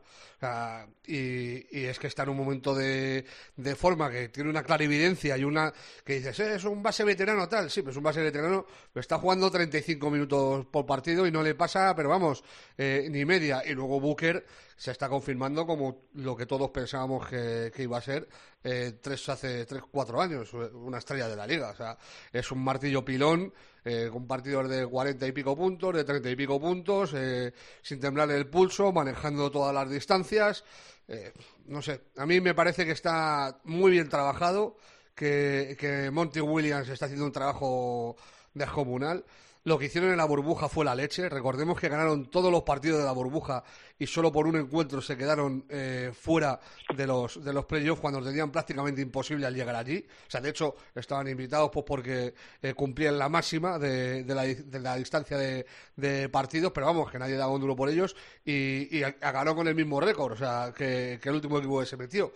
Y, 1.05 1.77
y 1.79 1.85
es 1.85 1.99
que 1.99 2.07
está 2.07 2.23
en 2.23 2.29
un 2.29 2.37
momento 2.37 2.73
de, 2.73 3.25
de 3.55 3.75
forma 3.75 4.09
que 4.09 4.29
tiene 4.29 4.49
una 4.49 4.63
clarividencia 4.63 5.37
y 5.37 5.43
una 5.43 5.71
que 6.03 6.15
dices, 6.15 6.39
"Eh, 6.39 6.55
es 6.55 6.63
un 6.63 6.81
base 6.81 7.03
veterano 7.03 7.47
tal. 7.47 7.69
Sí, 7.69 7.81
pero 7.81 7.91
es 7.91 7.97
un 7.97 8.03
base 8.03 8.21
veterano, 8.21 8.65
está 8.95 9.17
jugando 9.19 9.51
35 9.51 10.09
minutos 10.09 10.65
por 10.67 10.85
partido 10.85 11.27
y 11.27 11.31
no 11.31 11.43
le 11.43 11.55
pasa, 11.55 11.93
pero 11.95 12.09
vamos, 12.09 12.43
eh, 12.77 13.07
ni 13.11 13.25
media. 13.25 13.63
Y 13.65 13.73
luego 13.73 13.99
Booker 13.99 14.45
se 14.77 14.91
está 14.91 15.09
confirmando 15.09 15.65
como 15.65 16.03
lo 16.13 16.37
que 16.37 16.45
todos 16.45 16.69
pensábamos 16.69 17.27
que, 17.27 17.71
iba 17.79 17.97
a 17.97 18.01
ser 18.01 18.29
eh, 18.63 18.99
tres, 19.01 19.27
hace 19.27 19.65
3, 19.65 19.83
4 19.89 20.21
años, 20.21 20.53
una 20.53 20.99
estrella 20.99 21.27
de 21.27 21.35
la 21.35 21.47
liga. 21.47 21.71
O 21.71 21.75
sea, 21.75 21.97
es 22.31 22.51
un 22.51 22.63
martillo 22.63 23.03
pilón 23.03 23.51
eh, 23.83 24.09
con 24.11 24.27
partidos 24.27 24.69
de 24.69 24.85
40 24.85 25.25
y 25.25 25.31
pico 25.31 25.55
puntos, 25.55 25.95
de 25.95 26.03
30 26.03 26.29
y 26.29 26.35
pico 26.35 26.59
puntos, 26.59 27.11
eh, 27.15 27.53
sin 27.81 27.99
temblar 27.99 28.29
el 28.31 28.47
pulso, 28.47 28.91
manejando 28.91 29.49
todas 29.49 29.73
las 29.73 29.89
distancias. 29.89 30.63
Eh, 31.07 31.33
no 31.67 31.81
sé, 31.81 32.01
a 32.17 32.25
mí 32.25 32.39
me 32.39 32.53
parece 32.53 32.85
que 32.85 32.91
está 32.91 33.59
muy 33.63 33.91
bien 33.91 34.09
trabajado, 34.09 34.77
que, 35.15 35.75
que 35.79 36.11
Monty 36.11 36.41
Williams 36.41 36.89
está 36.89 37.05
haciendo 37.05 37.25
un 37.25 37.31
trabajo 37.31 38.15
descomunal. 38.53 39.25
Lo 39.67 39.77
que 39.77 39.87
hicieron 39.87 40.11
en 40.11 40.15
la 40.15 40.23
burbuja 40.23 40.69
fue 40.69 40.85
la 40.85 40.95
leche. 40.95 41.27
Recordemos 41.27 41.77
que 41.77 41.89
ganaron 41.89 42.31
todos 42.31 42.49
los 42.49 42.63
partidos 42.63 42.99
de 42.99 43.03
la 43.03 43.11
burbuja 43.11 43.65
y 43.99 44.07
solo 44.07 44.31
por 44.31 44.47
un 44.47 44.55
encuentro 44.55 45.01
se 45.01 45.17
quedaron 45.17 45.65
eh, 45.67 46.13
fuera 46.17 46.57
de 46.95 47.05
los, 47.05 47.43
de 47.43 47.51
los 47.51 47.65
playoffs 47.65 47.99
cuando 47.99 48.23
tenían 48.23 48.49
prácticamente 48.49 49.01
imposible 49.01 49.45
al 49.45 49.53
llegar 49.53 49.75
allí. 49.75 49.97
O 50.25 50.31
sea, 50.31 50.39
de 50.39 50.51
hecho, 50.51 50.73
estaban 50.95 51.27
invitados 51.27 51.69
pues 51.73 51.85
porque 51.85 52.33
eh, 52.61 52.73
cumplían 52.75 53.19
la 53.19 53.27
máxima 53.27 53.77
de, 53.77 54.23
la, 54.25 54.43
de 54.43 54.79
la 54.79 54.95
distancia 54.95 55.37
de, 55.37 56.29
partidos, 56.29 56.71
pero 56.73 56.85
vamos, 56.85 57.11
que 57.11 57.19
nadie 57.19 57.35
daba 57.35 57.51
un 57.51 57.59
duro 57.59 57.75
por 57.75 57.89
ellos 57.89 58.15
y, 58.45 58.97
y 58.97 59.01
ganó 59.19 59.53
con 59.53 59.67
el 59.67 59.75
mismo 59.75 59.99
récord, 59.99 60.31
o 60.31 60.37
sea, 60.37 60.73
que, 60.73 61.19
el 61.21 61.33
último 61.33 61.57
equipo 61.57 61.81
que 61.81 61.85
se 61.85 61.97
metió. 61.97 62.31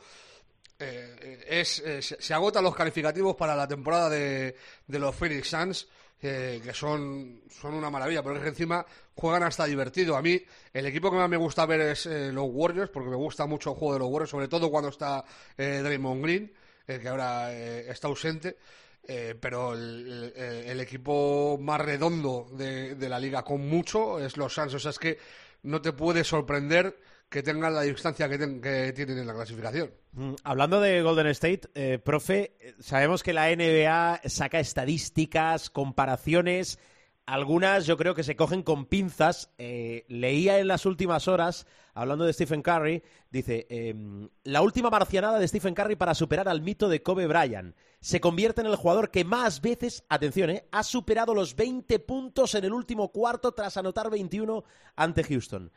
Eh, 0.78 1.46
es, 1.48 1.80
eh, 1.80 2.02
se 2.02 2.22
se 2.22 2.34
agotan 2.34 2.64
los 2.64 2.76
calificativos 2.76 3.38
para 3.38 3.56
la 3.56 3.70
temporada 3.70 4.10
de, 4.10 4.54
de 4.86 5.00
los 5.00 5.16
Phoenix 5.16 5.48
Suns, 5.48 5.88
eh, 6.22 6.62
que 6.64 6.74
son, 6.74 7.42
son 7.50 7.74
una 7.74 7.90
maravilla, 7.90 8.22
pero 8.22 8.36
es 8.36 8.42
que 8.44 8.50
encima 8.50 8.86
juegan 9.16 9.44
hasta 9.44 9.66
divertido. 9.66 10.16
A 10.16 10.22
mí, 10.22 10.42
el 10.74 10.86
equipo 10.86 11.10
que 11.10 11.18
más 11.18 11.30
me 11.30 11.38
gusta 11.38 11.66
ver 11.66 11.82
es 11.82 12.06
eh, 12.06 12.32
los 12.32 12.46
Warriors, 12.48 12.92
porque 12.92 13.10
me 13.10 13.16
gusta 13.16 13.46
mucho 13.46 13.72
el 13.72 13.76
juego 13.78 13.94
de 13.94 14.00
los 14.00 14.10
Warriors, 14.10 14.32
sobre 14.32 14.48
todo 14.48 14.70
cuando 14.70 14.90
está 14.90 15.24
eh, 15.58 15.82
Draymond 15.84 16.24
Green, 16.24 16.54
eh, 16.88 17.00
que 17.00 17.08
ahora 17.08 17.54
eh, 17.54 17.90
está 17.90 18.08
ausente. 18.08 18.58
Pero 19.04 19.74
el 19.74 20.80
equipo 20.80 21.58
más 21.60 21.82
redondo 21.82 22.48
de, 22.54 22.96
de 22.96 23.10
la 23.10 23.20
liga 23.20 23.44
con 23.44 23.68
mucho 23.68 24.20
es 24.24 24.38
los 24.38 24.54
Suns. 24.54 24.76
O 24.76 24.80
sea, 24.80 24.92
es 24.92 25.00
que 25.00 25.18
no 25.64 25.82
te 25.82 25.92
puede 25.92 26.24
sorprender 26.24 26.98
que 27.32 27.42
tengan 27.42 27.74
la 27.74 27.82
distancia 27.82 28.28
que, 28.28 28.92
tienen 28.94 29.20
en 29.20 29.26
la 29.26 29.34
clasificación. 29.34 29.90
Mm, 30.12 30.34
Hablando 30.44 30.82
de 30.82 31.02
Golden 31.02 31.28
State, 31.28 31.62
eh, 31.76 31.98
profe, 31.98 32.58
eh, 32.60 32.76
sabemos 32.82 33.24
que 33.24 33.32
la 33.32 33.50
NBA 33.50 34.20
saca 34.26 34.60
estadísticas, 34.60 35.70
comparaciones. 35.70 36.78
algunas 37.26 37.86
yo 37.86 37.96
creo 37.96 38.16
que 38.16 38.24
se 38.24 38.36
cogen 38.36 38.64
con 38.64 38.86
pinzas. 38.86 39.50
Eh, 39.58 40.04
leía 40.10 40.60
en 40.60 40.68
las 40.68 40.86
últimas 40.86 41.30
horas, 41.30 41.68
hablando 41.94 42.26
de 42.26 42.34
Stephen 42.34 42.62
Curry, 42.62 43.02
dice, 43.30 43.66
em, 43.70 44.28
la 44.44 44.62
última 44.62 44.90
marcianada 44.90 45.40
de 45.40 45.48
Stephen 45.48 45.74
Curry 45.74 45.96
para 45.96 46.14
superar 46.14 46.50
al 46.50 46.62
mito 46.62 46.90
de 46.90 47.02
Kobe 47.02 47.28
Bryant. 47.28 47.78
Se 48.02 48.20
convierte 48.20 48.60
en 48.60 48.68
el 48.68 48.76
jugador 48.76 49.10
que 49.10 49.24
más 49.24 49.62
veces, 49.62 50.04
atención, 50.10 50.50
eh, 50.50 50.68
ha 50.74 50.84
superado 50.84 51.34
los 51.34 51.56
20 51.56 52.00
puntos 52.00 52.56
en 52.56 52.66
el 52.66 52.74
último 52.74 53.14
cuarto 53.14 53.54
tras 53.54 53.78
anotar 53.78 54.10
21 54.10 54.66
ante 54.98 55.24
Houston. 55.24 55.72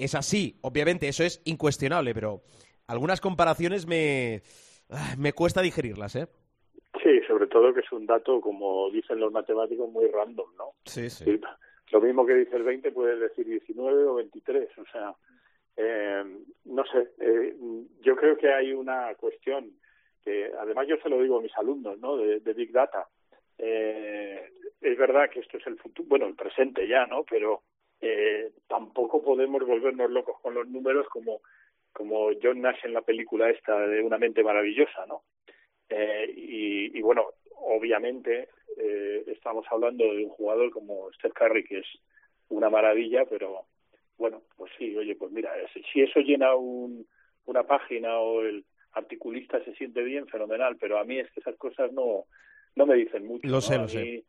Es 0.00 0.14
así, 0.14 0.56
obviamente, 0.62 1.08
eso 1.08 1.24
es 1.24 1.42
incuestionable, 1.44 2.14
pero 2.14 2.40
algunas 2.86 3.20
comparaciones 3.20 3.86
me, 3.86 4.40
ah, 4.88 5.14
me 5.18 5.34
cuesta 5.34 5.60
digerirlas, 5.60 6.16
¿eh? 6.16 6.26
Sí, 7.02 7.20
sobre 7.28 7.46
todo 7.46 7.74
que 7.74 7.80
es 7.80 7.92
un 7.92 8.06
dato, 8.06 8.40
como 8.40 8.90
dicen 8.90 9.20
los 9.20 9.30
matemáticos, 9.30 9.90
muy 9.90 10.06
random, 10.06 10.56
¿no? 10.56 10.72
Sí, 10.86 11.10
sí. 11.10 11.38
Lo 11.90 12.00
mismo 12.00 12.24
que 12.24 12.34
dices 12.34 12.64
20, 12.64 12.92
puedes 12.92 13.20
decir 13.20 13.46
19 13.46 14.04
o 14.04 14.14
23, 14.14 14.70
o 14.78 14.84
sea, 14.90 15.14
eh, 15.76 16.24
no 16.64 16.84
sé, 16.86 17.10
eh, 17.20 17.54
yo 18.00 18.16
creo 18.16 18.38
que 18.38 18.50
hay 18.52 18.72
una 18.72 19.14
cuestión 19.16 19.70
que, 20.24 20.50
además 20.58 20.86
yo 20.88 20.96
se 21.02 21.10
lo 21.10 21.20
digo 21.20 21.38
a 21.38 21.42
mis 21.42 21.56
alumnos, 21.58 21.98
¿no?, 21.98 22.16
de, 22.16 22.54
Big 22.54 22.72
Data. 22.72 23.06
Eh, 23.58 24.50
es 24.80 24.96
verdad 24.96 25.28
que 25.28 25.40
esto 25.40 25.58
es 25.58 25.66
el 25.66 25.78
futuro, 25.78 26.08
bueno, 26.08 26.26
el 26.26 26.34
presente 26.34 26.88
ya, 26.88 27.06
¿no?, 27.06 27.22
pero 27.28 27.64
eh, 28.00 28.52
tampoco 28.66 29.22
podemos 29.22 29.66
volvernos 29.66 30.10
locos 30.10 30.36
con 30.40 30.54
los 30.54 30.66
números 30.68 31.06
como 31.08 31.40
como 31.92 32.30
John 32.40 32.60
Nash 32.60 32.84
en 32.84 32.94
la 32.94 33.02
película 33.02 33.50
esta 33.50 33.78
de 33.86 34.00
Una 34.02 34.16
mente 34.16 34.42
maravillosa, 34.42 35.06
¿no? 35.06 35.24
Eh, 35.88 36.32
y, 36.36 36.96
y, 36.96 37.02
bueno, 37.02 37.26
obviamente 37.56 38.48
eh, 38.76 39.24
estamos 39.26 39.66
hablando 39.70 40.04
de 40.04 40.24
un 40.24 40.30
jugador 40.30 40.70
como 40.70 41.12
Steph 41.14 41.32
Curry, 41.32 41.64
que 41.64 41.78
es 41.78 41.86
una 42.48 42.70
maravilla, 42.70 43.24
pero 43.24 43.66
bueno, 44.16 44.42
pues 44.56 44.70
sí, 44.78 44.96
oye, 44.96 45.16
pues 45.16 45.32
mira, 45.32 45.52
si 45.92 46.00
eso 46.00 46.20
llena 46.20 46.54
un, 46.54 47.06
una 47.46 47.64
página 47.64 48.20
o 48.20 48.42
el 48.42 48.64
articulista 48.92 49.62
se 49.64 49.74
siente 49.74 50.02
bien, 50.02 50.28
fenomenal, 50.28 50.76
pero 50.78 50.98
a 50.98 51.04
mí 51.04 51.18
es 51.18 51.30
que 51.32 51.40
esas 51.40 51.56
cosas 51.56 51.92
no, 51.92 52.26
no 52.76 52.86
me 52.86 52.94
dicen 52.94 53.26
mucho. 53.26 53.48
Lo 53.48 53.60
sé, 53.60 53.78
lo 53.78 53.88
sé. 53.88 54.24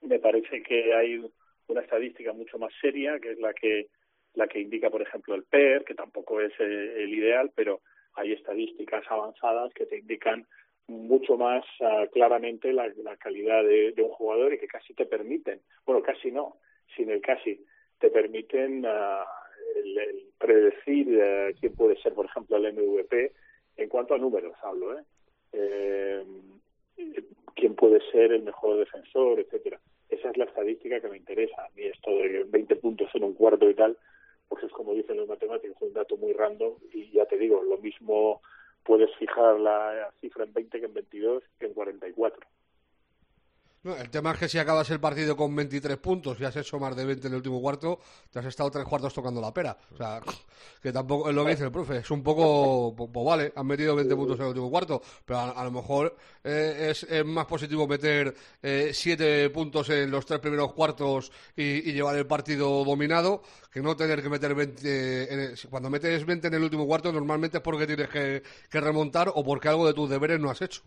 Me 0.00 0.18
parece 0.18 0.62
que 0.62 0.94
hay 0.94 1.24
una 1.72 1.82
estadística 1.82 2.32
mucho 2.32 2.58
más 2.58 2.72
seria, 2.80 3.18
que 3.18 3.32
es 3.32 3.38
la 3.38 3.52
que 3.52 3.88
la 4.34 4.48
que 4.48 4.60
indica, 4.60 4.88
por 4.90 5.02
ejemplo, 5.02 5.34
el 5.34 5.44
PER, 5.44 5.84
que 5.84 5.94
tampoco 5.94 6.40
es 6.40 6.52
eh, 6.58 7.02
el 7.02 7.12
ideal, 7.12 7.50
pero 7.54 7.80
hay 8.14 8.32
estadísticas 8.32 9.04
avanzadas 9.08 9.72
que 9.74 9.86
te 9.86 9.98
indican 9.98 10.46
mucho 10.88 11.36
más 11.36 11.64
uh, 11.80 12.10
claramente 12.10 12.72
la, 12.72 12.90
calidad 13.16 13.62
de, 13.62 13.94
un 13.98 14.10
jugador 14.10 14.52
y 14.52 14.58
que 14.58 14.66
casi 14.66 14.94
te 14.94 15.06
permiten, 15.06 15.60
bueno, 15.86 16.02
casi 16.02 16.30
no, 16.30 16.56
sin 16.96 17.10
el 17.10 17.20
casi, 17.20 17.64
te 17.98 18.10
permiten 18.10 18.84
uh, 18.84 19.24
el, 19.76 20.26
predecir 20.38 21.08
uh, 21.08 21.58
quién 21.58 21.74
puede 21.74 21.96
ser, 22.02 22.14
por 22.14 22.26
ejemplo, 22.26 22.56
el 22.56 22.72
MVP 22.72 23.32
en 23.76 23.88
cuanto 23.88 24.14
a 24.14 24.18
números 24.18 24.54
hablo, 24.62 24.98
¿eh? 24.98 25.02
eh 25.52 26.24
quién 27.54 27.74
puede 27.74 28.00
ser 28.10 28.32
el 28.32 28.42
mejor 28.42 28.78
defensor, 28.78 29.38
etcétera. 29.40 29.78
Esa 30.12 30.28
es 30.28 30.36
la 30.36 30.44
estadística 30.44 31.00
que 31.00 31.08
me 31.08 31.16
interesa. 31.16 31.64
A 31.64 31.70
mí 31.74 31.84
esto 31.84 32.10
de 32.10 32.44
20 32.44 32.76
puntos 32.76 33.08
en 33.14 33.24
un 33.24 33.32
cuarto 33.32 33.68
y 33.70 33.74
tal, 33.74 33.96
pues 34.46 34.62
es 34.62 34.70
como 34.70 34.92
dicen 34.92 35.16
los 35.16 35.26
matemáticos, 35.26 35.80
un 35.80 35.94
dato 35.94 36.18
muy 36.18 36.34
random 36.34 36.74
y 36.92 37.10
ya 37.12 37.24
te 37.24 37.38
digo, 37.38 37.62
lo 37.62 37.78
mismo 37.78 38.42
puedes 38.84 39.10
fijar 39.16 39.58
la 39.58 40.12
cifra 40.20 40.44
en 40.44 40.52
20 40.52 40.80
que 40.80 40.86
en 40.86 40.92
22 40.92 41.42
que 41.58 41.66
en 41.66 41.72
44. 41.72 42.46
No, 43.84 43.96
el 43.96 44.10
tema 44.10 44.30
es 44.30 44.38
que 44.38 44.48
si 44.48 44.58
acabas 44.58 44.88
el 44.90 45.00
partido 45.00 45.36
con 45.36 45.56
23 45.56 45.96
puntos 45.96 46.38
y 46.38 46.44
has 46.44 46.54
hecho 46.54 46.78
más 46.78 46.94
de 46.94 47.04
20 47.04 47.26
en 47.26 47.32
el 47.32 47.38
último 47.38 47.60
cuarto, 47.60 47.98
te 48.30 48.38
has 48.38 48.44
estado 48.44 48.70
tres 48.70 48.84
cuartos 48.84 49.12
tocando 49.12 49.40
la 49.40 49.52
pera. 49.52 49.76
O 49.92 49.96
sea, 49.96 50.20
que 50.82 50.92
tampoco 50.92 51.28
es 51.28 51.34
lo 51.34 51.44
que 51.44 51.50
dice 51.50 51.64
el 51.64 51.72
profe. 51.72 51.96
Es 51.96 52.10
un 52.12 52.22
poco, 52.22 52.94
pues 52.94 53.26
vale, 53.26 53.52
han 53.56 53.66
metido 53.66 53.96
20 53.96 54.14
puntos 54.14 54.36
en 54.36 54.42
el 54.42 54.48
último 54.50 54.70
cuarto, 54.70 55.02
pero 55.24 55.40
a, 55.40 55.64
lo 55.64 55.72
mejor 55.72 56.16
eh, 56.44 56.92
es, 56.92 57.24
más 57.26 57.46
positivo 57.46 57.88
meter 57.88 58.32
eh, 58.62 58.92
7 58.94 59.50
puntos 59.50 59.88
en 59.90 60.12
los 60.12 60.26
tres 60.26 60.38
primeros 60.38 60.72
cuartos 60.74 61.32
y, 61.56 61.90
y, 61.90 61.92
llevar 61.92 62.16
el 62.16 62.26
partido 62.26 62.84
dominado 62.84 63.42
que 63.72 63.82
no 63.82 63.96
tener 63.96 64.22
que 64.22 64.28
meter 64.28 64.54
20. 64.54 65.34
En 65.34 65.40
el, 65.40 65.58
cuando 65.68 65.90
metes 65.90 66.24
20 66.24 66.46
en 66.46 66.54
el 66.54 66.62
último 66.62 66.86
cuarto, 66.86 67.10
normalmente 67.10 67.56
es 67.56 67.62
porque 67.64 67.88
tienes 67.88 68.08
que, 68.10 68.44
que 68.70 68.80
remontar 68.80 69.32
o 69.34 69.42
porque 69.42 69.68
algo 69.68 69.88
de 69.88 69.92
tus 69.92 70.08
deberes 70.08 70.38
no 70.38 70.50
has 70.50 70.62
hecho 70.62 70.82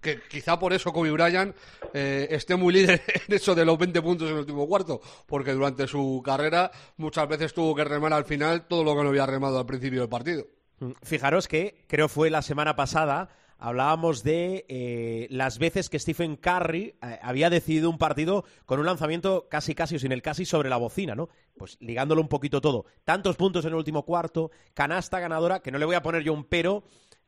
que 0.00 0.20
quizá 0.28 0.58
por 0.58 0.72
eso 0.72 0.92
Kobe 0.92 1.10
Bryant 1.10 1.54
eh, 1.92 2.28
esté 2.30 2.56
muy 2.56 2.72
líder 2.72 3.02
en 3.28 3.34
eso 3.34 3.54
de 3.54 3.64
los 3.64 3.78
20 3.78 4.02
puntos 4.02 4.28
en 4.28 4.34
el 4.34 4.40
último 4.40 4.66
cuarto, 4.66 5.00
porque 5.26 5.52
durante 5.52 5.86
su 5.86 6.22
carrera 6.24 6.70
muchas 6.96 7.28
veces 7.28 7.54
tuvo 7.54 7.74
que 7.74 7.84
remar 7.84 8.12
al 8.12 8.24
final 8.24 8.66
todo 8.66 8.84
lo 8.84 8.96
que 8.96 9.02
no 9.02 9.08
había 9.10 9.26
remado 9.26 9.58
al 9.58 9.66
principio 9.66 10.00
del 10.00 10.08
partido. 10.08 10.46
Mm, 10.80 10.92
fijaros 11.02 11.48
que 11.48 11.84
creo 11.86 12.08
fue 12.08 12.30
la 12.30 12.42
semana 12.42 12.76
pasada 12.76 13.28
hablábamos 13.60 14.22
de 14.22 14.64
eh, 14.68 15.26
las 15.30 15.58
veces 15.58 15.90
que 15.90 15.98
Stephen 15.98 16.36
Curry 16.36 16.94
eh, 17.02 17.18
había 17.22 17.50
decidido 17.50 17.90
un 17.90 17.98
partido 17.98 18.44
con 18.64 18.80
un 18.80 18.86
lanzamiento 18.86 19.46
casi 19.48 19.74
casi 19.74 19.96
o 19.96 19.98
sin 19.98 20.12
el 20.12 20.22
casi 20.22 20.44
sobre 20.44 20.70
la 20.70 20.78
bocina, 20.78 21.14
¿no? 21.14 21.28
Pues 21.56 21.76
ligándolo 21.80 22.22
un 22.22 22.28
poquito 22.28 22.60
todo. 22.60 22.86
Tantos 23.04 23.36
puntos 23.36 23.64
en 23.66 23.72
el 23.72 23.76
último 23.76 24.04
cuarto, 24.04 24.50
canasta 24.74 25.20
ganadora, 25.20 25.60
que 25.60 25.70
no 25.70 25.78
le 25.78 25.84
voy 25.84 25.94
a 25.94 26.02
poner 26.02 26.22
yo 26.22 26.32
un 26.32 26.44
pero 26.44 26.84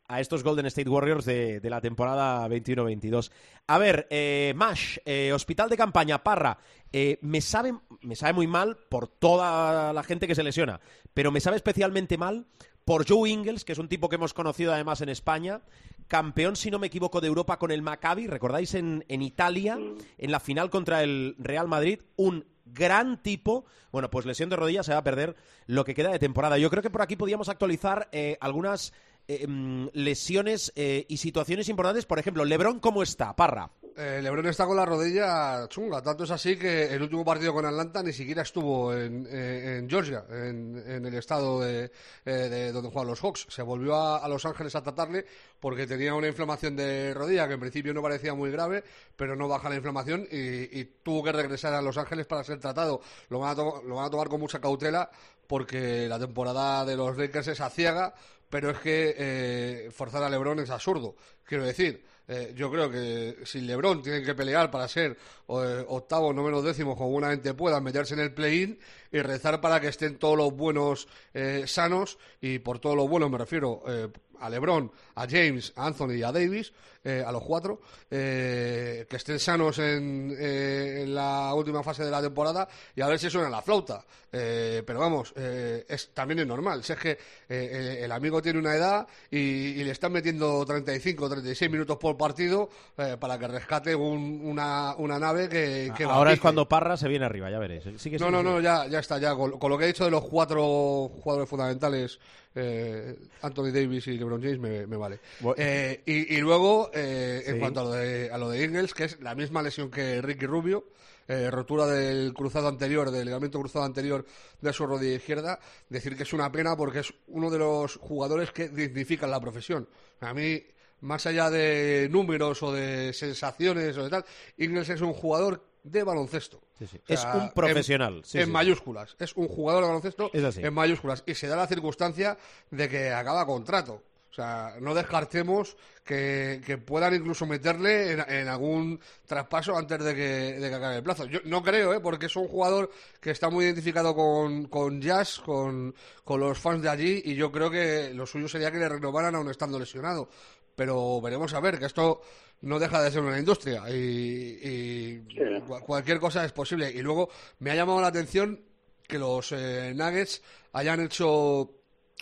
a 0.08 0.20
estos 0.20 0.42
Golden 0.42 0.66
State 0.66 0.88
Warriors 0.88 1.24
de, 1.24 1.60
de 1.60 1.70
la 1.70 1.80
temporada 1.80 2.46
21-22. 2.48 3.30
A 3.66 3.78
ver, 3.78 4.06
eh, 4.10 4.52
Mash, 4.56 4.98
eh, 5.04 5.32
Hospital 5.32 5.68
de 5.68 5.76
Campaña, 5.76 6.22
Parra, 6.22 6.58
eh, 6.92 7.18
me, 7.22 7.40
sabe, 7.40 7.74
me 8.00 8.16
sabe 8.16 8.32
muy 8.32 8.46
mal 8.46 8.76
por 8.88 9.08
toda 9.08 9.92
la 9.92 10.02
gente 10.02 10.26
que 10.26 10.34
se 10.34 10.42
lesiona, 10.42 10.80
pero 11.14 11.30
me 11.30 11.40
sabe 11.40 11.56
especialmente 11.56 12.18
mal 12.18 12.46
por 12.84 13.08
Joe 13.08 13.30
Ingles, 13.30 13.64
que 13.64 13.72
es 13.72 13.78
un 13.78 13.88
tipo 13.88 14.08
que 14.08 14.16
hemos 14.16 14.34
conocido 14.34 14.72
además 14.72 15.00
en 15.00 15.08
España, 15.08 15.62
campeón, 16.08 16.56
si 16.56 16.70
no 16.70 16.78
me 16.78 16.88
equivoco, 16.88 17.20
de 17.20 17.28
Europa 17.28 17.58
con 17.58 17.70
el 17.70 17.82
Maccabi, 17.82 18.26
recordáis, 18.26 18.74
en, 18.74 19.04
en 19.08 19.22
Italia, 19.22 19.78
en 20.18 20.32
la 20.32 20.40
final 20.40 20.68
contra 20.68 21.02
el 21.02 21.36
Real 21.38 21.68
Madrid, 21.68 22.00
un 22.16 22.44
gran 22.64 23.22
tipo. 23.22 23.64
Bueno, 23.90 24.10
pues 24.10 24.26
lesión 24.26 24.50
de 24.50 24.56
rodilla 24.56 24.82
se 24.82 24.92
va 24.92 24.98
a 24.98 25.04
perder 25.04 25.36
lo 25.66 25.84
que 25.84 25.94
queda 25.94 26.10
de 26.10 26.18
temporada. 26.18 26.58
Yo 26.58 26.70
creo 26.70 26.82
que 26.82 26.90
por 26.90 27.02
aquí 27.02 27.16
podíamos 27.16 27.48
actualizar 27.48 28.08
eh, 28.12 28.36
algunas 28.40 28.92
eh, 29.28 29.46
mm, 29.46 29.88
lesiones 29.92 30.72
eh, 30.76 31.04
y 31.08 31.16
situaciones 31.16 31.68
importantes. 31.68 32.06
Por 32.06 32.18
ejemplo, 32.18 32.44
Lebron, 32.44 32.80
¿cómo 32.80 33.02
está? 33.02 33.34
Parra. 33.34 33.70
Eh, 33.96 34.20
Lebron 34.22 34.46
está 34.46 34.64
con 34.66 34.76
la 34.76 34.86
rodilla 34.86 35.68
chunga. 35.68 36.02
Tanto 36.02 36.24
es 36.24 36.30
así 36.30 36.56
que 36.56 36.84
el 36.86 37.02
último 37.02 37.24
partido 37.24 37.52
con 37.52 37.66
Atlanta 37.66 38.02
ni 38.02 38.12
siquiera 38.12 38.42
estuvo 38.42 38.94
en, 38.94 39.26
eh, 39.30 39.78
en 39.78 39.90
Georgia, 39.90 40.24
en, 40.30 41.04
el 41.04 41.14
estado 41.14 41.60
de, 41.60 41.90
eh, 42.24 42.30
de, 42.30 42.72
donde 42.72 42.90
juegan 42.90 43.08
los 43.08 43.20
Hawks. 43.20 43.46
Se 43.50 43.62
volvió 43.62 43.96
a, 43.96 44.26
Los 44.28 44.46
Ángeles 44.46 44.74
a 44.76 44.82
tratarle 44.82 45.26
porque 45.60 45.86
tenía 45.86 46.14
una 46.14 46.28
inflamación 46.28 46.74
de 46.74 47.12
rodilla 47.12 47.46
que 47.46 47.54
en 47.54 47.60
principio 47.60 47.92
no 47.92 48.00
parecía 48.00 48.34
muy 48.34 48.50
grave, 48.50 48.82
pero 49.14 49.36
no 49.36 49.46
baja 49.46 49.68
la 49.68 49.76
inflamación 49.76 50.26
y, 50.30 50.80
y 50.80 50.84
tuvo 51.02 51.22
que 51.22 51.32
regresar 51.32 51.74
a 51.74 51.82
Los 51.82 51.98
Ángeles 51.98 52.26
para 52.26 52.44
ser 52.44 52.58
tratado. 52.60 53.02
Lo 53.28 53.40
van, 53.40 53.50
a 53.50 53.54
lo 53.54 53.94
van 53.94 54.06
a 54.06 54.10
tomar 54.10 54.28
con 54.28 54.40
mucha 54.40 54.60
cautela 54.60 55.10
porque 55.46 56.08
la 56.08 56.18
temporada 56.18 56.84
de 56.86 56.96
los 56.96 57.16
Lakers 57.18 57.48
es 57.48 57.60
aciaga, 57.60 58.14
pero 58.52 58.68
es 58.68 58.78
que 58.80 59.14
eh, 59.16 59.90
forzar 59.90 60.22
a 60.22 60.28
LeBron 60.28 60.58
es 60.58 60.68
absurdo. 60.68 61.16
Quiero 61.42 61.64
decir, 61.64 62.04
eh, 62.28 62.52
yo 62.54 62.70
creo 62.70 62.90
que 62.90 63.38
si 63.46 63.62
LeBron 63.62 64.02
tiene 64.02 64.22
que 64.22 64.34
pelear 64.34 64.70
para 64.70 64.86
ser 64.88 65.12
eh, 65.48 65.84
octavo, 65.88 66.34
no 66.34 66.42
menos 66.42 66.62
décimo, 66.62 66.94
como 66.94 67.12
buenamente 67.12 67.54
pueda, 67.54 67.80
meterse 67.80 68.12
en 68.12 68.20
el 68.20 68.34
play-in 68.34 68.78
y 69.10 69.22
rezar 69.22 69.58
para 69.62 69.80
que 69.80 69.88
estén 69.88 70.18
todos 70.18 70.36
los 70.36 70.54
buenos 70.54 71.08
eh, 71.32 71.64
sanos, 71.66 72.18
y 72.42 72.58
por 72.58 72.78
todos 72.78 72.94
los 72.94 73.08
buenos 73.08 73.30
me 73.30 73.38
refiero 73.38 73.82
eh, 73.88 74.08
a 74.42 74.50
LeBron, 74.50 74.90
a 75.14 75.26
James, 75.28 75.72
a 75.76 75.86
Anthony 75.86 76.14
y 76.14 76.22
a 76.22 76.32
Davis, 76.32 76.72
eh, 77.04 77.22
a 77.26 77.32
los 77.32 77.42
cuatro, 77.42 77.80
eh, 78.10 79.06
que 79.08 79.16
estén 79.16 79.38
sanos 79.38 79.78
en, 79.78 80.34
eh, 80.38 81.02
en, 81.02 81.14
la 81.14 81.54
última 81.54 81.82
fase 81.82 82.04
de 82.04 82.10
la 82.10 82.20
temporada 82.20 82.68
y 82.94 83.00
a 83.00 83.08
ver 83.08 83.18
si 83.18 83.30
suena 83.30 83.48
la 83.48 83.62
flauta. 83.62 84.04
Eh, 84.34 84.82
pero 84.86 84.98
vamos, 84.98 85.34
eh, 85.36 85.84
es, 85.86 86.08
también 86.14 86.38
es 86.40 86.46
normal. 86.46 86.82
Si 86.82 86.92
es 86.94 86.98
que 86.98 87.18
eh, 87.48 88.00
el 88.02 88.10
amigo 88.10 88.40
tiene 88.40 88.58
una 88.58 88.74
edad 88.74 89.06
y, 89.30 89.38
y, 89.38 89.84
le 89.84 89.90
están 89.90 90.10
metiendo 90.10 90.64
35 90.64 91.24
o 91.24 91.28
36 91.28 91.70
minutos 91.70 91.98
por 91.98 92.16
partido 92.16 92.70
para 92.96 93.38
que 93.38 93.46
rescate 93.46 93.94
un, 93.94 94.40
una, 94.42 94.94
una, 94.96 95.18
nave 95.18 95.48
que... 95.50 95.92
que 95.94 96.04
Ahora 96.04 96.32
es 96.32 96.40
cuando 96.40 96.66
Parra 96.66 96.96
se 96.96 97.08
viene 97.08 97.26
arriba, 97.26 97.50
ya 97.50 97.58
veréis. 97.58 97.84
Sí 97.98 98.10
que 98.10 98.16
no, 98.16 98.30
no, 98.30 98.42
no, 98.42 98.60
ya, 98.60 98.86
ya 98.86 99.00
está, 99.00 99.18
ya. 99.18 99.34
Con, 99.34 99.58
con, 99.58 99.70
lo 99.70 99.76
que 99.76 99.84
he 99.84 99.88
dicho 99.88 100.06
de 100.06 100.10
los 100.10 100.24
cuatro 100.24 101.10
jugadores 101.22 101.48
fundamentales, 101.48 102.18
Anthony 102.54 103.70
Davis 103.72 104.06
y 104.08 104.18
LeBron 104.18 104.42
James, 104.42 104.58
me, 104.58 104.86
me 104.86 104.96
vale. 104.96 105.20
Bueno, 105.40 105.62
y, 106.04 106.36
y, 106.36 106.40
luego, 106.40 106.90
en 106.92 107.58
cuanto 107.58 107.80
a 107.80 107.84
lo, 107.84 107.92
de, 107.92 108.30
a 108.30 108.38
lo 108.38 108.50
de 108.50 108.64
Ingles, 108.64 108.94
que 108.94 109.04
es 109.04 109.20
la 109.20 109.34
misma 109.34 109.62
lesión 109.62 109.90
que 109.90 110.20
Ricky 110.20 110.46
Rubio, 110.46 110.84
eh, 111.28 111.50
rotura 111.50 111.86
del 111.86 112.34
cruzado 112.34 112.68
anterior, 112.68 113.10
del 113.10 113.26
ligamento 113.26 113.60
cruzado 113.60 113.84
anterior 113.84 114.26
de 114.60 114.72
su 114.72 114.86
rodilla 114.86 115.16
izquierda, 115.16 115.60
decir 115.88 116.16
que 116.16 116.24
es 116.24 116.32
una 116.32 116.50
pena 116.50 116.76
porque 116.76 116.98
es 116.98 117.14
uno 117.28 117.48
de 117.48 117.58
los 117.58 117.96
jugadores 117.96 118.50
que 118.50 118.68
dignifican 118.68 119.30
la 119.30 119.40
profesión. 119.40 119.88
A 120.20 120.34
mí, 120.34 120.62
más 121.00 121.24
allá 121.26 121.48
de 121.48 122.08
números 122.10 122.62
o 122.62 122.72
de 122.72 123.12
sensaciones 123.12 123.96
o 123.96 124.04
de 124.04 124.10
tal, 124.10 124.24
Ingles 124.58 124.88
es 124.88 125.00
un 125.00 125.12
jugador 125.12 125.64
de 125.84 126.02
baloncesto. 126.02 126.60
Sí, 126.86 126.98
sí. 126.98 126.98
O 127.12 127.16
sea, 127.16 127.34
Es 127.34 127.42
un 127.42 127.50
profesional, 127.52 128.16
En, 128.18 128.24
sí, 128.24 128.38
en 128.38 128.46
sí. 128.46 128.50
mayúsculas. 128.50 129.14
Es 129.18 129.34
un 129.36 129.48
jugador 129.48 129.82
de 129.82 129.88
baloncesto 129.88 130.30
Es 130.32 130.44
así. 130.44 130.60
en 130.64 130.74
mayúsculas. 130.74 131.22
Y 131.26 131.34
se 131.34 131.46
da 131.46 131.56
la 131.56 131.66
circunstancia 131.66 132.36
de 132.70 132.88
que 132.88 133.10
acaba 133.12 133.46
contrato. 133.46 134.02
O 134.30 134.34
sea, 134.34 134.76
no 134.80 134.94
descartemos 134.94 135.76
que, 136.02 136.62
que 136.64 136.78
puedan 136.78 137.14
incluso 137.14 137.44
meterle 137.44 138.12
en, 138.12 138.20
en 138.30 138.48
algún 138.48 138.98
traspaso 139.26 139.76
antes 139.76 140.02
de 140.02 140.14
que, 140.14 140.22
de 140.58 140.68
que 140.70 140.74
acabe 140.74 140.96
el 140.96 141.02
plazo. 141.02 141.26
Yo 141.26 141.40
no 141.44 141.62
creo, 141.62 141.92
¿eh? 141.92 142.00
porque 142.00 142.26
es 142.26 142.36
un 142.36 142.48
jugador 142.48 142.90
que 143.20 143.30
está 143.30 143.50
muy 143.50 143.66
identificado 143.66 144.14
con, 144.14 144.68
con 144.68 145.02
Jazz, 145.02 145.38
con, 145.44 145.94
con 146.24 146.40
los 146.40 146.58
fans 146.58 146.80
de 146.82 146.88
allí, 146.88 147.20
y 147.26 147.34
yo 147.34 147.52
creo 147.52 147.70
que 147.70 148.12
lo 148.14 148.24
suyo 148.26 148.48
sería 148.48 148.72
que 148.72 148.78
le 148.78 148.88
renovaran 148.88 149.34
aún 149.34 149.50
estando 149.50 149.78
lesionado. 149.78 150.30
Pero 150.74 151.20
veremos 151.20 151.52
a 151.52 151.60
ver, 151.60 151.78
que 151.78 151.84
esto 151.84 152.22
no 152.62 152.78
deja 152.78 153.02
de 153.02 153.10
ser 153.10 153.22
una 153.22 153.38
industria 153.38 153.84
y, 153.90 153.94
y 153.94 155.22
Sí. 155.28 155.72
cualquier 155.86 156.18
cosa 156.18 156.44
es 156.44 156.52
posible. 156.52 156.90
Y 156.90 157.02
luego 157.02 157.28
me 157.60 157.70
ha 157.70 157.74
llamado 157.74 158.00
la 158.00 158.08
atención 158.08 158.60
que 159.06 159.18
los 159.18 159.52
eh, 159.52 159.92
Nuggets 159.94 160.42
hayan 160.72 161.00
hecho 161.00 161.70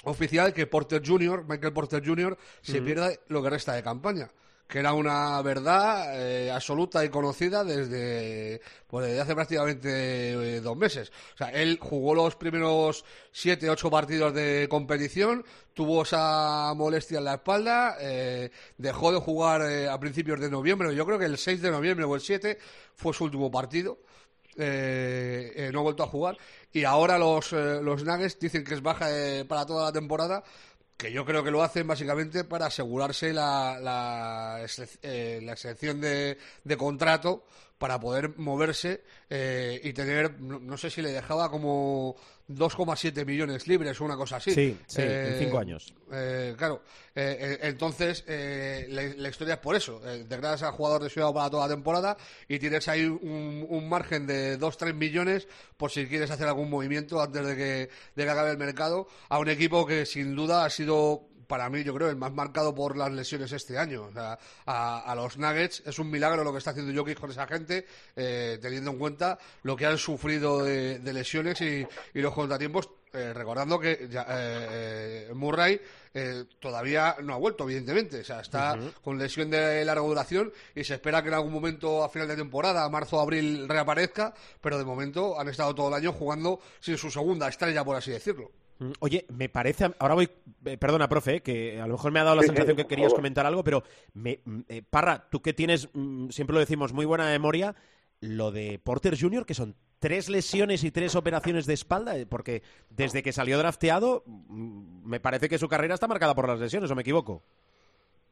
oficial 0.05 0.53
que 0.53 0.67
Porter 0.67 1.03
Jr., 1.07 1.45
Michael 1.47 1.73
Porter 1.73 2.03
Jr., 2.05 2.37
se 2.63 2.81
pierda 2.83 3.11
lo 3.29 3.43
que 3.43 3.51
resta 3.51 3.75
de 3.75 3.83
campaña. 3.83 4.31
Que 4.71 4.79
era 4.79 4.93
una 4.93 5.43
verdad 5.43 6.15
eh, 6.15 6.51
absoluta 6.51 7.05
y 7.05 7.09
conocida 7.09 7.65
desde, 7.65 8.61
pues, 8.87 9.09
desde 9.09 9.21
hace 9.21 9.35
prácticamente 9.35 10.31
eh, 10.33 10.61
dos 10.61 10.77
meses. 10.77 11.11
O 11.35 11.37
sea, 11.37 11.49
él 11.49 11.79
jugó 11.81 12.15
los 12.15 12.37
primeros 12.37 13.05
siete, 13.33 13.69
ocho 13.69 13.91
partidos 13.91 14.33
de 14.33 14.69
competición, 14.71 15.45
tuvo 15.81 16.03
esa 16.03 16.75
molestia 16.75 17.19
en 17.19 17.25
la 17.25 17.35
espalda, 17.35 17.97
eh, 18.01 18.51
dejó 18.77 19.13
de 19.13 19.19
jugar 19.19 19.63
eh, 19.63 19.89
a 19.89 19.99
principios 19.99 20.39
de 20.39 20.51
noviembre. 20.51 20.95
Yo 20.95 21.07
creo 21.07 21.19
que 21.19 21.25
el 21.25 21.39
6 21.39 21.63
de 21.63 21.71
noviembre 21.71 22.05
o 22.05 22.15
el 22.15 22.21
7 22.21 22.59
fue 22.95 23.15
su 23.15 23.25
último 23.25 23.51
partido 23.51 23.99
eh, 24.57 25.71
no 25.73 25.79
ha 25.79 25.83
vuelto 25.83 26.03
a 26.03 26.07
jugar 26.07 26.37
y 26.71 26.85
ahora 26.85 27.17
los, 27.17 27.53
los 27.53 28.05
Nuggets 28.05 28.39
dicen 28.39 28.63
que 28.63 28.75
es 28.75 28.83
baja 28.83 29.07
para 29.49 29.65
toda 29.65 29.87
la 29.87 29.93
temporada 29.93 30.43
que 31.01 31.11
yo 31.11 31.25
creo 31.25 31.43
que 31.43 31.51
lo 31.51 31.63
hacen 31.63 31.87
básicamente 31.87 32.45
para 32.45 32.67
asegurarse 32.67 33.33
la, 33.33 33.79
la, 33.81 34.67
eh, 35.03 35.41
la 35.43 35.53
excepción 35.53 35.99
de, 35.99 36.37
de 36.63 36.77
contrato 36.77 37.45
para 37.79 37.99
poder 37.99 38.37
moverse 38.37 39.03
eh, 39.31 39.81
y 39.83 39.95
tener, 39.95 40.39
no 40.39 40.77
sé 40.77 40.91
si 40.91 41.01
le 41.01 41.11
dejaba 41.11 41.51
como 41.51 42.17
2,7 42.51 43.25
millones 43.25 43.67
libres 43.67 44.01
o 44.01 44.05
una 44.05 44.17
cosa 44.17 44.37
así. 44.37 44.53
Sí, 44.53 44.77
sí, 44.87 45.03
en 45.03 45.39
cinco 45.39 45.59
años. 45.59 45.95
Eh, 46.13 46.55
claro, 46.57 46.83
Eh, 47.13 47.37
eh, 47.41 47.59
entonces 47.63 48.23
eh, 48.29 48.87
la, 48.89 49.03
la 49.03 49.29
historia 49.29 49.55
es 49.55 49.61
por 49.61 49.75
eso. 49.75 50.01
Eh, 50.09 50.25
degradas 50.29 50.63
al 50.63 50.73
jugador 50.73 51.03
lesionado 51.03 51.35
para 51.35 51.51
toda 51.51 51.67
la 51.67 51.75
temporada 51.75 52.17
y 52.49 52.59
tienes 52.61 52.87
ahí 52.89 53.05
un, 53.05 53.67
un 53.69 53.89
margen 53.89 54.27
de 54.29 54.59
2-3 54.59 54.95
millones 54.95 55.49
por 55.77 55.91
si 55.91 56.07
quieres 56.07 56.31
hacer 56.31 56.47
algún 56.47 56.71
movimiento 56.71 57.21
antes 57.21 57.45
de 57.45 57.57
que, 57.57 57.91
de 58.15 58.25
que 58.25 58.31
acabe 58.31 58.51
el 58.53 58.59
mercado 58.59 59.09
a 59.29 59.39
un 59.41 59.49
equipo 59.49 59.85
que 59.87 60.07
sin 60.07 60.37
duda 60.37 60.65
ha 60.65 60.71
sido 60.71 61.30
para 61.51 61.69
mí, 61.69 61.85
yo 61.85 61.93
creo, 61.93 62.09
el 62.09 62.17
más 62.17 62.33
marcado 62.33 62.75
por 62.75 62.97
las 62.97 63.13
lesiones 63.13 63.53
este 63.53 63.77
año. 63.77 64.05
O 64.05 64.13
sea, 64.13 64.39
a, 64.65 65.01
a 65.01 65.15
los 65.15 65.37
Nuggets 65.37 65.83
es 65.85 65.99
un 65.99 66.11
milagro 66.11 66.45
lo 66.45 66.53
que 66.53 66.59
está 66.59 66.71
haciendo 66.71 66.99
Jokic 66.99 67.21
con 67.21 67.31
esa 67.31 67.47
gente, 67.47 67.85
eh, 68.17 68.59
teniendo 68.63 68.93
en 68.93 68.99
cuenta 68.99 69.39
lo 69.65 69.77
que 69.77 69.85
han 69.85 69.99
sufrido 69.99 70.65
de, 70.65 70.99
de 71.01 71.13
lesiones 71.13 71.61
y, 71.61 71.87
y 72.15 72.21
los 72.23 72.33
contratiempos. 72.33 72.89
eh, 73.13 73.33
recordando 73.35 73.79
que 73.79 74.07
ya, 74.09 74.23
eh, 74.29 75.27
eh, 75.29 75.35
Murray 75.35 75.81
eh, 76.15 76.45
todavía 76.61 77.17
no 77.23 77.35
ha 77.35 77.39
vuelto, 77.39 77.65
evidentemente. 77.65 78.21
O 78.21 78.25
sea, 78.25 78.41
está 78.41 78.79
con 79.03 79.19
lesión 79.19 79.51
de 79.51 79.85
larga 79.85 80.03
duración 80.03 80.53
y 80.75 80.85
se 80.85 80.95
espera 80.95 81.21
que 81.23 81.29
en 81.29 81.35
algún 81.35 81.53
momento 81.53 82.05
a 82.05 82.09
final 82.09 82.29
de 82.29 82.37
temporada, 82.37 82.89
marzo 82.89 83.17
o 83.17 83.21
abril, 83.21 83.69
reaparezca. 83.69 84.33
Pero 84.61 84.79
de 84.79 84.85
momento 84.85 85.39
han 85.41 85.49
estado 85.49 85.75
todo 85.75 85.89
el 85.89 85.95
año 85.95 86.13
jugando 86.13 86.61
sin 86.81 86.97
su 86.97 87.11
segunda 87.11 87.49
estrella, 87.49 87.85
por 87.85 87.97
así 87.97 88.13
decirlo. 88.13 88.51
Mm, 88.81 88.93
Oye, 89.01 89.27
me 89.31 89.49
parece. 89.49 89.91
Ahora 89.99 90.15
voy. 90.15 90.31
eh, 90.65 90.77
perdona, 90.79 91.09
profe, 91.09 91.37
eh, 91.37 91.43
que 91.43 91.81
a 91.81 91.87
lo 91.87 91.95
mejor 91.95 92.13
me 92.13 92.21
ha 92.21 92.25
dado 92.25 92.37
la 92.37 92.43
Sí, 92.43 92.49
sí, 92.49 92.49
sensación 92.49 92.77
que 92.77 92.87
querías 92.87 93.15
comentar 93.15 93.47
algo, 93.47 93.63
pero. 93.65 93.85
Me, 94.15 94.41
mm, 94.45 94.61
eh, 94.69 94.83
Parra, 94.83 95.29
tú 95.31 95.43
que 95.43 95.53
tienes, 95.53 95.89
mm, 95.93 96.31
siempre 96.31 96.55
lo 96.55 96.61
decimos, 96.61 96.93
muy 96.93 97.07
buena 97.07 97.27
memoria, 97.27 97.75
lo 98.21 98.51
de 98.51 98.79
Porter 98.83 99.19
Jr., 99.21 99.47
que 99.47 99.55
son 99.55 99.77
tres 99.99 100.29
lesiones 100.31 100.83
y 100.85 100.91
tres 100.91 101.15
operaciones 101.15 101.67
de 101.67 101.75
espalda, 101.75 102.15
porque 102.29 102.63
desde 102.91 103.23
que 103.23 103.33
salió 103.33 103.59
drafteado, 103.59 104.25
me 104.27 105.21
parece 105.21 105.49
que 105.49 105.59
su 105.59 105.69
carrera 105.69 105.95
está 105.95 106.09
marcada 106.09 106.35
por 106.35 106.49
las 106.49 106.59
lesiones, 106.61 106.91
¿o 106.91 106.95
me 106.95 107.03
equivoco? 107.03 107.45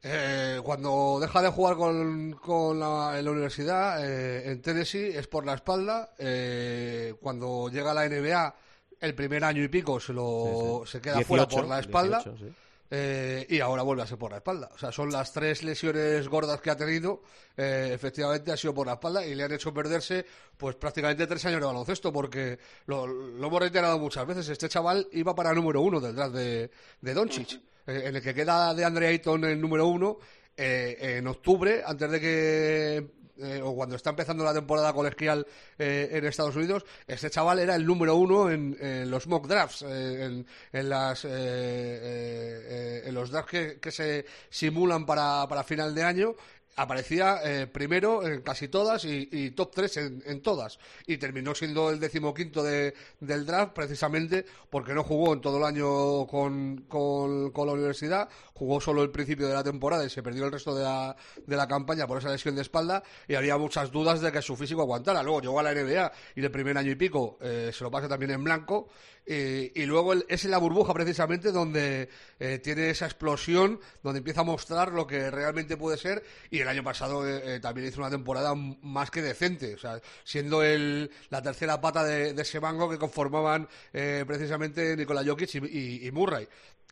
Eh, 0.02 0.60
cuando 0.62 1.18
deja 1.20 1.42
de 1.42 1.48
jugar 1.50 1.76
con, 1.76 2.32
con 2.34 2.78
la, 2.78 3.18
en 3.18 3.24
la 3.24 3.30
universidad 3.32 4.04
eh, 4.06 4.50
en 4.50 4.62
Tennessee 4.62 5.08
es 5.08 5.26
por 5.26 5.44
la 5.44 5.54
espalda. 5.54 6.14
Eh, 6.18 7.14
cuando 7.20 7.68
llega 7.68 7.90
a 7.90 7.94
la 7.94 8.08
NBA, 8.08 8.54
el 9.00 9.14
primer 9.14 9.44
año 9.44 9.62
y 9.62 9.68
pico 9.68 9.98
se, 10.00 10.12
lo, 10.12 10.82
se 10.86 11.00
queda 11.00 11.20
fuera 11.22 11.44
18, 11.44 11.60
por 11.60 11.68
la 11.68 11.80
espalda. 11.80 12.18
18, 12.24 12.38
sí. 12.38 12.52
Eh, 12.90 13.46
y 13.50 13.60
ahora 13.60 13.82
vuelve 13.82 14.02
a 14.02 14.06
ser 14.06 14.16
por 14.16 14.30
la 14.30 14.38
espalda. 14.38 14.70
O 14.74 14.78
sea, 14.78 14.90
son 14.90 15.12
las 15.12 15.30
tres 15.32 15.62
lesiones 15.62 16.26
gordas 16.26 16.58
que 16.62 16.70
ha 16.70 16.76
tenido. 16.76 17.20
eh, 17.56 17.90
efectivamente, 17.92 18.50
ha 18.50 18.56
sido 18.56 18.72
por 18.72 18.86
la 18.86 18.94
espalda 18.94 19.26
y 19.26 19.34
le 19.34 19.44
han 19.44 19.52
hecho 19.52 19.74
perderse, 19.74 20.24
pues 20.56 20.74
prácticamente 20.76 21.26
tres 21.26 21.44
años 21.44 21.60
de 21.60 21.66
baloncesto, 21.66 22.10
porque 22.12 22.58
lo, 22.86 23.06
lo 23.06 23.46
hemos 23.46 23.60
reiterado 23.60 23.98
muchas 23.98 24.26
veces. 24.26 24.48
Este 24.48 24.70
chaval 24.70 25.06
iba 25.12 25.34
para 25.34 25.52
número 25.52 25.82
uno 25.82 26.00
detrás 26.00 26.32
de, 26.32 26.70
de 27.02 27.14
Doncic, 27.14 27.60
eh, 27.86 28.04
en 28.06 28.16
el 28.16 28.22
que 28.22 28.32
queda 28.32 28.72
de 28.72 28.84
Andre 28.86 29.08
Ayton 29.08 29.44
el 29.44 29.60
número 29.60 29.86
uno. 29.86 30.16
eh, 30.56 31.18
en 31.18 31.26
octubre, 31.28 31.82
antes 31.86 32.10
de 32.10 32.20
que 32.20 33.10
eh, 33.40 33.60
o 33.62 33.74
cuando 33.74 33.96
está 33.96 34.10
empezando 34.10 34.44
la 34.44 34.54
temporada 34.54 34.92
colegial 34.92 35.46
eh, 35.78 36.08
en 36.12 36.24
Estados 36.24 36.56
Unidos, 36.56 36.84
este 37.06 37.30
chaval 37.30 37.58
era 37.58 37.74
el 37.74 37.86
número 37.86 38.16
uno 38.16 38.50
en, 38.50 38.76
los 39.10 39.26
mock 39.26 39.46
drafts, 39.46 39.82
eh, 39.82 40.24
en, 40.24 40.46
en 40.72 40.88
las, 40.88 41.24
eh, 41.24 43.02
en 43.04 43.14
los 43.14 43.30
drafts 43.30 43.78
que, 43.80 43.90
se 43.90 44.26
simulan 44.50 45.06
para, 45.06 45.46
para 45.48 45.64
final 45.64 45.94
de 45.94 46.02
año. 46.02 46.34
Aparecía 46.76 47.40
eh, 47.42 47.66
primero 47.66 48.24
en 48.24 48.40
casi 48.42 48.68
todas 48.68 49.04
y, 49.04 49.50
top 49.50 49.72
3 49.74 49.96
en, 49.96 50.22
en 50.26 50.42
todas. 50.42 50.78
Y 51.08 51.16
terminó 51.16 51.52
siendo 51.52 51.90
el 51.90 51.98
decimoquinto 51.98 52.62
de, 52.62 52.94
del 53.18 53.44
draft 53.44 53.72
precisamente 53.72 54.46
porque 54.70 54.94
no 54.94 55.02
jugó 55.02 55.34
en 55.34 55.40
todo 55.40 55.58
el 55.58 55.64
año 55.64 56.24
con, 56.28 56.84
con 56.86 57.66
la 57.66 57.72
universidad, 57.72 58.28
jugó 58.58 58.80
solo 58.80 59.02
el 59.02 59.10
principio 59.10 59.46
de 59.46 59.54
la 59.54 59.62
temporada 59.62 60.04
y 60.04 60.10
se 60.10 60.22
perdió 60.22 60.44
el 60.44 60.52
resto 60.52 60.74
de 60.74 60.84
la, 60.84 61.16
de 61.46 61.56
la 61.56 61.68
campaña 61.68 62.06
por 62.06 62.18
esa 62.18 62.30
lesión 62.30 62.54
de 62.54 62.62
espalda 62.62 63.02
y 63.26 63.34
había 63.34 63.56
muchas 63.56 63.90
dudas 63.90 64.20
de 64.20 64.32
que 64.32 64.42
su 64.42 64.56
físico 64.56 64.82
aguantara. 64.82 65.22
Luego 65.22 65.40
llegó 65.40 65.60
a 65.60 65.62
la 65.62 65.72
NBA 65.72 66.12
y 66.34 66.44
el 66.44 66.50
primer 66.50 66.76
año 66.76 66.90
y 66.90 66.96
pico 66.96 67.38
eh, 67.40 67.70
se 67.72 67.84
lo 67.84 67.90
pasa 67.90 68.08
también 68.08 68.32
en 68.32 68.44
blanco 68.44 68.88
y, 69.28 69.84
luego 69.84 70.14
es 70.14 70.44
en 70.46 70.50
la 70.50 70.58
burbuja 70.58 70.94
precisamente 70.94 71.52
donde 71.52 72.08
eh, 72.40 72.58
tiene 72.60 72.88
esa 72.88 73.04
explosión, 73.04 73.78
donde 74.02 74.18
empieza 74.18 74.40
a 74.40 74.44
mostrar 74.44 74.92
lo 74.92 75.06
que 75.06 75.30
realmente 75.30 75.76
puede 75.76 75.98
ser 75.98 76.24
y 76.50 76.60
el 76.60 76.68
año 76.68 76.82
pasado 76.82 77.28
eh, 77.28 77.56
eh, 77.56 77.60
también 77.60 77.88
hizo 77.88 78.00
una 78.00 78.08
temporada 78.08 78.54
más 78.54 79.10
que 79.10 79.20
decente, 79.20 79.74
o 79.74 79.78
sea, 79.78 80.00
siendo 80.24 80.62
el, 80.62 81.10
la 81.28 81.42
tercera 81.42 81.78
pata 81.78 82.04
de, 82.04 82.32
de 82.32 82.42
ese 82.42 82.58
mango 82.58 82.88
que 82.88 82.96
conformaban 82.96 83.68
precisamente 83.92 84.96
Nikola 84.96 85.22
Jokic 85.24 85.54
y 85.56 86.10
Murray. 86.10 86.48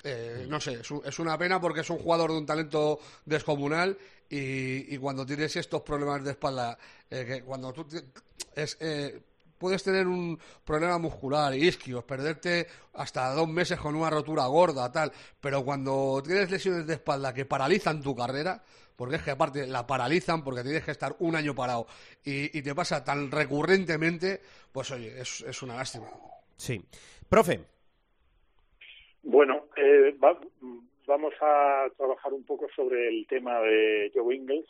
Eh, 0.09 0.47
no 0.49 0.61
sé, 0.61 0.75
es, 0.75 0.91
un- 0.93 1.03
es 1.05 1.19
una 1.19 1.37
pena 1.37 1.61
porque 1.61 1.81
es 1.81 1.91
un 1.91 1.99
jugador 1.99 2.31
de 2.31 2.39
un 2.39 2.47
talento 2.47 3.01
descomunal 3.25 3.99
y, 4.31 4.95
y 4.95 4.99
cuando 4.99 5.27
tienes 5.27 5.57
estos 5.57 5.83
problemas 5.83 6.23
de 6.23 6.31
espalda, 6.31 6.79
eh, 7.11 7.25
que 7.27 7.43
cuando 7.43 7.73
tú 7.73 7.85
es, 8.55 8.77
eh, 8.81 9.21
puedes 9.59 9.83
tener 9.83 10.07
un 10.07 10.39
problema 10.65 10.99
muscular, 10.99 11.53
isquios, 11.57 12.05
perderte 12.05 12.69
hasta 12.95 13.31
dos 13.35 13.49
meses 13.49 13.81
con 13.81 13.97
una 13.97 14.09
rotura 14.11 14.47
gorda, 14.47 14.93
tal, 14.93 15.11
pero 15.41 15.65
cuando 15.65 16.23
tienes 16.25 16.51
lesiones 16.53 16.87
de 16.87 16.95
espalda 16.95 17.35
que 17.35 17.45
paralizan 17.45 18.01
tu 18.01 18.15
carrera, 18.15 18.63
porque 18.95 19.17
es 19.17 19.23
que 19.23 19.33
aparte 19.33 19.67
la 19.67 19.87
paralizan 19.87 20.45
porque 20.45 20.63
tienes 20.63 20.85
que 20.85 20.93
estar 20.93 21.17
un 21.19 21.35
año 21.35 21.53
parado 21.55 21.87
y, 22.25 22.57
y 22.57 22.63
te 22.63 22.75
pasa 22.77 23.03
tan 23.03 23.31
recurrentemente, 23.31 24.41
pues 24.71 24.91
oye, 24.93 25.21
es, 25.21 25.41
es 25.41 25.63
una 25.63 25.75
lástima. 25.77 26.07
Sí. 26.57 26.81
Profe, 27.29 27.65
Bueno, 29.29 29.65
eh, 29.77 30.15
va- 30.23 30.39
vamos 31.05 31.35
a 31.41 31.89
trabajar 31.97 32.33
un 32.33 32.45
poco 32.45 32.69
sobre 32.77 33.09
el 33.09 33.27
tema 33.27 33.61
de 33.61 34.13
Joe 34.15 34.37
Ingles. 34.37 34.67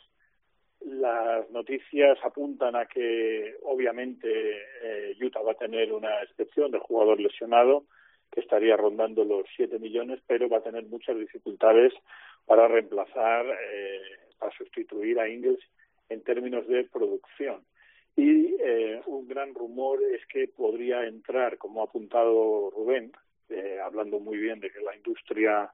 Las 0.81 1.47
noticias 1.51 2.17
apuntan 2.23 2.75
a 2.75 2.87
que 2.87 3.55
obviamente 3.63 4.27
eh, 4.83 5.15
Utah 5.23 5.41
va 5.41 5.51
a 5.51 5.57
tener 5.57 5.93
una 5.93 6.23
excepción 6.23 6.71
de 6.71 6.79
jugador 6.79 7.19
lesionado 7.19 7.85
que 8.31 8.39
estaría 8.41 8.75
rondando 8.75 9.23
los 9.23 9.45
7 9.55 9.77
millones, 9.77 10.21
pero 10.25 10.49
va 10.49 10.57
a 10.57 10.63
tener 10.63 10.85
muchas 10.85 11.17
dificultades 11.19 11.93
para 12.47 12.67
reemplazar, 12.67 13.45
eh, 13.45 14.01
para 14.39 14.51
sustituir 14.57 15.19
a 15.19 15.29
Ingles 15.29 15.59
en 16.09 16.23
términos 16.23 16.67
de 16.67 16.83
producción. 16.85 17.61
Y 18.15 18.55
eh, 18.59 19.01
un 19.05 19.27
gran 19.27 19.53
rumor 19.53 19.99
es 20.15 20.25
que 20.27 20.47
podría 20.47 21.05
entrar, 21.05 21.59
como 21.59 21.81
ha 21.81 21.85
apuntado 21.85 22.71
Rubén, 22.71 23.11
eh, 23.49 23.79
hablando 23.83 24.19
muy 24.19 24.37
bien 24.37 24.59
de 24.59 24.69
que 24.69 24.81
la 24.81 24.95
industria 24.95 25.71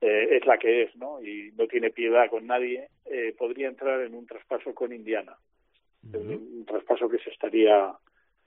eh, 0.00 0.28
es 0.36 0.46
la 0.46 0.58
que 0.58 0.82
es, 0.82 0.96
¿no? 0.96 1.22
Y 1.22 1.52
no 1.56 1.66
tiene 1.66 1.90
piedad 1.90 2.28
con 2.30 2.46
nadie, 2.46 2.88
eh, 3.04 3.34
podría 3.36 3.68
entrar 3.68 4.00
en 4.00 4.14
un 4.14 4.26
traspaso 4.26 4.74
con 4.74 4.92
Indiana. 4.92 5.36
un 6.02 6.64
traspaso 6.66 7.08
que 7.08 7.18
se 7.18 7.30
estaría 7.30 7.94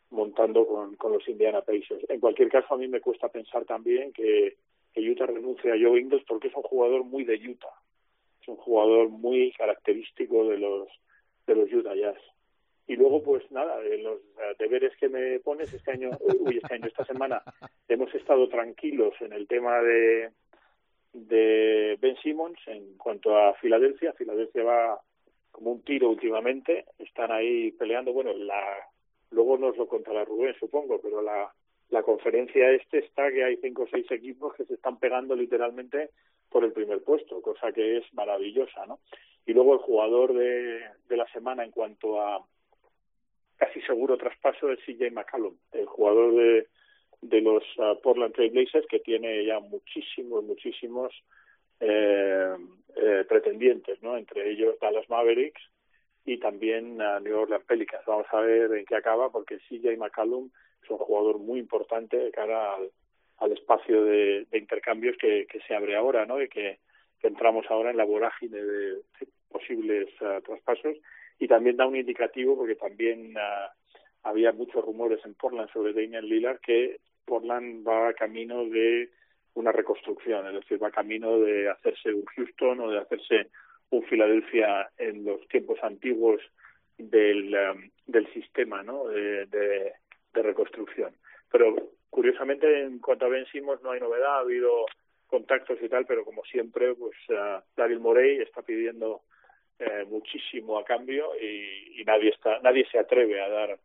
montando 0.10 0.66
con, 0.66 0.96
con 0.96 1.14
los 1.14 1.28
Indiana 1.28 1.62
Pacers. 1.62 2.10
En 2.10 2.20
cualquier 2.20 2.50
caso, 2.50 2.74
a 2.74 2.78
mí 2.78 2.88
me 2.88 3.02
cuesta 3.02 3.30
pensar 3.30 3.66
también 3.66 4.12
que, 4.14 4.56
que 4.94 5.10
Utah 5.10 5.26
renuncie 5.26 5.72
a 5.72 5.78
Joe 5.80 6.00
Ingles 6.00 6.24
porque 6.28 6.48
es 6.48 6.56
un 6.56 6.64
jugador 6.64 7.04
muy 7.04 7.24
de 7.24 7.36
Utah. 7.36 7.74
Es 8.42 8.48
un 8.48 8.58
jugador 8.58 9.10
muy 9.10 9.52
característico 9.54 10.48
de 10.50 10.58
los 10.58 10.88
de 11.46 11.56
los 11.56 11.72
Utah 11.72 11.96
Jazz. 11.96 12.20
Y 12.86 12.96
luego, 12.98 13.24
pues 13.24 13.50
nada, 13.52 13.80
los 13.82 14.20
deberes 14.60 14.96
que 14.98 15.08
me 15.08 15.40
pones 15.40 15.74
este 15.74 15.92
año, 15.92 16.10
uy, 16.20 16.60
este 16.62 16.76
año, 16.76 16.88
esta 16.88 17.06
semana, 17.06 17.42
hemos 17.88 18.14
estado 18.14 18.50
tranquilos 18.50 19.14
en 19.22 19.32
el 19.32 19.48
tema 19.48 19.82
de, 19.82 20.32
de 21.14 21.98
Ben 22.02 22.18
Simmons 22.18 22.60
en 22.68 22.98
cuanto 22.98 23.38
a 23.38 23.54
Filadelfia. 23.56 24.14
Filadelfia 24.14 24.64
va 24.64 25.02
como 25.52 25.72
un 25.72 25.84
tiro 25.84 26.10
últimamente, 26.10 26.86
están 27.00 27.32
ahí 27.32 27.72
peleando. 27.72 28.12
Bueno, 28.12 28.34
la 28.34 28.62
luego 29.32 29.58
nos 29.58 29.78
lo 29.78 29.88
contará 29.88 30.26
Rubén, 30.26 30.56
supongo, 30.60 31.00
pero 31.02 31.22
la, 31.22 31.52
la 31.90 32.04
conferencia 32.04 32.70
este 32.72 33.00
está 33.00 33.32
que 33.32 33.44
hay 33.44 33.58
cinco 33.58 33.84
o 33.84 33.88
seis 33.88 34.06
equipos 34.12 34.54
que 34.56 34.66
se 34.66 34.74
están 34.74 35.00
pegando 35.00 35.36
literalmente 35.36 36.10
por 36.50 36.64
el 36.64 36.74
primer 36.74 37.02
puesto, 37.04 37.42
cosa 37.42 37.72
que 37.72 37.98
es 37.98 38.14
maravillosa, 38.14 38.86
¿no? 38.86 39.00
Y 39.46 39.54
luego 39.54 39.74
el 39.74 39.80
jugador 39.80 40.34
de, 40.34 40.82
de 41.08 41.18
la 41.18 41.26
semana 41.32 41.64
en 41.64 41.72
cuanto 41.72 42.22
a 42.22 42.46
casi 43.64 43.82
seguro 43.82 44.18
traspaso 44.18 44.72
es 44.72 44.80
CJ 44.80 45.12
McCallum, 45.12 45.56
el 45.72 45.86
jugador 45.86 46.36
de, 46.36 46.68
de 47.22 47.42
los 47.42 47.64
uh, 47.78 48.00
Portland 48.02 48.34
Trail 48.34 48.52
Blazers 48.52 48.86
que 48.88 49.00
tiene 49.00 49.46
ya 49.46 49.62
muchísimos, 49.62 50.44
muchísimos 50.44 51.14
eh, 51.80 52.56
eh, 52.98 53.26
pretendientes, 53.28 54.02
¿no? 54.02 54.18
Entre 54.18 54.52
ellos 54.52 54.76
Dallas 54.82 55.10
Mavericks 55.10 55.62
y 56.26 56.40
también 56.40 57.02
a 57.02 57.22
New 57.22 57.38
Orleans 57.38 57.64
Pelicans. 57.64 58.06
Vamos 58.06 58.28
a 58.32 58.42
ver 58.42 58.74
en 58.74 58.86
qué 58.86 58.96
acaba 58.96 59.32
porque 59.32 59.60
CJ 59.70 59.96
McCallum 59.98 60.50
es 60.84 60.90
un 60.90 60.98
jugador 60.98 61.40
muy 61.40 61.60
importante 61.60 62.18
de 62.18 62.32
cara 62.32 62.76
al, 63.38 63.52
espacio 63.54 64.04
de, 64.04 64.46
de 64.52 64.58
intercambios 64.58 65.16
que, 65.18 65.48
se 65.66 65.74
abre 65.76 65.96
ahora, 65.96 66.26
¿no? 66.26 66.42
Y 66.42 66.50
que, 66.50 66.80
que, 67.20 67.28
entramos 67.28 67.66
ahora 67.70 67.92
en 67.92 67.98
la 67.98 68.06
vorágine 68.06 68.62
de, 68.62 69.02
posibles 69.50 70.10
uh, 70.22 70.42
traspasos 70.42 70.98
y 71.40 71.48
también 71.48 71.78
da 71.78 71.88
un 71.88 71.96
indicativo 71.96 72.58
porque 72.58 72.76
también 72.76 73.36
uh, 73.36 73.70
había 74.24 74.52
muchos 74.52 74.84
rumores 74.84 75.20
en 75.26 75.36
Portland 75.36 75.72
sobre 75.72 75.94
Damian 75.94 76.26
Lillard 76.26 76.60
que 76.60 77.00
Portland 77.26 77.88
va 77.88 78.14
camino 78.14 78.66
de 78.66 79.10
una 79.56 79.72
reconstrucción, 79.72 80.48
es 80.48 80.54
decir, 80.54 80.82
va 80.82 80.92
camino 80.92 81.40
de 81.40 81.70
hacerse 81.70 82.14
un 82.14 82.26
Houston 82.26 82.80
o 82.80 82.90
de 82.90 83.00
hacerse 83.00 83.50
un 83.92 84.04
Filadelfia 84.04 84.90
en 84.98 85.24
los 85.26 85.48
tiempos 85.48 85.78
antiguos 85.84 86.42
del, 86.98 87.56
um, 87.56 87.90
del 88.08 88.32
sistema 88.34 88.82
¿no? 88.84 89.08
de, 89.08 89.46
de, 89.46 89.94
reconstrucción. 90.34 91.14
Pero 91.52 91.92
curiosamente, 92.10 92.82
en 92.82 93.00
cuanto 93.00 93.26
a 93.26 93.30
Ben 93.30 93.46
Simmons, 93.46 93.82
no 93.84 93.92
hay 93.92 94.00
novedad, 94.00 94.38
ha 94.38 94.40
habido 94.40 94.86
contactos 95.28 95.78
y 95.82 95.90
tal, 95.90 96.06
pero 96.06 96.26
como 96.26 96.44
siempre, 96.44 96.96
pues 96.96 97.16
uh, 97.30 97.62
Daryl 97.76 98.00
Morey 98.00 98.40
está 98.40 98.64
pidiendo 98.64 99.22
eh, 99.86 100.06
muchísimo 100.06 100.78
a 100.78 100.86
cambio 100.86 101.32
y, 101.40 102.02
y, 102.02 102.04
nadie 102.06 102.30
está, 102.30 102.60
nadie 102.60 102.86
se 102.92 103.00
atreve 103.00 103.42
a 103.42 103.50
dar 103.50 103.80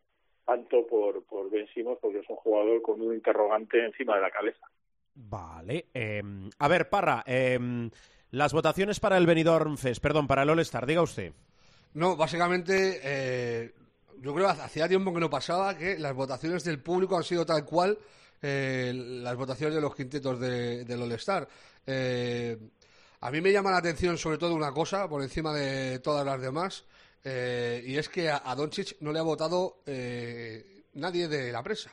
tanto 0.44 0.86
por, 0.86 1.24
por 1.24 1.51
Ben 1.51 1.66
Simmons 1.74 1.99
porque 2.01 2.20
es 2.20 2.30
un 2.30 2.36
jugador 2.36 2.80
con 2.82 3.01
un 3.01 3.14
interrogante 3.14 3.84
encima 3.84 4.16
de 4.16 4.22
la 4.22 4.30
cabeza. 4.30 4.66
Vale. 5.14 5.86
Eh, 5.92 6.22
a 6.59 6.68
ver, 6.68 6.88
Parra, 6.88 7.24
eh, 7.26 7.59
las 8.30 8.53
votaciones 8.53 9.01
para 9.01 9.16
el 9.16 9.26
Benidorm 9.26 9.76
Fest, 9.76 10.03
perdón, 10.03 10.26
para 10.26 10.42
el 10.42 10.51
All-Star, 10.51 10.86
diga 10.86 11.03
usted. 11.03 11.32
No, 11.94 12.16
básicamente, 12.16 13.01
eh, 13.03 13.72
yo 14.20 14.34
creo 14.34 14.46
que 14.46 14.61
hacía 14.61 14.88
tiempo 14.88 15.12
que 15.12 15.20
no 15.20 15.30
pasaba 15.30 15.76
que 15.76 15.99
las 15.99 16.14
votaciones 16.14 16.62
del 16.64 16.80
público 16.82 17.16
han 17.16 17.24
sido 17.24 17.46
tal 17.46 17.64
cual 17.64 17.99
eh, 18.42 18.92
las 18.94 19.36
votaciones 19.36 19.74
de 19.74 19.80
los 19.80 19.94
quintetos 19.94 20.38
de, 20.38 20.84
del 20.84 21.03
All-Star. 21.03 21.49
Eh, 21.86 22.59
a 23.21 23.31
mí 23.31 23.41
me 23.41 23.53
llama 23.53 23.71
la 23.71 23.79
atención 23.79 24.16
sobre 24.16 24.39
todo 24.39 24.55
una 24.55 24.73
cosa, 24.73 25.09
por 25.09 25.23
encima 25.23 25.53
de 25.53 25.99
todas 25.99 26.25
las 26.25 26.41
demás, 26.41 26.85
eh, 27.25 27.83
y 27.85 27.97
es 27.97 28.09
que 28.09 28.31
a, 28.31 28.43
a 28.45 28.55
Doncic 28.55 28.97
no 29.01 29.12
le 29.12 29.19
ha 29.19 29.23
votado 29.23 29.83
eh, 29.87 30.85
nadie 30.95 31.29
de 31.29 31.51
la 31.51 31.62
prensa. 31.62 31.91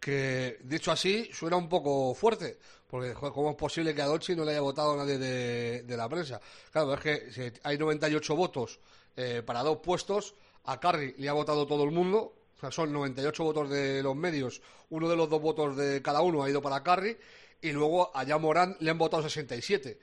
Que 0.00 0.58
dicho 0.62 0.92
así 0.92 1.28
suena 1.32 1.56
un 1.56 1.68
poco 1.68 2.14
fuerte, 2.14 2.58
porque 2.86 3.12
¿cómo 3.12 3.50
es 3.50 3.56
posible 3.56 3.94
que 3.94 4.00
a 4.00 4.06
Doncic 4.06 4.36
no 4.36 4.44
le 4.44 4.52
haya 4.52 4.60
votado 4.60 4.96
nadie 4.96 5.18
de, 5.18 5.96
la 5.96 6.08
prensa? 6.08 6.40
Claro, 6.70 6.94
es 6.94 7.00
que 7.00 7.32
si 7.32 7.52
hay 7.62 7.76
98 7.76 8.36
votos 8.36 8.80
eh, 9.16 9.42
para 9.44 9.62
dos 9.62 9.78
puestos, 9.78 10.34
a 10.64 10.80
Curry 10.80 11.14
le 11.18 11.28
ha 11.28 11.32
votado 11.32 11.66
todo 11.66 11.84
el 11.84 11.90
mundo, 11.90 12.34
o 12.56 12.60
sea, 12.60 12.70
son 12.70 12.92
98 12.92 13.44
votos 13.44 13.70
de 13.70 14.02
los 14.02 14.16
medios, 14.16 14.62
uno 14.90 15.08
de 15.08 15.16
los 15.16 15.28
dos 15.28 15.42
votos 15.42 15.76
de 15.76 16.00
cada 16.00 16.22
uno 16.22 16.42
ha 16.42 16.48
ido 16.48 16.62
para 16.62 16.82
Curry, 16.82 17.18
y 17.60 17.72
luego 17.72 18.16
a 18.16 18.24
Jan 18.24 18.40
Morán 18.40 18.76
le 18.80 18.90
han 18.90 18.98
votado 18.98 19.22
67 19.22 19.98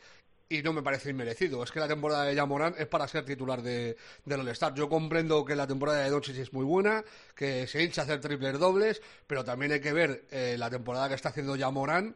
y 0.50 0.62
no 0.62 0.74
me 0.74 0.84
parece 0.84 1.10
inmerecido. 1.10 1.64
Es 1.64 1.72
que 1.72 1.80
la 1.80 1.88
temporada 1.88 2.24
de 2.24 2.36
Yamorán 2.36 2.76
es 2.78 2.88
para 2.88 3.08
ser 3.08 3.26
titular 3.26 3.62
de, 3.62 3.98
del 4.26 4.42
All-Star. 4.42 4.74
Yo 4.74 4.88
comprendo 4.90 5.44
que 5.44 5.56
la 5.56 5.68
temporada 5.68 6.04
de 6.04 6.10
Doncic 6.10 6.38
es 6.38 6.54
muy 6.54 6.66
buena, 6.66 7.04
que 7.36 7.68
se 7.68 7.84
hincha 7.84 8.02
a 8.02 8.04
hacer 8.04 8.22
triples 8.22 8.60
dobles, 8.60 9.02
pero 9.28 9.44
también 9.44 9.72
hay 9.72 9.82
que 9.82 9.94
ver 9.94 10.26
eh, 10.32 10.56
la 10.58 10.70
temporada 10.70 11.10
que 11.10 11.16
está 11.16 11.30
haciendo 11.30 11.56
Yamorán 11.56 12.16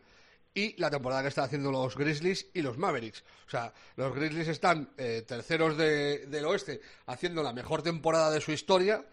y 0.54 0.80
la 0.80 0.90
temporada 0.90 1.22
que 1.22 1.30
están 1.30 1.46
haciendo 1.46 1.72
los 1.72 1.96
Grizzlies 1.96 2.48
y 2.54 2.62
los 2.62 2.78
Mavericks. 2.78 3.24
O 3.48 3.50
sea, 3.50 3.74
los 3.96 4.14
Grizzlies 4.14 4.48
están 4.48 4.90
eh, 4.98 5.24
terceros 5.28 5.78
de, 5.78 6.26
del 6.28 6.46
oeste 6.46 6.82
haciendo 7.08 7.44
la 7.44 7.54
mejor 7.54 7.82
temporada 7.82 8.32
de 8.32 8.42
su 8.42 8.52
historia 8.52 9.06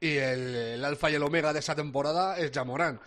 y 0.00 0.16
el, 0.16 0.54
el 0.54 0.84
alfa 0.84 1.10
y 1.10 1.14
el 1.14 1.22
omega 1.22 1.52
de 1.52 1.60
esa 1.60 1.74
temporada 1.74 2.38
es 2.38 2.50
Yamorán. 2.50 3.00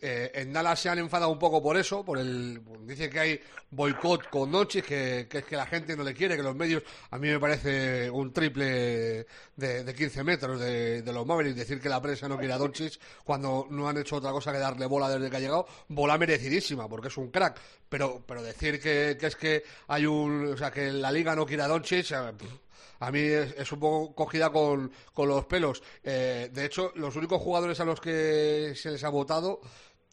Eh, 0.00 0.30
en 0.34 0.52
Dallas 0.52 0.78
se 0.78 0.88
han 0.88 0.98
enfadado 0.98 1.32
un 1.32 1.38
poco 1.38 1.62
por 1.62 1.76
eso, 1.76 2.04
por 2.04 2.18
el 2.18 2.60
dicen 2.82 3.10
que 3.10 3.18
hay 3.18 3.40
boicot 3.70 4.28
con 4.28 4.52
Doncic, 4.52 4.84
que, 4.84 5.28
es 5.30 5.44
que 5.44 5.56
la 5.56 5.66
gente 5.66 5.96
no 5.96 6.04
le 6.04 6.14
quiere, 6.14 6.36
que 6.36 6.42
los 6.42 6.54
medios, 6.54 6.82
a 7.10 7.18
mí 7.18 7.28
me 7.28 7.40
parece 7.40 8.10
un 8.10 8.32
triple 8.32 9.26
de, 9.56 9.84
de 9.84 9.94
15 9.94 10.24
metros 10.24 10.60
de, 10.60 11.02
de, 11.02 11.12
los 11.12 11.26
Mavericks, 11.26 11.56
decir 11.56 11.80
que 11.80 11.88
la 11.88 12.00
prensa 12.00 12.28
no 12.28 12.38
quiere 12.38 12.52
a 12.52 12.58
Doncic 12.58 12.98
cuando 13.24 13.66
no 13.70 13.88
han 13.88 13.96
hecho 13.98 14.16
otra 14.16 14.32
cosa 14.32 14.52
que 14.52 14.58
darle 14.58 14.86
bola 14.86 15.08
desde 15.08 15.30
que 15.30 15.36
ha 15.36 15.40
llegado, 15.40 15.66
bola 15.88 16.18
merecidísima, 16.18 16.88
porque 16.88 17.08
es 17.08 17.16
un 17.16 17.30
crack, 17.30 17.58
pero, 17.88 18.22
pero 18.26 18.42
decir 18.42 18.80
que, 18.80 19.16
que 19.18 19.26
es 19.26 19.36
que 19.36 19.64
hay 19.88 20.06
un, 20.06 20.52
o 20.52 20.56
sea, 20.56 20.70
que 20.70 20.92
la 20.92 21.10
liga 21.10 21.34
no 21.34 21.46
quiere 21.46 21.62
a 21.62 21.68
Doncic, 21.68 22.12
a 23.00 23.10
mí 23.10 23.20
es, 23.20 23.54
es, 23.58 23.72
un 23.72 23.80
poco 23.80 24.14
cogida 24.14 24.50
con, 24.50 24.90
con 25.12 25.28
los 25.28 25.44
pelos. 25.46 25.82
Eh, 26.02 26.48
de 26.52 26.64
hecho, 26.64 26.92
los 26.94 27.14
únicos 27.16 27.40
jugadores 27.42 27.78
a 27.80 27.84
los 27.84 28.00
que 28.00 28.72
se 28.74 28.90
les 28.90 29.04
ha 29.04 29.08
votado 29.08 29.60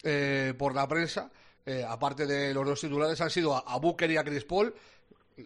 eh, 0.03 0.53
por 0.57 0.75
la 0.75 0.87
prensa, 0.87 1.31
eh, 1.65 1.85
aparte 1.87 2.25
de 2.25 2.53
los 2.53 2.65
dos 2.65 2.81
titulares, 2.81 3.19
han 3.21 3.29
sido 3.29 3.55
a, 3.55 3.77
Booker 3.77 4.11
y 4.11 4.17
a 4.17 4.23
Chris 4.23 4.43
Paul, 4.43 4.73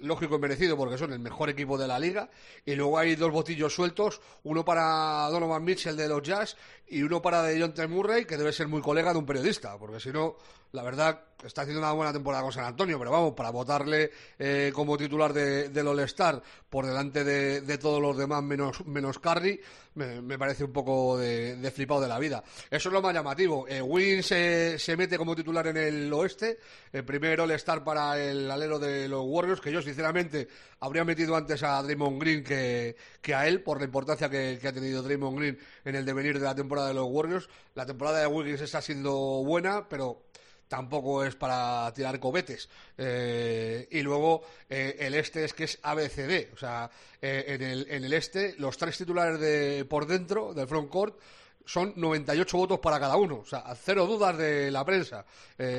lógico 0.02 0.36
y 0.36 0.40
merecido 0.40 0.76
porque 0.76 0.98
son 0.98 1.14
el 1.14 1.20
mejor 1.20 1.50
equipo 1.50 1.78
de 1.78 1.88
la 1.88 2.00
liga. 2.00 2.30
Y 2.66 2.76
luego 2.76 2.98
hay 2.98 3.16
dos 3.16 3.32
botillos 3.32 3.74
sueltos, 3.74 4.20
uno 4.44 4.66
para 4.66 5.30
Donovan 5.30 5.64
Mitchell 5.64 5.96
de 5.96 6.08
los 6.08 6.24
Jazz 6.24 6.58
y 6.88 7.04
uno 7.04 7.22
para 7.22 7.44
de 7.44 7.62
John 7.62 7.74
T. 7.74 7.88
Murray, 7.88 8.26
que 8.26 8.38
debe 8.38 8.52
ser 8.52 8.68
muy 8.68 8.82
colega 8.82 9.14
de 9.14 9.20
un 9.20 9.26
periodista, 9.26 9.78
porque 9.78 10.00
si 10.00 10.10
no, 10.10 10.38
la 10.72 10.84
verdad, 10.84 11.22
está 11.46 11.62
haciendo 11.62 11.82
una 11.82 11.92
buena 11.92 12.12
temporada 12.12 12.44
con 12.44 12.52
San 12.52 12.66
Antonio, 12.66 12.98
pero 12.98 13.12
vamos, 13.12 13.34
para 13.34 13.52
votarle 13.52 14.12
eh, 14.38 14.72
como 14.74 14.98
titular 14.98 15.34
de, 15.34 15.70
del 15.70 15.88
All-Star 15.88 16.42
por 16.70 16.86
delante 16.86 17.24
de, 17.24 17.62
de, 17.62 17.78
todos 17.78 18.02
los 18.02 18.18
demás 18.18 18.44
menos, 18.44 18.86
menos 18.86 19.20
Curry, 19.20 19.60
me, 19.96 20.22
me 20.22 20.38
parece 20.38 20.64
un 20.64 20.74
poco 20.74 21.18
de, 21.18 21.56
de, 21.56 21.72
flipado 21.72 22.02
de 22.02 22.08
la 22.08 22.20
vida. 22.20 22.44
Eso 22.70 22.90
es 22.90 22.94
lo 22.94 23.02
más 23.02 23.14
llamativo. 23.14 23.68
Eh, 23.68 23.82
Win 23.82 24.24
se, 24.24 24.78
se, 24.78 24.98
mete 24.98 25.18
como 25.18 25.36
titular 25.36 25.68
en 25.68 25.78
el 25.78 26.12
oeste, 26.12 26.60
el 26.92 27.06
primer 27.06 27.40
All-Star 27.40 27.84
para 27.84 28.20
el 28.20 28.50
alero 28.50 28.80
de 28.80 29.08
los 29.08 29.24
Warriors, 29.26 29.62
que 29.62 29.72
yo 29.72 29.82
sinceramente 29.82 30.48
habría 30.80 31.04
metido 31.04 31.36
antes 31.36 31.64
a 31.64 31.82
Draymond 31.82 32.22
Green 32.22 32.44
que, 32.44 32.96
que 33.22 33.34
a 33.34 33.48
él, 33.48 33.62
por 33.62 33.80
la 33.80 33.86
importancia 33.86 34.30
que, 34.30 34.60
que, 34.62 34.68
ha 34.68 34.74
tenido 34.74 35.02
Draymond 35.02 35.38
Green 35.38 35.60
en 35.86 35.96
el 35.96 36.06
devenir 36.06 36.40
de 36.40 36.46
la 36.46 36.56
temporada 36.56 36.90
de 36.90 36.94
los 36.94 37.08
Warriors. 37.10 37.50
La 37.76 37.86
temporada 37.86 38.20
de 38.20 38.28
Wiggins 38.28 38.62
está 38.62 38.82
siendo 38.82 39.14
buena, 39.44 39.88
pero 39.88 40.27
tampoco 40.68 41.24
es 41.24 41.36
para 41.36 41.92
tirar 41.94 42.20
cobetes. 42.20 42.70
Eh, 42.98 43.88
y 43.92 44.02
luego 44.02 44.44
eh, 44.70 44.96
el 45.00 45.16
este 45.16 45.46
es 45.46 45.54
que 45.54 45.66
es 45.66 45.80
ABCD. 45.82 46.54
O 46.54 46.58
sea, 46.58 46.90
eh, 47.22 47.46
en, 47.48 47.62
el, 47.62 47.88
en 47.90 48.04
el 48.04 48.14
este, 48.14 48.56
los 48.58 48.78
tres 48.78 48.98
titulares 48.98 49.40
de 49.40 49.86
por 49.86 50.06
dentro, 50.08 50.54
del 50.54 50.68
front 50.68 50.90
court, 50.90 51.20
son 51.66 51.94
98 51.96 52.58
votos 52.58 52.80
para 52.80 53.00
cada 53.00 53.18
uno. 53.18 53.40
O 53.40 53.46
sea, 53.46 53.64
cero 53.76 54.06
dudas 54.06 54.38
de 54.38 54.72
la 54.72 54.86
prensa. 54.86 55.26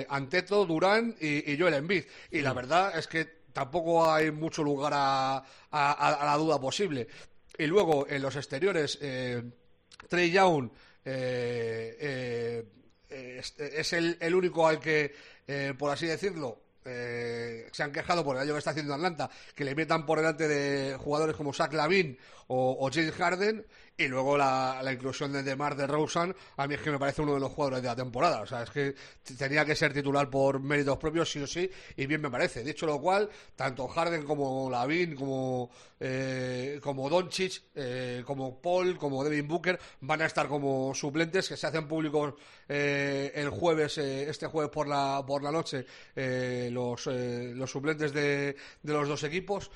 Anteto, 0.08 0.66
Durán 0.66 1.16
y, 1.20 1.50
y 1.52 1.58
Joel 1.58 1.74
Embiid. 1.74 2.04
Y 2.30 2.40
la 2.42 2.52
verdad 2.52 2.98
es 2.98 3.06
que 3.06 3.38
tampoco 3.52 4.10
hay 4.10 4.30
mucho 4.30 4.62
lugar 4.62 4.92
a, 4.94 5.36
a, 5.70 5.92
a 5.92 6.24
la 6.26 6.36
duda 6.36 6.60
posible. 6.60 7.08
Y 7.56 7.66
luego, 7.66 8.06
en 8.06 8.20
los 8.20 8.36
exteriores, 8.36 8.98
Trey 10.08 10.30
Young 10.30 10.70
eh, 11.10 12.64
es, 13.08 13.54
es 13.58 13.92
el, 13.92 14.16
el, 14.20 14.34
único 14.34 14.66
al 14.66 14.80
que, 14.80 15.14
eh, 15.46 15.74
por 15.78 15.90
así 15.90 16.06
decirlo, 16.06 16.60
eh, 16.84 17.68
se 17.72 17.82
han 17.82 17.92
quejado 17.92 18.24
por 18.24 18.36
el 18.36 18.42
año 18.42 18.52
que 18.52 18.58
está 18.58 18.70
haciendo 18.70 18.94
Atlanta, 18.94 19.30
que 19.54 19.64
le 19.64 19.74
metan 19.74 20.06
por 20.06 20.18
delante 20.18 20.48
de 20.48 20.96
jugadores 20.96 21.36
como 21.36 21.52
Zach 21.52 21.72
Lavin 21.72 22.18
o 22.48 22.88
James 22.92 23.14
Harden, 23.14 23.66
y 23.98 24.06
luego 24.06 24.38
la, 24.38 24.80
la 24.80 24.92
inclusión 24.92 25.32
de 25.32 25.42
DeMar 25.42 25.74
de 25.74 25.86
Rosen, 25.88 26.34
a 26.56 26.66
mí 26.68 26.74
es 26.74 26.80
que 26.80 26.90
me 26.92 27.00
parece 27.00 27.20
uno 27.20 27.34
de 27.34 27.40
los 27.40 27.50
jugadores 27.50 27.82
de 27.82 27.88
la 27.88 27.96
temporada. 27.96 28.42
O 28.42 28.46
sea, 28.46 28.62
es 28.62 28.70
que 28.70 28.94
tenía 29.36 29.64
que 29.64 29.74
ser 29.74 29.92
titular 29.92 30.30
por 30.30 30.60
méritos 30.60 30.96
propios, 30.98 31.30
sí 31.30 31.40
o 31.40 31.46
sí, 31.48 31.68
y 31.96 32.06
bien 32.06 32.20
me 32.20 32.30
parece. 32.30 32.62
Dicho 32.62 32.86
lo 32.86 33.00
cual, 33.00 33.28
tanto 33.56 33.88
Harden 33.88 34.22
como 34.22 34.70
Lavin, 34.70 35.16
como, 35.16 35.70
eh, 35.98 36.78
como 36.80 37.10
Doncic, 37.10 37.60
eh, 37.74 38.22
como 38.24 38.62
Paul, 38.62 38.96
como 38.96 39.24
Devin 39.24 39.48
Booker, 39.48 39.78
van 40.02 40.22
a 40.22 40.26
estar 40.26 40.46
como 40.46 40.94
suplentes 40.94 41.48
que 41.48 41.56
se 41.56 41.66
hacen 41.66 41.88
públicos 41.88 42.34
eh, 42.68 43.32
el 43.34 43.50
jueves, 43.50 43.98
eh, 43.98 44.30
este 44.30 44.46
jueves 44.46 44.70
por 44.70 44.86
la, 44.86 45.24
por 45.26 45.42
la 45.42 45.50
noche, 45.50 45.84
eh, 46.14 46.68
los, 46.70 47.08
eh, 47.08 47.52
los 47.52 47.68
suplentes 47.68 48.12
de, 48.12 48.54
de 48.80 48.92
los 48.92 49.08
dos 49.08 49.24
equipos. 49.24 49.72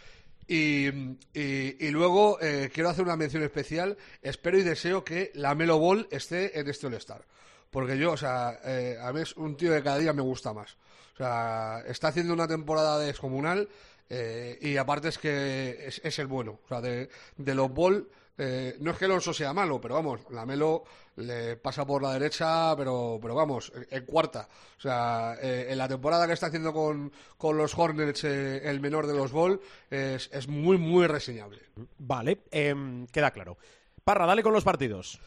Y, 0.53 0.87
y- 1.33 1.77
y 1.87 1.91
luego 1.91 2.39
eh, 2.41 2.71
quiero 2.73 2.91
hacer 2.91 3.05
una 3.05 3.17
mención 3.17 3.43
especial. 3.43 3.97
Espero 4.21 4.59
y 4.59 4.63
deseo 4.63 5.03
que 5.05 5.31
la 5.35 5.55
Melo 5.55 5.79
Ball 5.79 6.07
esté 6.11 6.59
en 6.61 6.69
este 6.69 6.87
All-Star. 6.89 7.25
Porque 7.71 7.97
yo, 7.97 8.13
o 8.13 8.17
sea, 8.19 8.59
eh, 8.65 8.99
a 9.01 9.13
mí 9.15 9.23
es 9.23 9.35
un 9.37 9.57
tío 9.57 9.73
que 9.73 9.83
cada 9.83 9.99
día 9.99 10.13
me 10.13 10.21
gusta 10.21 10.53
más. 10.53 10.77
O 11.15 11.17
sea, 11.17 11.83
está 11.87 12.09
haciendo 12.09 12.35
una 12.35 12.47
temporada 12.47 12.99
descomunal 12.99 13.69
eh, 14.11 14.59
y 14.61 14.77
aparte 14.77 15.09
es 15.09 15.17
que 15.19 15.87
es, 15.87 16.01
es 16.05 16.19
el 16.19 16.27
bueno. 16.27 16.59
O 16.65 16.69
sea, 16.69 16.83
de, 16.83 17.09
de 17.39 17.55
los 17.55 17.73
Ball, 17.73 18.07
eh, 18.39 18.77
no 18.81 18.91
es 18.91 18.99
que 18.99 19.05
Alonso 19.05 19.33
sea 19.33 19.53
malo, 19.53 19.81
pero 19.81 19.95
vamos, 19.95 20.21
la 20.31 20.47
Melo 20.47 20.85
le 21.17 21.57
pasa 21.57 21.87
por 21.87 22.03
la 22.03 22.15
derecha, 22.15 22.75
pero, 22.77 23.19
pero 23.21 23.35
vamos, 23.35 23.73
en, 23.75 23.87
en 23.91 24.07
cuarta. 24.07 24.49
O 24.79 24.81
sea, 24.81 25.37
eh, 25.41 25.67
en 25.69 25.79
la 25.79 25.89
temporada 25.89 26.27
que 26.27 26.33
está 26.33 26.47
haciendo 26.47 26.73
con, 26.73 27.13
con 27.37 27.57
los 27.57 27.77
Hornets, 27.77 28.25
eh, 28.25 28.69
el 28.69 28.81
menor 28.81 29.07
de 29.07 29.15
los 29.15 29.33
Ball, 29.33 29.61
es, 29.91 30.31
es 30.33 30.49
muy, 30.49 30.79
muy 30.79 31.07
reseñable. 31.07 31.61
Vale, 31.99 32.43
em, 32.51 33.07
queda 33.07 33.31
claro. 33.31 33.59
Parra, 34.03 34.27
dale 34.27 34.43
con 34.43 34.53
los 34.53 34.65
partidos. 34.65 35.21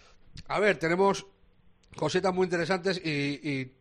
A 0.47 0.59
ver, 0.59 0.77
tenemos 0.77 1.27
cositas 1.95 2.33
muy 2.33 2.45
interesantes 2.45 2.99
y, 3.03 3.39
y 3.49 3.71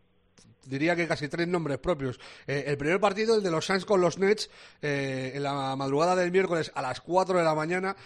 diría 0.66 0.96
que 0.96 1.06
casi 1.06 1.28
tres 1.28 1.48
nombres 1.48 1.78
propios. 1.78 2.18
Eh, 2.46 2.64
el 2.66 2.76
primer 2.76 3.00
partido, 3.00 3.36
el 3.36 3.42
de 3.42 3.50
los 3.50 3.66
Suns 3.66 3.84
con 3.84 4.00
los 4.00 4.18
Nets, 4.18 4.50
eh, 4.82 5.32
en 5.34 5.42
la 5.42 5.76
madrugada 5.76 6.16
del 6.16 6.32
miércoles 6.32 6.72
a 6.74 6.82
las 6.82 7.00
4 7.00 7.38
de 7.38 7.44
la 7.44 7.54
mañana. 7.54 7.96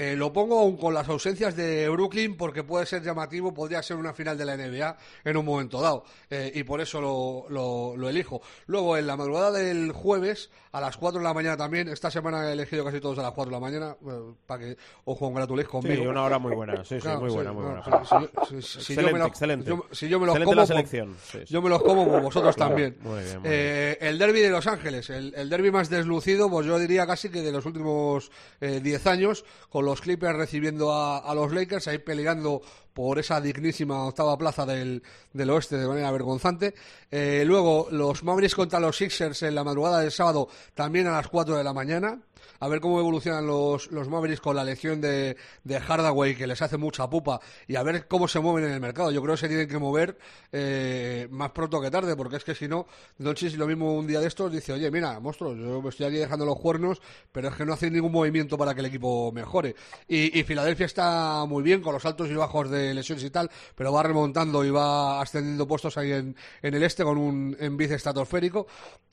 Eh, 0.00 0.14
lo 0.14 0.32
pongo 0.32 0.60
aún 0.60 0.76
con 0.76 0.94
las 0.94 1.08
ausencias 1.08 1.56
de 1.56 1.88
Brooklyn 1.88 2.36
porque 2.36 2.62
puede 2.62 2.86
ser 2.86 3.02
llamativo, 3.02 3.52
podría 3.52 3.82
ser 3.82 3.96
una 3.96 4.12
final 4.14 4.38
de 4.38 4.44
la 4.44 4.56
NBA 4.56 4.96
en 5.24 5.36
un 5.36 5.44
momento 5.44 5.80
dado 5.80 6.04
eh, 6.30 6.52
y 6.54 6.62
por 6.62 6.80
eso 6.80 7.00
lo, 7.00 7.46
lo- 7.48 7.96
lo 7.96 8.08
elijo. 8.08 8.40
Luego 8.66 8.96
en 8.96 9.08
la 9.08 9.16
madrugada 9.16 9.50
del 9.50 9.90
jueves 9.90 10.50
a 10.70 10.80
las 10.80 10.96
4 10.96 11.18
de 11.18 11.24
la 11.24 11.34
mañana 11.34 11.56
también, 11.56 11.88
esta 11.88 12.12
semana 12.12 12.48
he 12.48 12.52
elegido 12.52 12.84
casi 12.84 13.00
todos 13.00 13.18
a 13.18 13.22
las 13.22 13.32
4 13.32 13.50
de 13.50 13.56
la 13.56 13.60
mañana 13.60 13.96
eh, 14.06 14.34
para 14.46 14.60
que 14.64 14.76
os 15.04 15.18
congratuléis 15.18 15.66
conmigo. 15.68 16.00
Sí, 16.02 16.06
una 16.06 16.22
hora 16.22 16.38
muy 16.38 16.54
buena. 16.54 16.76
Sí, 16.84 16.94
sí, 16.94 17.00
Claro, 17.00 17.20
muy 17.22 17.30
sí, 17.30 17.34
buena, 17.34 17.52
muy 17.52 17.64
bueno, 17.64 17.82
buena. 17.84 18.04
si- 18.04 18.62
si- 18.62 18.62
si- 18.62 18.80
si 18.84 18.94
yo 18.94 19.00
excelente, 19.00 19.12
me 19.12 19.18
los- 19.18 19.28
excelente. 19.28 19.68
yo- 19.70 19.86
si 19.90 20.08
yo 20.08 20.20
me 20.20 20.26
los 20.26 20.34
excelente 20.36 20.44
como, 20.54 20.60
la 20.60 20.66
selección. 20.66 21.16
Sí, 21.24 21.38
sí. 21.44 21.52
Yo 21.54 21.60
me 21.60 21.70
los 21.70 21.82
como, 21.82 22.06
vosotros 22.20 22.54
Claro, 22.54 22.70
también. 22.70 22.96
muy 23.00 23.24
bien, 23.24 23.38
muy 23.40 23.50
Eh, 23.50 23.98
el 24.00 24.16
derby 24.18 24.40
de 24.42 24.50
Los 24.50 24.68
Ángeles, 24.68 25.10
el, 25.10 25.34
el 25.34 25.48
derby 25.48 25.72
más 25.72 25.90
deslucido, 25.90 26.48
pues 26.48 26.66
yo 26.68 26.78
diría 26.78 27.04
casi 27.04 27.30
que 27.30 27.42
de 27.42 27.50
los 27.50 27.66
últimos 27.66 28.30
eh, 28.60 28.78
10 28.80 29.04
años, 29.08 29.44
con 29.70 29.87
los 29.88 30.00
Clippers 30.02 30.36
recibiendo 30.36 30.92
a, 30.92 31.34
los 31.34 31.52
Lakers, 31.52 31.88
ahí 31.88 31.98
peleando 31.98 32.62
por 32.98 33.16
esa 33.20 33.40
dignísima 33.40 34.02
octava 34.02 34.36
plaza 34.36 34.66
del, 34.66 35.00
del 35.32 35.50
oeste 35.50 35.76
de 35.76 35.86
manera 35.86 36.10
vergonzante. 36.10 36.74
Eh, 37.08 37.44
luego, 37.46 37.86
los 37.92 38.24
Mavericks 38.24 38.56
contra 38.56 38.80
los 38.80 38.96
Sixers 38.96 39.44
en 39.44 39.54
la 39.54 39.62
madrugada 39.62 40.00
del 40.00 40.10
sábado, 40.10 40.48
también 40.74 41.06
a 41.06 41.12
las 41.12 41.28
4 41.28 41.56
de 41.56 41.62
la 41.62 41.72
mañana. 41.72 42.18
A 42.60 42.66
ver 42.66 42.80
cómo 42.80 42.98
evolucionan 42.98 43.46
los, 43.46 43.92
los 43.92 44.08
Mavericks 44.08 44.40
con 44.40 44.56
la 44.56 44.62
elección 44.62 45.00
de, 45.00 45.36
de 45.62 45.80
Hardaway, 45.80 46.34
que 46.34 46.46
les 46.48 46.60
hace 46.60 46.76
mucha 46.76 47.08
pupa, 47.08 47.40
y 47.68 47.76
a 47.76 47.84
ver 47.84 48.08
cómo 48.08 48.26
se 48.26 48.40
mueven 48.40 48.64
en 48.64 48.72
el 48.72 48.80
mercado. 48.80 49.12
Yo 49.12 49.22
creo 49.22 49.34
que 49.34 49.42
se 49.42 49.48
tienen 49.48 49.68
que 49.68 49.78
mover 49.78 50.18
eh, 50.50 51.28
más 51.30 51.52
pronto 51.52 51.80
que 51.80 51.90
tarde, 51.90 52.16
porque 52.16 52.36
es 52.36 52.44
que 52.44 52.56
si 52.56 52.66
no, 52.66 52.88
Doncic 53.16 53.56
lo 53.56 53.68
mismo 53.68 53.94
un 53.94 54.08
día 54.08 54.18
de 54.18 54.26
estos 54.26 54.50
dice, 54.50 54.72
oye, 54.72 54.90
mira, 54.90 55.20
monstruos, 55.20 55.56
yo 55.56 55.80
me 55.80 55.90
estoy 55.90 56.06
aquí 56.06 56.16
dejando 56.16 56.44
los 56.44 56.58
cuernos, 56.58 57.00
pero 57.30 57.48
es 57.48 57.54
que 57.54 57.64
no 57.64 57.74
hacen 57.74 57.92
ningún 57.92 58.10
movimiento 58.10 58.58
para 58.58 58.74
que 58.74 58.80
el 58.80 58.86
equipo 58.86 59.30
mejore. 59.30 59.76
Y 60.08 60.42
Filadelfia 60.42 60.86
está 60.86 61.44
muy 61.46 61.62
bien, 61.62 61.80
con 61.80 61.92
los 61.92 62.04
altos 62.04 62.28
y 62.28 62.34
bajos 62.34 62.70
de 62.70 62.87
lesiones 62.94 63.24
y 63.24 63.30
tal, 63.30 63.50
pero 63.74 63.92
va 63.92 64.02
remontando 64.02 64.64
y 64.64 64.70
va 64.70 65.20
ascendiendo 65.20 65.66
puestos 65.66 65.96
ahí 65.96 66.12
en, 66.12 66.36
en 66.62 66.74
el 66.74 66.82
este 66.82 67.04
con 67.04 67.18
un 67.18 67.56
envice 67.58 67.94
estratosférico. 67.94 68.66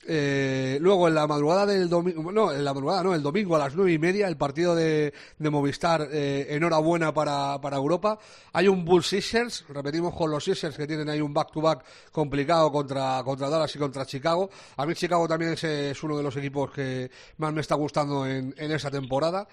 Eh, 0.08 0.78
luego 0.80 1.08
en 1.08 1.14
la 1.16 1.26
madrugada 1.26 1.66
del 1.66 1.88
domingo, 1.88 2.30
no, 2.30 2.52
en 2.52 2.64
la 2.64 2.72
madrugada 2.72 3.02
no, 3.02 3.14
el 3.14 3.22
domingo 3.22 3.56
a 3.56 3.58
las 3.58 3.74
nueve 3.74 3.92
y 3.92 3.98
media, 3.98 4.28
el 4.28 4.36
partido 4.36 4.74
de, 4.74 5.12
de 5.38 5.50
Movistar, 5.50 6.08
eh, 6.12 6.46
enhorabuena 6.50 7.12
para, 7.12 7.60
para 7.60 7.76
Europa. 7.76 8.18
Hay 8.52 8.68
un 8.68 8.84
Bull 8.84 9.02
Sixers, 9.02 9.64
repetimos 9.68 10.14
con 10.14 10.30
los 10.30 10.44
Sixers 10.44 10.76
que 10.76 10.86
tienen 10.86 11.08
ahí 11.08 11.20
un 11.20 11.34
back-to-back 11.34 11.84
complicado 12.12 12.70
contra, 12.70 13.22
contra 13.24 13.48
Dallas 13.48 13.74
y 13.74 13.78
contra 13.78 14.06
Chicago. 14.06 14.48
A 14.76 14.86
mí 14.86 14.94
Chicago 14.94 15.26
también 15.26 15.54
es, 15.54 15.64
es 15.64 16.02
uno 16.04 16.16
de 16.16 16.22
los 16.22 16.36
equipos 16.36 16.70
que 16.70 17.10
más 17.38 17.52
me 17.52 17.60
está 17.62 17.74
gustando 17.74 18.26
en, 18.26 18.54
en 18.56 18.72
esa 18.72 18.90
temporada. 18.90 19.48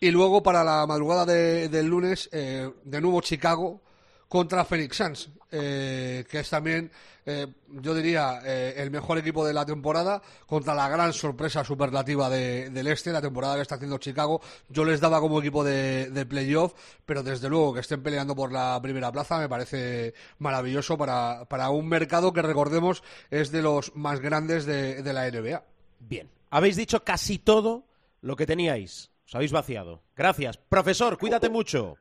Y 0.00 0.10
luego 0.10 0.42
para 0.42 0.64
la 0.64 0.86
madrugada 0.86 1.26
de- 1.26 1.68
del 1.68 1.86
lunes, 1.86 2.28
eh, 2.32 2.70
de 2.84 3.00
nuevo 3.00 3.20
Chicago 3.20 3.80
contra 4.28 4.64
Phoenix 4.64 4.96
Suns, 4.96 5.28
eh, 5.50 6.24
que 6.30 6.38
es 6.38 6.48
también, 6.48 6.90
eh, 7.26 7.48
yo 7.68 7.92
diría, 7.94 8.40
eh, 8.44 8.74
el 8.76 8.90
mejor 8.92 9.18
equipo 9.18 9.44
de 9.44 9.52
la 9.52 9.66
temporada, 9.66 10.22
contra 10.46 10.72
la 10.74 10.88
gran 10.88 11.12
sorpresa 11.12 11.64
superlativa 11.64 12.30
de- 12.30 12.70
del 12.70 12.86
este, 12.86 13.10
la 13.12 13.20
temporada 13.20 13.56
que 13.56 13.62
está 13.62 13.74
haciendo 13.74 13.98
Chicago. 13.98 14.40
Yo 14.68 14.84
les 14.84 15.00
daba 15.00 15.20
como 15.20 15.40
equipo 15.40 15.64
de, 15.64 16.10
de 16.10 16.24
playoff, 16.26 16.72
pero 17.04 17.22
desde 17.24 17.48
luego 17.48 17.74
que 17.74 17.80
estén 17.80 18.02
peleando 18.04 18.34
por 18.36 18.52
la 18.52 18.78
primera 18.80 19.10
plaza 19.10 19.38
me 19.38 19.48
parece 19.48 20.14
maravilloso 20.38 20.96
para, 20.96 21.44
para 21.46 21.70
un 21.70 21.88
mercado 21.88 22.32
que 22.32 22.40
recordemos 22.42 23.02
es 23.30 23.50
de 23.50 23.62
los 23.62 23.94
más 23.96 24.20
grandes 24.20 24.64
de, 24.64 25.02
de 25.02 25.12
la 25.12 25.26
NBA. 25.26 25.64
Bien. 25.98 26.30
Habéis 26.50 26.76
dicho 26.76 27.02
casi 27.04 27.38
todo 27.38 27.84
lo 28.22 28.36
que 28.36 28.46
teníais. 28.46 29.10
Os 29.30 29.34
habéis 29.36 29.52
vaciado. 29.52 30.02
Gracias. 30.16 30.56
Profesor, 30.56 31.16
cuídate 31.16 31.48
mucho. 31.48 31.96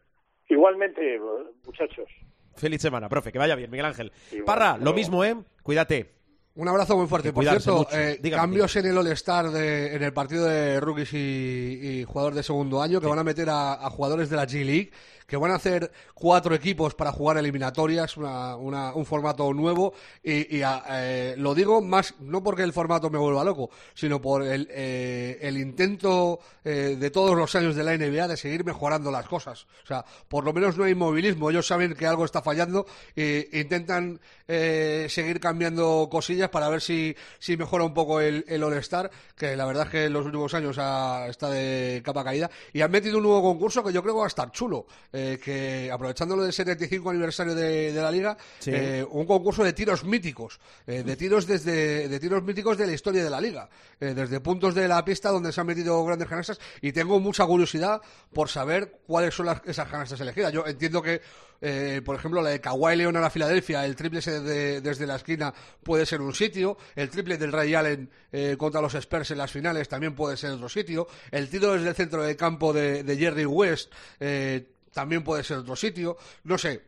Igualmente, 0.50 1.20
muchachos. 1.64 2.10
Feliz 2.56 2.82
semana, 2.82 3.08
profe. 3.08 3.32
Que 3.32 3.38
vaya 3.38 3.54
bien, 3.54 3.70
Miguel 3.70 3.86
Ángel. 3.86 4.12
Igual, 4.32 4.46
Parra, 4.46 4.78
lo 4.78 4.94
mismo, 4.94 5.24
¿eh? 5.24 5.36
Cuídate. 5.62 6.16
Un 6.56 6.68
abrazo 6.68 6.98
muy 6.98 7.06
fuerte. 7.06 7.32
Por 7.32 7.44
cierto, 7.46 7.86
eh, 7.94 8.18
Dígame, 8.20 8.42
cambios 8.42 8.76
en 8.78 8.88
el 8.88 8.98
All-Star 8.98 9.52
de- 9.52 9.96
en 9.96 10.02
el 10.02 10.12
partido 10.12 10.46
de 10.46 10.80
rookies 10.80 11.14
y, 11.14 12.00
y 12.00 12.04
jugadores 12.04 12.38
de 12.38 12.44
segundo 12.44 12.82
año 12.82 13.00
que 13.00 13.06
van 13.06 13.20
a 13.20 13.24
meter 13.24 13.48
a, 13.52 13.74
a 13.76 13.90
jugadores 13.92 14.28
de 14.32 14.36
la 14.36 14.48
G-League, 14.48 14.90
que 15.30 15.38
van 15.38 15.52
a 15.52 15.56
hacer 15.56 15.92
cuatro 16.14 16.54
equipos 16.56 16.96
para 16.96 17.12
jugar 17.14 17.38
eliminatorias, 17.38 18.18
una- 18.18 18.56
una- 18.58 18.94
un 18.94 19.06
formato 19.06 19.54
nuevo. 19.54 19.94
Y, 20.24 20.62
a- 20.64 20.84
eh, 20.90 21.36
lo 21.38 21.54
digo 21.56 21.82
más, 21.82 22.16
no 22.20 22.42
porque 22.44 22.64
el 22.64 22.74
formato 22.74 23.10
me 23.10 23.20
vuelva 23.20 23.44
loco, 23.44 23.70
sino 23.94 24.20
por 24.20 24.44
el, 24.44 24.68
eh, 24.72 25.38
el 25.42 25.58
intento 25.58 26.40
eh, 26.66 26.98
de 27.00 27.10
todos 27.12 27.36
los 27.38 27.56
años 27.56 27.76
de 27.76 27.84
la 27.84 27.94
NBA 27.94 28.28
de 28.28 28.38
seguir 28.38 28.66
mejorando 28.66 29.12
las 29.12 29.26
cosas. 29.28 29.66
O 29.84 29.88
sea, 29.88 30.04
por 30.28 30.44
lo 30.44 30.52
menos 30.54 30.78
no 30.78 30.84
hay 30.84 30.92
inmovilismo. 30.92 31.50
Ellos 31.50 31.66
saben 31.68 31.94
que 31.94 32.06
algo 32.08 32.26
está 32.26 32.42
fallando 32.42 32.86
e 33.16 33.48
intentan 33.54 34.20
eh, 34.48 35.06
seguir 35.10 35.40
cambiando 35.40 36.08
cosillas 36.12 36.50
para 36.50 36.70
ver 36.70 36.82
si, 36.82 37.16
si 37.40 37.56
mejora 37.56 37.84
un 37.84 37.94
poco 37.94 38.20
el, 38.20 38.44
el 38.48 38.64
All-Star, 38.64 39.10
que 39.36 39.56
la 39.56 39.66
verdad 39.66 39.86
es 39.86 39.92
que 39.92 40.06
en 40.06 40.14
los 40.14 40.26
últimos 40.26 40.54
años 40.56 40.78
ha- 40.80 41.28
está 41.28 41.50
de 41.50 42.02
capa 42.04 42.24
caída. 42.24 42.50
Y 42.74 42.82
han 42.82 42.92
metido 42.92 43.18
un 43.18 43.24
nuevo 43.24 43.42
concurso 43.42 43.84
que 43.84 43.94
yo 43.94 44.02
creo 44.02 44.16
va 44.18 44.26
a 44.26 44.28
estar 44.28 44.52
chulo, 44.52 44.86
eh, 45.34 45.40
que 45.44 45.90
aprovechando 45.92 46.36
lo 46.36 46.44
del 46.44 46.54
75 46.54 47.10
aniversario 47.10 47.54
de, 47.56 47.92
de 47.94 48.02
la 48.02 48.12
liga, 48.12 48.38
Sí. 48.60 48.72
eh, 48.74 49.06
un 49.10 49.26
concurso 49.26 49.64
de 49.64 49.74
tiros 49.74 50.04
míticos, 50.04 50.60
eh, 50.88 51.04
de 51.04 51.16
tiros 51.16 51.46
desde 51.48 52.08
de 52.08 52.20
tiros 52.20 52.44
míticos 52.44 52.78
de 52.78 52.88
la 52.88 52.94
historia 52.94 53.24
de 53.24 53.30
la 53.30 53.42
liga, 53.42 53.70
eh, 54.00 54.14
desde 54.16 54.40
puntos 54.40 54.74
de 54.76 54.88
la 54.88 55.04
pista 55.04 55.30
donde 55.30 55.52
se 55.52 55.60
han 55.62 55.68
metido 55.68 56.04
grandes 56.06 56.28
canastas 56.28 56.60
y 56.82 56.92
tengo 56.92 57.20
mucha 57.20 57.46
curiosidad 57.46 58.02
por 58.34 58.50
saber 58.50 59.00
cuáles 59.06 59.34
son 59.34 59.48
las- 59.48 59.62
esas 59.66 59.88
canastas 59.90 60.20
elegidas. 60.22 60.54
Yo 60.54 60.66
entiendo 60.66 61.02
que 61.02 61.22
eh, 61.62 62.02
por 62.06 62.16
ejemplo, 62.16 62.42
la 62.42 62.52
de 62.52 62.62
Kawhi 62.62 62.96
León 62.96 63.18
a 63.18 63.20
la 63.20 63.30
Filadelfia, 63.30 63.84
el 63.84 63.94
triple 63.98 64.22
de- 64.22 64.80
desde 64.80 65.06
la 65.06 65.18
esquina 65.18 65.54
puede 65.84 66.06
ser 66.06 66.22
un 66.22 66.34
sitio, 66.34 66.78
el 66.96 67.10
triple 67.10 67.38
del 67.38 67.52
Ray 67.52 67.74
Allen 67.76 68.10
eh, 68.32 68.56
contra 68.58 68.80
los 68.80 68.94
Spurs 68.96 69.32
en 69.32 69.40
las 69.40 69.52
finales 69.52 69.90
también 69.90 70.16
puede 70.16 70.38
ser 70.38 70.52
otro 70.52 70.70
sitio, 70.70 71.08
el 71.32 71.50
tiro 71.50 71.74
desde 71.74 71.90
el 71.90 71.96
centro 71.96 72.24
del 72.24 72.38
campo 72.38 72.72
de, 72.72 73.04
de 73.04 73.18
Jerry 73.18 73.46
West 73.46 73.92
eh, 74.22 74.70
también 74.94 75.24
puede 75.24 75.44
ser 75.44 75.58
otro 75.58 75.76
sitio, 75.76 76.18
no 76.44 76.58
sé, 76.58 76.82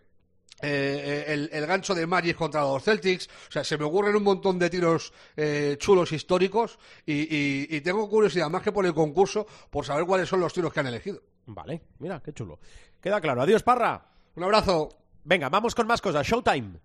eh, 0.61 1.25
el, 1.27 1.49
el 1.51 1.65
gancho 1.65 1.95
de 1.95 2.05
Magic 2.05 2.35
contra 2.35 2.61
los 2.61 2.83
Celtics. 2.83 3.27
O 3.49 3.51
sea, 3.51 3.63
se 3.63 3.77
me 3.77 3.85
ocurren 3.85 4.15
un 4.15 4.23
montón 4.23 4.59
de 4.59 4.69
tiros 4.69 5.11
eh, 5.35 5.75
chulos 5.79 6.11
históricos 6.11 6.77
y, 7.05 7.13
y- 7.35 7.67
y 7.69 7.81
tengo 7.81 8.07
curiosidad, 8.09 8.49
más 8.49 8.61
que 8.61 8.71
por 8.71 8.85
el 8.85 8.93
concurso, 8.93 9.47
por 9.69 9.85
saber 9.85 10.05
cuáles 10.05 10.29
son 10.29 10.39
los 10.39 10.53
tiros 10.53 10.71
que 10.71 10.79
han 10.79 10.87
elegido. 10.87 11.21
Vale, 11.47 11.81
mira, 11.99 12.21
qué 12.23 12.31
chulo. 12.33 12.59
Queda 13.01 13.19
claro. 13.19 13.41
Adiós, 13.41 13.63
Parra. 13.63 14.05
Un 14.35 14.43
abrazo. 14.43 14.89
Venga, 15.23 15.49
vamos 15.49 15.73
con 15.73 15.87
más 15.87 15.99
cosas. 16.01 16.25
Showtime. 16.27 16.79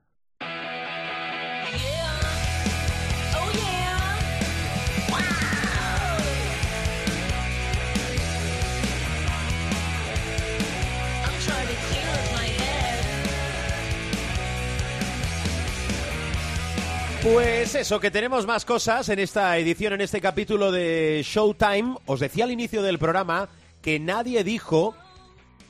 Pues 17.32 17.74
eso, 17.74 17.98
que 17.98 18.12
tenemos 18.12 18.46
más 18.46 18.64
cosas 18.64 19.08
en 19.08 19.18
esta 19.18 19.58
edición, 19.58 19.94
en 19.94 20.00
este 20.00 20.20
capítulo 20.20 20.70
de 20.70 21.22
Showtime. 21.24 21.96
Os 22.06 22.20
decía 22.20 22.44
al 22.44 22.52
inicio 22.52 22.84
del 22.84 23.00
programa 23.00 23.48
que 23.82 23.98
nadie 23.98 24.44
dijo 24.44 24.94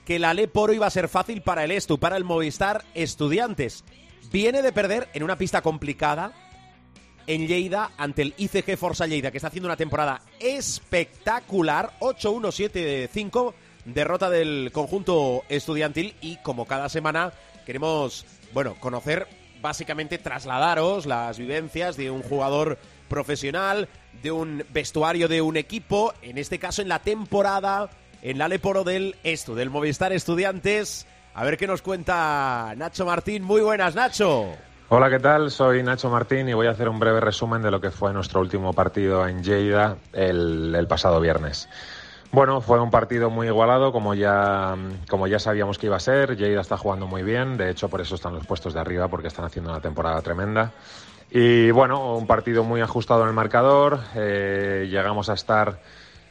que 0.05 0.19
la 0.19 0.35
Leporo 0.35 0.75
iba 0.75 0.87
a 0.87 0.91
ser 0.91 1.09
fácil 1.09 1.41
para 1.41 1.65
el 1.65 1.71
Estu, 1.71 1.99
para 1.99 2.19
el 2.19 2.25
Movistar 2.25 2.85
Estudiantes. 2.93 3.85
Viene 4.31 4.61
de 4.61 4.71
perder 4.71 5.09
en 5.15 5.23
una 5.23 5.39
pista 5.39 5.63
complicada 5.63 6.33
en 7.27 7.47
Lleida 7.47 7.91
ante 7.97 8.21
el 8.21 8.35
ICG 8.37 8.77
Forza 8.77 9.07
Lleida, 9.07 9.31
que 9.31 9.39
está 9.39 9.49
haciendo 9.49 9.69
una 9.69 9.79
temporada 9.79 10.21
espectacular. 10.39 11.93
8-1-7-5, 12.01 13.55
derrota 13.87 14.29
del 14.29 14.73
conjunto 14.73 15.43
estudiantil 15.49 16.17
y 16.21 16.37
como 16.37 16.67
cada 16.67 16.91
semana 16.91 17.33
queremos, 17.65 18.27
bueno, 18.53 18.77
conocer 18.79 19.46
básicamente 19.61 20.19
trasladaros 20.19 21.07
las 21.07 21.39
vivencias 21.39 21.97
de 21.97 22.11
un 22.11 22.23
jugador 22.23 22.79
profesional, 23.09 23.89
de 24.23 24.33
un 24.33 24.65
vestuario 24.71 25.29
de 25.29 25.43
un 25.43 25.57
equipo, 25.57 26.13
en 26.23 26.39
este 26.39 26.59
caso 26.59 26.83
en 26.83 26.89
la 26.89 27.01
temporada, 27.01 27.91
en 28.23 28.39
la 28.39 28.49
Leporo 28.49 28.85
del 28.85 29.17
Estu, 29.23 29.55
del 29.55 29.71
Movistar 29.71 30.13
Estudiantes. 30.13 31.07
A 31.35 31.45
ver 31.45 31.57
qué 31.57 31.67
nos 31.67 31.83
cuenta 31.83 32.75
Nacho 32.77 33.05
Martín. 33.05 33.43
Muy 33.43 33.61
buenas, 33.61 33.95
Nacho. 33.95 34.47
Hola, 34.89 35.11
¿qué 35.11 35.19
tal? 35.19 35.51
Soy 35.51 35.83
Nacho 35.83 36.09
Martín 36.09 36.49
y 36.49 36.55
voy 36.55 36.69
a 36.69 36.71
hacer 36.71 36.89
un 36.89 36.99
breve 36.99 37.21
resumen 37.21 37.61
de 37.61 37.71
lo 37.71 37.81
que 37.81 37.91
fue 37.91 38.13
nuestro 38.13 38.41
último 38.41 38.73
partido 38.73 39.27
en 39.27 39.43
Lleida 39.43 39.97
el 40.13 40.87
pasado 40.89 41.21
viernes. 41.21 41.69
Bueno, 42.33 42.61
fue 42.61 42.81
un 42.81 42.91
partido 42.91 43.31
muy 43.31 43.47
igualado, 43.47 43.93
como 43.93 44.13
ya, 44.15 44.77
como 45.09 45.27
ya 45.27 45.39
sabíamos 45.39 45.79
que 45.79 45.87
iba 45.87 45.97
a 45.97 46.01
ser. 46.01 46.37
Lleida 46.37 46.61
está 46.61 46.77
jugando 46.77 47.07
muy 47.07 47.23
bien, 47.23 47.57
de 47.57 47.71
hecho 47.71 47.89
por 47.89 48.01
eso 48.01 48.15
están 48.15 48.35
los 48.35 48.45
puestos 48.45 48.75
de 48.75 48.81
arriba, 48.81 49.09
porque 49.09 49.29
están 49.29 49.45
haciendo 49.47 49.71
una 49.71 49.81
temporada 49.81 50.21
tremenda. 50.21 50.73
Y 51.31 51.71
bueno, 51.71 52.17
un 52.17 52.27
partido 52.27 52.63
muy 52.63 52.81
ajustado 52.83 53.23
en 53.23 53.29
el 53.29 53.35
marcador. 53.35 54.01
Eh, 54.15 54.87
llegamos 54.91 55.29
a 55.31 55.35
estar 55.35 55.81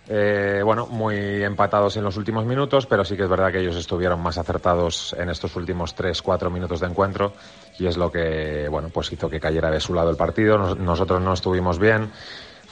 eh, 0.07 0.61
bueno, 0.63 0.85
muy 0.85 1.43
empatados 1.43 1.97
en 1.97 2.03
los 2.03 2.15
últimos 2.17 2.45
minutos, 2.45 2.85
pero 2.85 3.03
sí 3.03 3.17
que 3.17 3.23
es 3.23 3.29
verdad 3.29 3.51
que 3.51 3.59
ellos 3.59 3.75
estuvieron 3.75 4.21
más 4.21 4.37
acertados 4.37 5.15
en 5.17 5.29
estos 5.29 5.55
últimos 5.55 5.95
3-4 5.95 6.51
minutos 6.51 6.79
de 6.81 6.87
encuentro 6.87 7.33
y 7.79 7.87
es 7.87 7.97
lo 7.97 8.11
que 8.11 8.67
bueno, 8.69 8.89
pues 8.89 9.11
hizo 9.11 9.27
que 9.29 9.39
cayera 9.39 9.71
de 9.71 9.79
su 9.79 9.93
lado 9.95 10.11
el 10.11 10.15
partido. 10.17 10.57
Nos- 10.59 10.77
nosotros 10.77 11.21
no 11.21 11.33
estuvimos 11.33 11.79
bien. 11.79 12.11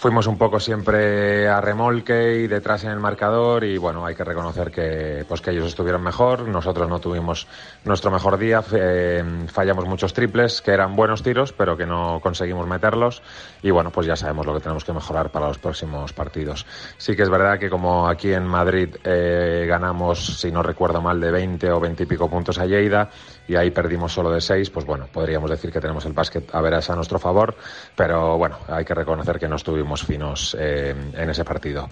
Fuimos 0.04 0.28
un 0.28 0.38
poco 0.38 0.60
siempre 0.60 1.48
a 1.48 1.62
remolque 1.62 2.40
y 2.40 2.48
detrás 2.48 2.84
en 2.84 2.90
el 2.90 3.00
marcador 3.00 3.64
y 3.64 3.78
bueno, 3.78 4.06
hay 4.06 4.16
que 4.16 4.26
reconocer 4.26 4.70
que 4.70 5.24
pues 5.26 5.40
que 5.40 5.52
ellos 5.52 5.66
estuvieron 5.66 6.04
mejor, 6.04 6.46
nosotros 6.46 6.90
no 6.90 7.00
tuvimos 7.00 7.48
nuestro 7.86 8.12
mejor 8.12 8.38
día, 8.38 8.62
eh, 8.74 9.24
fallamos 9.48 9.86
muchos 9.86 10.12
triples 10.12 10.62
que 10.62 10.72
eran 10.72 10.98
buenos 10.98 11.24
tiros, 11.24 11.54
pero 11.54 11.78
que 11.78 11.86
no 11.86 12.20
conseguimos 12.22 12.68
meterlos. 12.68 13.22
Y 13.62 13.72
bueno, 13.72 13.92
pues 13.92 14.06
ya 14.06 14.18
sabemos 14.18 14.46
lo 14.46 14.54
que 14.54 14.60
tenemos 14.60 14.84
que 14.84 14.92
mejorar 14.92 15.30
para 15.30 15.48
los 15.48 15.58
próximos 15.58 16.12
partidos. 16.12 16.66
Sí 16.98 17.16
que 17.16 17.24
es 17.24 17.30
verdad 17.30 17.58
que 17.58 17.70
como 17.70 18.06
aquí 18.06 18.34
en 18.34 18.46
Madrid 18.46 18.90
eh, 19.06 19.66
ganamos, 19.70 20.38
si 20.38 20.52
no 20.52 20.62
recuerdo 20.64 21.02
mal, 21.02 21.22
de 21.22 21.32
20 21.32 21.72
o 21.72 21.80
20 21.80 22.04
y 22.04 22.06
pico 22.08 22.30
puntos 22.30 22.60
a 22.60 22.66
Lleida 22.66 23.10
y 23.48 23.56
ahí 23.56 23.72
perdimos 23.72 24.14
solo 24.14 24.32
de 24.32 24.42
6, 24.42 24.70
pues 24.70 24.86
bueno, 24.86 25.08
podríamos 25.12 25.50
decir 25.50 25.72
que 25.72 25.82
tenemos 25.82 26.06
el 26.06 26.14
básquet 26.14 26.54
a 26.54 26.62
veras 26.62 26.90
a 26.90 26.96
nuestro 26.96 27.20
favor, 27.20 27.56
pero 27.96 28.38
bueno, 28.38 28.58
hay 28.68 28.86
que 28.86 28.94
reconocer 28.94 29.40
que 29.40 29.48
no 29.48 29.56
estuvimos 29.56 30.04
finos 30.04 30.56
eh, 30.60 30.96
en 31.14 31.30
ese 31.30 31.44
partido. 31.44 31.90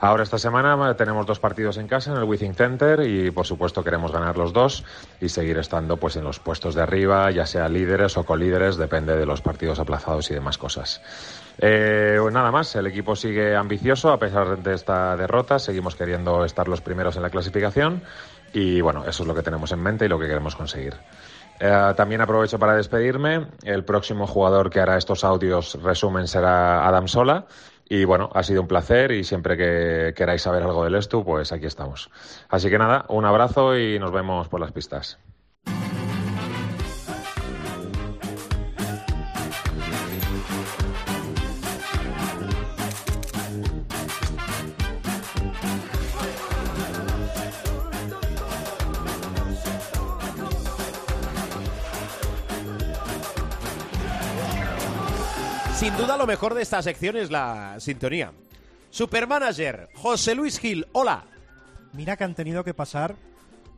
Ahora 0.00 0.22
esta 0.22 0.38
semana 0.38 0.94
tenemos 0.96 1.26
dos 1.26 1.38
partidos 1.38 1.76
en 1.78 1.88
casa 1.88 2.12
en 2.12 2.18
el 2.18 2.24
Withing 2.24 2.54
Center 2.54 3.00
y 3.00 3.30
por 3.30 3.46
supuesto 3.46 3.82
queremos 3.82 4.12
ganar 4.12 4.36
los 4.36 4.52
dos 4.52 4.84
y 5.20 5.28
seguir 5.28 5.58
estando 5.58 5.96
pues 5.96 6.16
en 6.16 6.24
los 6.24 6.40
puestos 6.40 6.74
de 6.74 6.82
arriba, 6.82 7.30
ya 7.30 7.46
sea 7.46 7.68
líderes 7.68 8.16
o 8.16 8.24
colíderes, 8.24 8.76
depende 8.76 9.16
de 9.16 9.26
los 9.26 9.40
partidos 9.40 9.78
aplazados 9.78 10.30
y 10.30 10.34
demás 10.34 10.58
cosas. 10.58 11.00
Eh, 11.58 12.16
pues 12.20 12.34
nada 12.34 12.50
más, 12.50 12.74
el 12.74 12.86
equipo 12.86 13.14
sigue 13.14 13.54
ambicioso 13.54 14.10
a 14.10 14.18
pesar 14.18 14.58
de 14.58 14.74
esta 14.74 15.16
derrota, 15.16 15.58
seguimos 15.58 15.94
queriendo 15.94 16.44
estar 16.44 16.66
los 16.66 16.80
primeros 16.80 17.16
en 17.16 17.22
la 17.22 17.30
clasificación 17.30 18.02
y 18.54 18.80
bueno, 18.80 19.04
eso 19.06 19.24
es 19.24 19.26
lo 19.26 19.34
que 19.34 19.42
tenemos 19.42 19.72
en 19.72 19.82
mente 19.82 20.06
y 20.06 20.08
lo 20.08 20.18
que 20.18 20.28
queremos 20.28 20.54
conseguir. 20.54 20.94
Eh, 21.58 21.92
también 21.96 22.20
aprovecho 22.20 22.58
para 22.58 22.76
despedirme. 22.76 23.48
El 23.64 23.84
próximo 23.84 24.26
jugador 24.26 24.70
que 24.70 24.80
hará 24.80 24.96
estos 24.96 25.24
audios 25.24 25.74
resumen 25.82 26.28
será 26.28 26.86
Adam 26.86 27.08
Sola. 27.08 27.46
Y 27.88 28.04
bueno, 28.04 28.30
ha 28.32 28.42
sido 28.42 28.62
un 28.62 28.68
placer 28.68 29.12
y 29.12 29.24
siempre 29.24 29.56
que 29.56 30.14
queráis 30.16 30.42
saber 30.42 30.62
algo 30.62 30.84
del 30.84 30.94
Estu, 30.94 31.24
pues 31.24 31.52
aquí 31.52 31.66
estamos. 31.66 32.10
Así 32.48 32.70
que 32.70 32.78
nada, 32.78 33.04
un 33.08 33.26
abrazo 33.26 33.76
y 33.76 33.98
nos 33.98 34.10
vemos 34.10 34.48
por 34.48 34.60
las 34.60 34.72
pistas. 34.72 35.18
Sin 55.84 55.94
duda 55.98 56.16
lo 56.16 56.26
mejor 56.26 56.54
de 56.54 56.62
esta 56.62 56.80
sección 56.80 57.14
es 57.18 57.30
la 57.30 57.76
sintonía. 57.78 58.32
Supermanager, 58.88 59.90
José 59.94 60.34
Luis 60.34 60.58
Gil, 60.58 60.86
hola. 60.92 61.24
Mira 61.92 62.16
que 62.16 62.24
han 62.24 62.34
tenido 62.34 62.64
que 62.64 62.72
pasar 62.72 63.14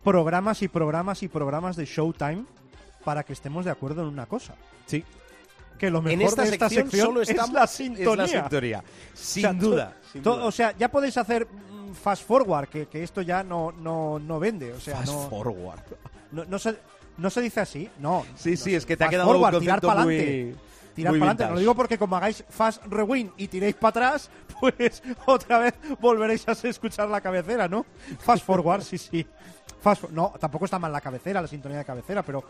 programas 0.04 0.62
y 0.62 0.68
programas 0.68 1.24
y 1.24 1.28
programas 1.28 1.74
de 1.74 1.84
Showtime 1.84 2.44
para 3.04 3.24
que 3.24 3.32
estemos 3.32 3.64
de 3.64 3.72
acuerdo 3.72 4.02
en 4.02 4.08
una 4.08 4.26
cosa. 4.26 4.54
Sí. 4.86 5.02
Que 5.80 5.90
lo 5.90 6.00
mejor 6.00 6.20
En 6.20 6.26
esta 6.28 6.42
de 6.44 6.50
esta 6.50 6.68
sección, 6.68 6.84
sección 6.90 7.06
solo 7.08 7.22
es 7.22 7.28
la 7.52 7.64
es 7.64 7.70
sintonía. 7.72 8.16
la 8.16 8.28
sintonía. 8.28 8.84
Sin 9.12 9.44
O 9.44 9.48
sea, 9.50 9.52
duda. 9.52 9.96
sin. 10.12 10.28
O 10.28 10.52
sea, 10.52 10.74
ya 10.78 10.88
podéis 10.88 11.16
hacer 11.16 11.48
mm, 11.48 11.92
fast 11.94 12.24
forward, 12.24 12.68
que, 12.68 12.86
que 12.86 13.02
esto 13.02 13.20
ya 13.20 13.42
no, 13.42 13.72
no, 13.72 14.20
no 14.20 14.38
vende. 14.38 14.72
O 14.72 14.78
sea, 14.78 14.98
Fast 14.98 15.08
no, 15.12 15.28
forward. 15.28 15.80
no, 16.30 16.44
no 16.44 16.56
se, 16.60 16.76
no 17.18 17.30
se 17.30 17.40
dice 17.40 17.58
así. 17.62 17.90
No. 17.98 18.24
Sí, 18.36 18.56
sí, 18.56 18.76
es 18.76 18.86
que 18.86 18.96
te 18.96 19.02
ha 19.02 19.08
quedado 19.08 19.28
un 19.28 19.34
forward, 19.34 19.54
concepto 19.54 19.90
muy- 19.98 20.54
Tirar 20.96 21.12
para 21.12 21.24
adelante. 21.30 21.44
No 21.44 21.52
lo 21.54 21.60
digo 21.60 21.74
porque 21.76 21.96
como 21.98 22.16
hagáis 22.16 22.44
fast 22.48 22.84
rewind 22.86 23.30
y 23.36 23.46
tiréis 23.48 23.76
para 23.76 23.90
atrás, 23.90 24.30
pues 24.60 25.02
otra 25.26 25.58
vez 25.58 25.74
volveréis 26.00 26.48
a 26.48 26.52
escuchar 26.52 27.08
la 27.08 27.20
cabecera, 27.20 27.68
¿no? 27.68 27.86
Fast 28.18 28.44
forward, 28.44 28.82
sí, 28.82 28.98
sí. 28.98 29.24
Fast 29.80 30.00
for- 30.02 30.12
no, 30.12 30.32
tampoco 30.40 30.64
está 30.64 30.78
mal 30.78 30.90
la 30.90 31.00
cabecera, 31.00 31.40
la 31.42 31.46
sintonía 31.48 31.78
de 31.78 31.84
cabecera, 31.84 32.22
pero 32.24 32.42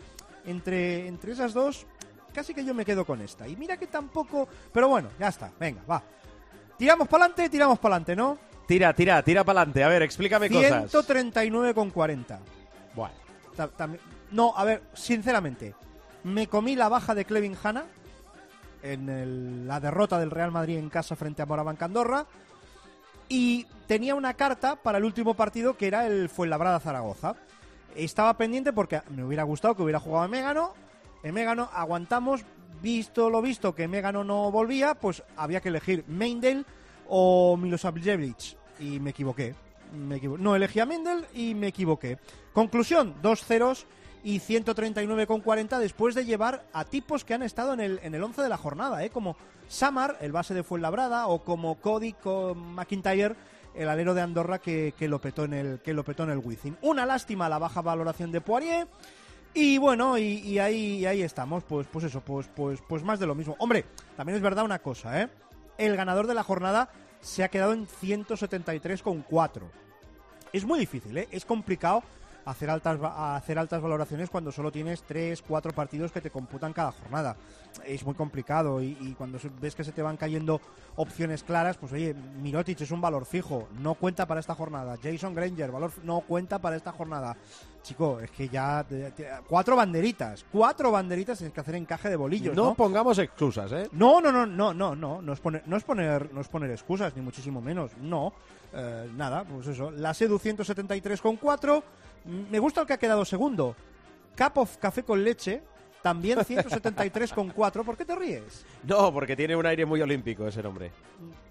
entre, 0.45 1.07
entre 1.07 1.33
esas 1.33 1.53
dos, 1.53 1.85
casi 2.33 2.53
que 2.53 2.63
yo 2.65 2.73
me 2.73 2.85
quedo 2.85 3.05
con 3.05 3.21
esta. 3.21 3.47
Y 3.47 3.55
mira 3.55 3.77
que 3.77 3.87
tampoco. 3.87 4.47
Pero 4.73 4.87
bueno, 4.87 5.09
ya 5.19 5.27
está, 5.27 5.51
venga, 5.59 5.81
va. 5.89 6.01
Tiramos 6.77 7.07
para 7.07 7.25
adelante, 7.25 7.49
tiramos 7.49 7.77
para 7.79 7.95
adelante, 7.95 8.15
¿no? 8.15 8.37
Tira, 8.67 8.93
tira, 8.93 9.21
tira 9.23 9.43
para 9.43 9.61
adelante. 9.61 9.83
A 9.83 9.87
ver, 9.89 10.01
explícame 10.03 10.49
cosas. 10.49 10.93
139,40. 10.93 12.39
Bueno, 12.95 13.13
No, 14.31 14.53
a 14.55 14.63
ver, 14.63 14.83
sinceramente, 14.93 15.73
me 16.23 16.47
comí 16.47 16.75
la 16.75 16.89
baja 16.89 17.15
de 17.15 17.25
Clevin 17.25 17.57
Hanna 17.61 17.85
en 18.83 19.09
el- 19.09 19.67
la 19.67 19.79
derrota 19.79 20.19
del 20.19 20.31
Real 20.31 20.51
Madrid 20.51 20.77
en 20.77 20.89
casa 20.89 21.15
frente 21.15 21.41
a 21.41 21.45
Moraván 21.45 21.75
Candorra 21.75 22.25
y 23.29 23.65
tenía 23.87 24.15
una 24.15 24.33
carta 24.35 24.75
para 24.75 24.97
el 24.97 25.03
último 25.05 25.33
partido 25.33 25.75
que 25.77 25.87
era 25.87 26.07
el 26.07 26.29
Fuenlabrada 26.29 26.79
Zaragoza. 26.79 27.35
Estaba 27.95 28.35
pendiente 28.37 28.73
porque 28.73 29.01
me 29.09 29.23
hubiera 29.23 29.43
gustado 29.43 29.75
que 29.75 29.83
hubiera 29.83 29.99
jugado 29.99 30.25
en 30.25 30.31
Mégano. 30.31 30.73
En 31.23 31.33
Mégano 31.33 31.69
aguantamos, 31.73 32.43
visto 32.81 33.29
lo 33.29 33.41
visto 33.41 33.73
que 33.73 33.87
Mégano 33.87 34.23
no 34.23 34.51
volvía, 34.51 34.93
pues 34.95 35.23
había 35.35 35.61
que 35.61 35.69
elegir 35.69 36.05
Meindel 36.07 36.65
o 37.07 37.57
Milosavljevic 37.57 38.57
y 38.79 38.99
me 38.99 39.09
equivoqué. 39.09 39.55
Me 39.93 40.17
equivo- 40.17 40.37
no 40.37 40.55
elegí 40.55 40.79
a 40.79 40.85
Mendel 40.85 41.25
y 41.33 41.55
me 41.55 41.67
equivoqué. 41.67 42.19
Conclusión, 42.53 43.15
dos 43.21 43.43
ceros 43.43 43.87
y 44.27 44.41
139,40 44.41 45.79
después 45.79 46.13
de 46.13 46.25
llevar 46.25 46.65
a 46.73 46.83
tipos 46.83 47.23
que 47.23 47.33
han 47.33 47.43
estado 47.43 47.71
en 47.71 47.79
el, 47.79 48.01
en 48.03 48.13
el 48.13 48.21
11 48.21 48.41
de 48.41 48.49
la 48.49 48.57
jornada, 48.57 49.01
¿eh? 49.05 49.09
como 49.09 49.37
Samar, 49.69 50.17
el 50.19 50.33
base 50.33 50.53
de 50.53 50.63
Fuenlabrada, 50.63 51.27
o 51.27 51.45
como 51.45 51.75
Cody 51.75 52.13
McIntyre, 52.53 53.37
el 53.73 53.87
alero 53.87 54.13
de 54.13 54.19
Andorra 54.19 54.59
que, 54.59 54.93
que 54.99 55.07
lo 55.07 55.21
petó 55.21 55.45
en 55.45 55.53
el 55.53 55.79
que 55.79 55.93
lo 55.93 56.03
petó 56.03 56.23
en 56.23 56.31
el 56.31 56.39
Wizzing. 56.39 56.75
Una 56.81 57.05
lástima 57.05 57.47
la 57.47 57.57
baja 57.57 57.81
valoración 57.81 58.33
de 58.33 58.41
Poirier. 58.41 58.89
Y 59.53 59.77
bueno, 59.77 60.17
y, 60.17 60.39
y 60.39 60.59
ahí, 60.59 60.97
y 60.97 61.05
ahí 61.05 61.21
estamos, 61.21 61.63
pues, 61.63 61.87
pues 61.89 62.03
eso, 62.03 62.19
pues, 62.19 62.49
pues, 62.53 62.81
pues 62.85 63.03
más 63.03 63.21
de 63.21 63.27
lo 63.27 63.33
mismo. 63.33 63.55
Hombre, 63.59 63.85
también 64.17 64.35
es 64.35 64.41
verdad 64.41 64.65
una 64.65 64.79
cosa, 64.79 65.21
¿eh? 65.21 65.29
El 65.77 65.95
ganador 65.95 66.27
de 66.27 66.33
la 66.33 66.43
jornada 66.43 66.89
se 67.21 67.45
ha 67.45 67.47
quedado 67.47 67.71
en 67.71 67.87
173,4. 67.87 69.61
Es 70.51 70.65
muy 70.65 70.79
difícil, 70.79 71.17
¿eh? 71.17 71.29
Es 71.31 71.45
complicado 71.45 72.03
hacer 72.47 72.69
altas, 72.69 72.97
hacer 73.01 73.59
altas 73.59 73.81
valoraciones 73.81 74.29
cuando 74.29 74.51
solo 74.51 74.71
tienes 74.71 75.03
3, 75.03 75.41
4 75.47 75.73
partidos 75.73 76.11
que 76.11 76.21
te 76.21 76.31
computan 76.31 76.73
cada 76.73 76.91
jornada. 76.91 77.35
Es 77.85 78.03
muy 78.05 78.15
complicado 78.15 78.81
y, 78.81 78.97
y 79.01 79.13
cuando 79.17 79.37
ves 79.61 79.75
que 79.75 79.83
se 79.83 79.91
te 79.91 80.01
van 80.01 80.17
cayendo 80.17 80.61
opciones 80.95 81.43
claras, 81.43 81.77
pues 81.77 81.91
oye, 81.93 82.13
Mirotic 82.13 82.81
es 82.81 82.91
un 82.91 83.01
valor 83.01 83.25
fijo, 83.25 83.67
no 83.79 83.93
cuenta 83.95 84.25
para 84.25 84.39
esta 84.39 84.55
jornada. 84.55 84.97
Jason 85.01 85.35
Granger, 85.35 85.71
valor 85.71 85.91
no 86.03 86.21
cuenta 86.21 86.59
para 86.59 86.75
esta 86.75 86.91
jornada. 86.91 87.35
chico, 87.83 88.19
es 88.19 88.29
que 88.31 88.49
ya 88.49 88.83
te- 88.83 89.11
te- 89.11 89.29
cuatro 89.47 89.73
banderitas, 89.77 90.43
cuatro 90.51 90.91
banderitas 90.91 91.37
tienes 91.37 91.53
que 91.53 91.61
hacer 91.61 91.75
encaje 91.75 92.09
de 92.09 92.17
bolillos, 92.17 92.53
No 92.53 92.65
¿no? 92.65 92.73
pongamos 92.75 93.17
excusas, 93.17 93.71
¿eh? 93.71 93.87
No, 93.93 94.19
no, 94.19 94.29
no, 94.29 94.45
no, 94.45 94.73
no, 94.73 94.93
no, 94.93 95.21
no 95.21 95.31
es 95.33 95.39
poner, 95.39 95.63
no 95.67 95.77
es 95.77 95.83
poner, 95.85 96.33
no 96.33 96.41
es 96.41 96.49
poner 96.49 96.69
excusas 96.71 97.15
ni 97.15 97.21
muchísimo 97.21 97.61
menos, 97.61 97.91
no, 98.01 98.33
Eh, 98.73 99.09
nada, 99.15 99.45
pues 99.45 99.65
eso. 99.67 99.91
La 99.91 100.13
Sedu 100.13 100.37
173 100.37 101.21
con 101.21 101.37
4, 101.37 101.81
me 102.25 102.59
gusta 102.59 102.81
el 102.81 102.87
que 102.87 102.93
ha 102.93 102.97
quedado 102.99 103.25
segundo. 103.25 103.75
Cup 104.37 104.57
of 104.59 104.77
café 104.77 105.03
con 105.03 105.23
leche, 105.23 105.61
también 106.01 106.43
173 106.43 107.33
con 107.33 107.49
4. 107.49 107.83
¿Por 107.83 107.97
qué 107.97 108.05
te 108.05 108.15
ríes? 108.15 108.65
No, 108.83 109.11
porque 109.13 109.35
tiene 109.35 109.55
un 109.55 109.65
aire 109.65 109.85
muy 109.85 110.01
olímpico 110.01 110.47
ese 110.47 110.61
nombre. 110.61 110.91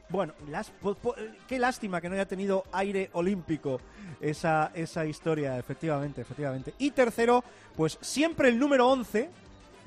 Bueno, 0.08 0.34
las- 0.48 0.70
po- 0.70 0.94
po- 0.94 1.16
qué 1.48 1.58
lástima 1.58 2.00
que 2.00 2.08
no 2.08 2.14
haya 2.14 2.28
tenido 2.28 2.62
aire 2.72 3.10
olímpico 3.14 3.80
esa, 4.20 4.70
esa 4.74 5.04
historia, 5.04 5.58
efectivamente, 5.58 6.20
efectivamente. 6.20 6.74
Y 6.78 6.92
tercero, 6.92 7.42
pues 7.74 7.98
siempre 8.00 8.48
el 8.48 8.58
número 8.58 8.88
11, 8.88 9.28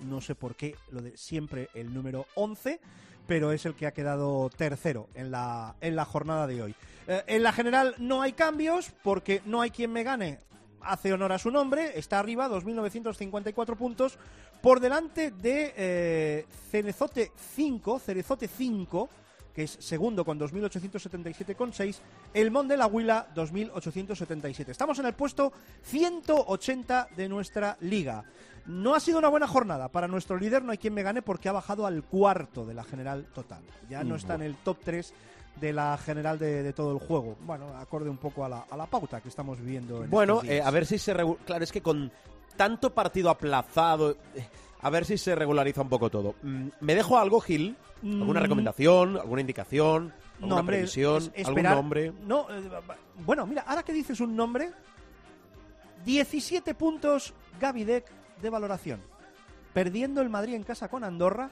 no 0.09 0.19
sé 0.19 0.35
por 0.35 0.55
qué 0.55 0.75
lo 0.91 1.01
de 1.01 1.15
siempre 1.15 1.69
el 1.73 1.93
número 1.93 2.25
11, 2.35 2.81
pero 3.27 3.53
es 3.53 3.65
el 3.65 3.75
que 3.75 3.87
ha 3.87 3.93
quedado 3.93 4.49
tercero 4.49 5.07
en 5.13 5.31
la, 5.31 5.75
en 5.79 5.95
la 5.95 6.03
jornada 6.03 6.47
de 6.47 6.63
hoy. 6.63 6.75
Eh, 7.07 7.23
en 7.27 7.43
la 7.43 7.53
general 7.53 7.95
no 7.97 8.21
hay 8.21 8.33
cambios 8.33 8.91
porque 9.03 9.41
no 9.45 9.61
hay 9.61 9.69
quien 9.71 9.93
me 9.93 10.03
gane. 10.03 10.39
Hace 10.81 11.13
honor 11.13 11.33
a 11.33 11.37
su 11.37 11.51
nombre, 11.51 11.97
está 11.97 12.19
arriba, 12.19 12.49
2.954 12.49 13.75
puntos, 13.75 14.17
por 14.61 14.79
delante 14.79 15.31
de 15.31 15.73
eh, 15.75 16.45
Cerezote 16.71 17.31
5, 17.55 17.99
Cerezote 17.99 18.47
5, 18.47 19.09
que 19.53 19.63
es 19.63 19.77
segundo 19.79 20.23
con 20.23 20.39
2.877,6, 20.39 21.99
el 22.33 22.51
Mon 22.51 22.67
de 22.67 22.77
la 22.77 22.87
Huila 22.87 23.27
2.877. 23.35 24.69
Estamos 24.69 24.99
en 24.99 25.05
el 25.05 25.13
puesto 25.13 25.51
180 25.83 27.09
de 27.15 27.29
nuestra 27.29 27.77
liga. 27.81 28.23
No 28.65 28.93
ha 28.93 28.99
sido 28.99 29.19
una 29.19 29.29
buena 29.29 29.47
jornada 29.47 29.89
para 29.89 30.07
nuestro 30.07 30.37
líder, 30.37 30.63
no 30.63 30.71
hay 30.71 30.77
quien 30.77 30.93
me 30.93 31.03
gane 31.03 31.21
porque 31.21 31.49
ha 31.49 31.53
bajado 31.53 31.85
al 31.85 32.03
cuarto 32.03 32.65
de 32.65 32.73
la 32.73 32.83
general 32.83 33.25
total. 33.33 33.63
Ya 33.89 34.03
no 34.03 34.15
está 34.15 34.35
en 34.35 34.43
el 34.43 34.55
top 34.57 34.77
3 34.83 35.13
de 35.59 35.73
la 35.73 35.97
general 35.97 36.37
de, 36.39 36.63
de 36.63 36.73
todo 36.73 36.91
el 36.93 36.99
juego. 36.99 37.35
Bueno, 37.41 37.67
acorde 37.77 38.09
un 38.09 38.17
poco 38.17 38.45
a 38.45 38.49
la, 38.49 38.65
a 38.69 38.77
la 38.77 38.85
pauta 38.85 39.21
que 39.21 39.29
estamos 39.29 39.59
viviendo. 39.59 40.03
En 40.03 40.09
Bueno, 40.09 40.41
eh, 40.43 40.61
a 40.61 40.71
ver 40.71 40.85
si 40.85 40.97
se... 40.97 41.13
Claro, 41.45 41.63
es 41.63 41.71
que 41.71 41.81
con 41.81 42.11
tanto 42.57 42.93
partido 42.93 43.29
aplazado... 43.29 44.11
eh, 44.35 44.47
A 44.81 44.89
ver 44.89 45.03
si 45.05 45.17
se 45.17 45.35
regulariza 45.35 45.81
un 45.81 45.89
poco 45.89 46.09
todo. 46.09 46.35
Mm, 46.41 46.67
¿Me 46.79 46.95
dejo 46.95 47.17
algo, 47.17 47.39
Gil? 47.41 47.75
¿Alguna 48.01 48.39
Mm. 48.39 48.43
recomendación? 48.43 49.17
¿Alguna 49.17 49.41
indicación? 49.41 50.13
¿Alguna 50.35 50.55
No, 50.55 50.59
hombre, 50.61 50.77
previsión? 50.77 51.31
es- 51.35 51.45
¿Algún 51.47 51.63
nombre? 51.63 52.13
No, 52.25 52.47
eh, 52.49 52.61
bueno, 53.25 53.45
mira, 53.45 53.63
ahora 53.67 53.83
que 53.83 53.91
dices 53.91 54.21
un 54.21 54.37
nombre, 54.37 54.71
17 56.05 56.73
puntos 56.75 57.33
Gavidec 57.59 58.05
de 58.41 58.49
valoración. 58.49 59.01
Perdiendo 59.73 60.21
el 60.21 60.29
Madrid 60.29 60.53
en 60.55 60.63
casa 60.63 60.87
con 60.87 61.03
Andorra, 61.03 61.49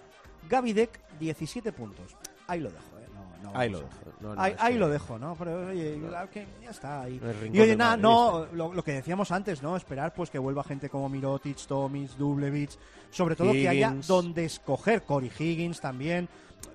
Gavidec 0.50 1.00
17 1.20 1.72
puntos. 1.74 2.16
Ahí 2.48 2.62
lo 2.62 2.70
dejo, 2.72 2.98
¿eh? 3.00 3.08
No, 3.44 3.52
Ahí 3.54 3.70
lo 3.70 3.80
dejo. 3.80 3.90
No, 4.20 4.36
no, 4.36 4.42
ahí, 4.42 4.56
que- 4.74 4.80
lo 4.80 4.90
dejo, 4.90 5.20
¿no? 5.20 5.36
Pero 5.36 5.68
oye, 5.68 6.00
que 6.32 6.48
ya 6.64 6.70
está 6.72 7.02
ahí. 7.02 7.22
Y 7.54 7.60
oye, 7.60 7.76
nada, 7.76 7.96
no, 7.98 8.48
lo, 8.54 8.74
lo 8.74 8.84
que 8.84 8.94
decíamos 8.94 9.32
antes, 9.32 9.62
¿no? 9.62 9.76
Esperar 9.78 10.14
pues 10.14 10.30
que 10.30 10.40
vuelva 10.40 10.64
gente 10.64 10.90
como 10.90 11.08
Mirotic, 11.10 11.58
Tomis, 11.68 12.18
Dublevich, 12.18 12.78
sobre 13.12 13.36
todo 13.36 13.52
que 13.52 13.68
haya 13.70 13.94
donde 14.08 14.46
escoger, 14.46 15.04
Cory 15.04 15.32
Higgins 15.38 15.80
también, 15.80 16.28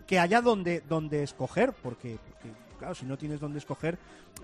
que 0.06 0.18
haya 0.18 0.40
donde, 0.40 0.80
donde 0.88 1.22
escoger, 1.22 1.72
porque, 1.72 2.18
porque, 2.30 2.54
claro, 2.78 2.94
si 2.94 3.06
no 3.06 3.16
tienes 3.18 3.40
donde 3.40 3.58
escoger, 3.58 3.98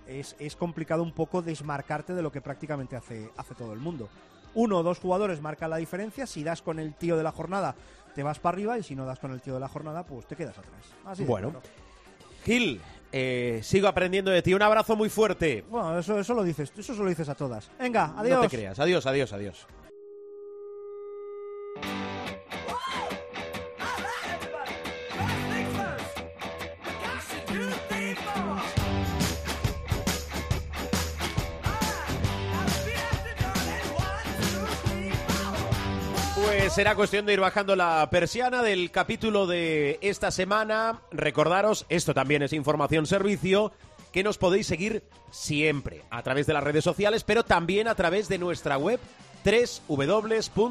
es, 0.07 0.35
es 0.39 0.57
complicado 0.57 1.03
un 1.03 1.13
poco 1.13 1.43
desmarcarte 1.43 2.15
de 2.15 2.23
lo 2.23 2.33
que 2.33 2.41
prácticamente 2.41 2.97
hace, 2.97 3.31
hace 3.37 3.55
todo 3.55 3.73
el 3.73 3.79
mundo. 3.79 4.09
Uno 4.55 4.79
o 4.79 4.83
dos 4.83 4.99
jugadores 4.99 5.41
marcan 5.41 5.71
la 5.71 5.77
diferencia, 5.77 6.27
si 6.27 6.43
das 6.43 6.63
con 6.63 6.79
el 6.79 6.95
tío 6.95 7.17
de 7.17 7.23
la 7.23 7.33
jornada 7.33 7.75
te 8.15 8.23
vas 8.25 8.41
para 8.41 8.55
arriba 8.57 8.77
y 8.79 8.83
si 8.83 8.97
no 8.97 9.05
das 9.05 9.21
con 9.21 9.31
el 9.31 9.41
tío 9.41 9.55
de 9.55 9.61
la 9.61 9.69
jornada 9.69 10.03
pues 10.03 10.27
te 10.27 10.35
quedas 10.35 10.59
atrás. 10.59 10.73
Así 11.05 11.25
Bueno. 11.25 11.53
Gil, 12.45 12.81
eh, 13.13 13.61
sigo 13.63 13.89
aprendiendo 13.89 14.31
de 14.31 14.43
ti. 14.43 14.55
Un 14.55 14.63
abrazo 14.63 14.97
muy 14.97 15.09
fuerte. 15.09 15.65
Bueno, 15.69 15.99
eso, 15.99 16.19
eso 16.19 16.35
lo 16.35 16.43
dices, 16.43 16.73
eso 16.77 16.95
se 16.95 17.03
lo 17.03 17.09
dices 17.09 17.29
a 17.29 17.35
todas. 17.35 17.71
Venga, 17.79 18.15
adiós. 18.17 18.43
No 18.43 18.49
te 18.49 18.57
creas. 18.57 18.79
Adiós, 18.79 19.07
adiós, 19.07 19.33
adiós. 19.33 19.67
Será 36.79 36.95
cuestión 36.95 37.27
de 37.27 37.33
ir 37.33 37.41
bajando 37.41 37.75
la 37.75 38.09
persiana 38.09 38.63
del 38.63 38.93
capítulo 38.93 39.49
de 39.49 39.99
esta 40.01 40.31
semana. 40.31 41.01
Recordaros, 41.11 41.87
esto 41.89 42.15
también 42.15 42.45
es 42.45 42.53
información 42.53 43.05
servicio, 43.05 43.73
que 44.13 44.23
nos 44.23 44.39
podéis 44.39 44.69
seguir 44.69 45.03
siempre 45.33 46.05
a 46.09 46.23
través 46.23 46.47
de 46.47 46.53
las 46.53 46.63
redes 46.63 46.85
sociales, 46.85 47.25
pero 47.25 47.43
también 47.43 47.89
a 47.89 47.97
través 47.97 48.29
de 48.29 48.39
nuestra 48.39 48.79
web 48.79 49.01
www.cope.es. 49.89 50.63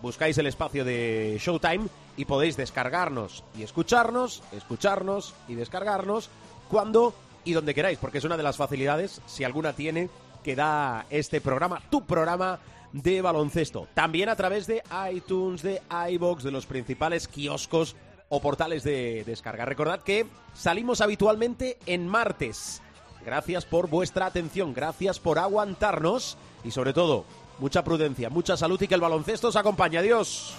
Buscáis 0.00 0.38
el 0.38 0.46
espacio 0.46 0.86
de 0.86 1.38
Showtime 1.38 1.88
y 2.16 2.24
podéis 2.24 2.56
descargarnos 2.56 3.44
y 3.54 3.64
escucharnos, 3.64 4.42
escucharnos 4.52 5.34
y 5.46 5.56
descargarnos 5.56 6.30
cuando 6.70 7.14
y 7.44 7.52
donde 7.52 7.74
queráis, 7.74 7.98
porque 7.98 8.16
es 8.16 8.24
una 8.24 8.38
de 8.38 8.44
las 8.44 8.56
facilidades, 8.56 9.20
si 9.26 9.44
alguna 9.44 9.74
tiene, 9.74 10.08
que 10.42 10.56
da 10.56 11.04
este 11.10 11.42
programa, 11.42 11.82
tu 11.90 12.06
programa 12.06 12.60
de 13.02 13.20
baloncesto. 13.22 13.86
También 13.94 14.28
a 14.28 14.36
través 14.36 14.66
de 14.66 14.82
iTunes, 15.12 15.62
de 15.62 15.82
iBox, 16.10 16.42
de 16.42 16.50
los 16.50 16.66
principales 16.66 17.28
kioscos 17.28 17.96
o 18.28 18.40
portales 18.40 18.82
de 18.84 19.22
descarga. 19.24 19.64
Recordad 19.64 20.00
que 20.00 20.26
salimos 20.54 21.00
habitualmente 21.00 21.78
en 21.86 22.08
martes. 22.08 22.82
Gracias 23.24 23.64
por 23.64 23.88
vuestra 23.88 24.26
atención, 24.26 24.72
gracias 24.72 25.18
por 25.18 25.38
aguantarnos 25.38 26.38
y 26.64 26.70
sobre 26.70 26.92
todo, 26.92 27.24
mucha 27.58 27.82
prudencia, 27.84 28.30
mucha 28.30 28.56
salud 28.56 28.80
y 28.80 28.88
que 28.88 28.94
el 28.94 29.00
baloncesto 29.00 29.48
os 29.48 29.56
acompañe. 29.56 29.98
Adiós. 29.98 30.54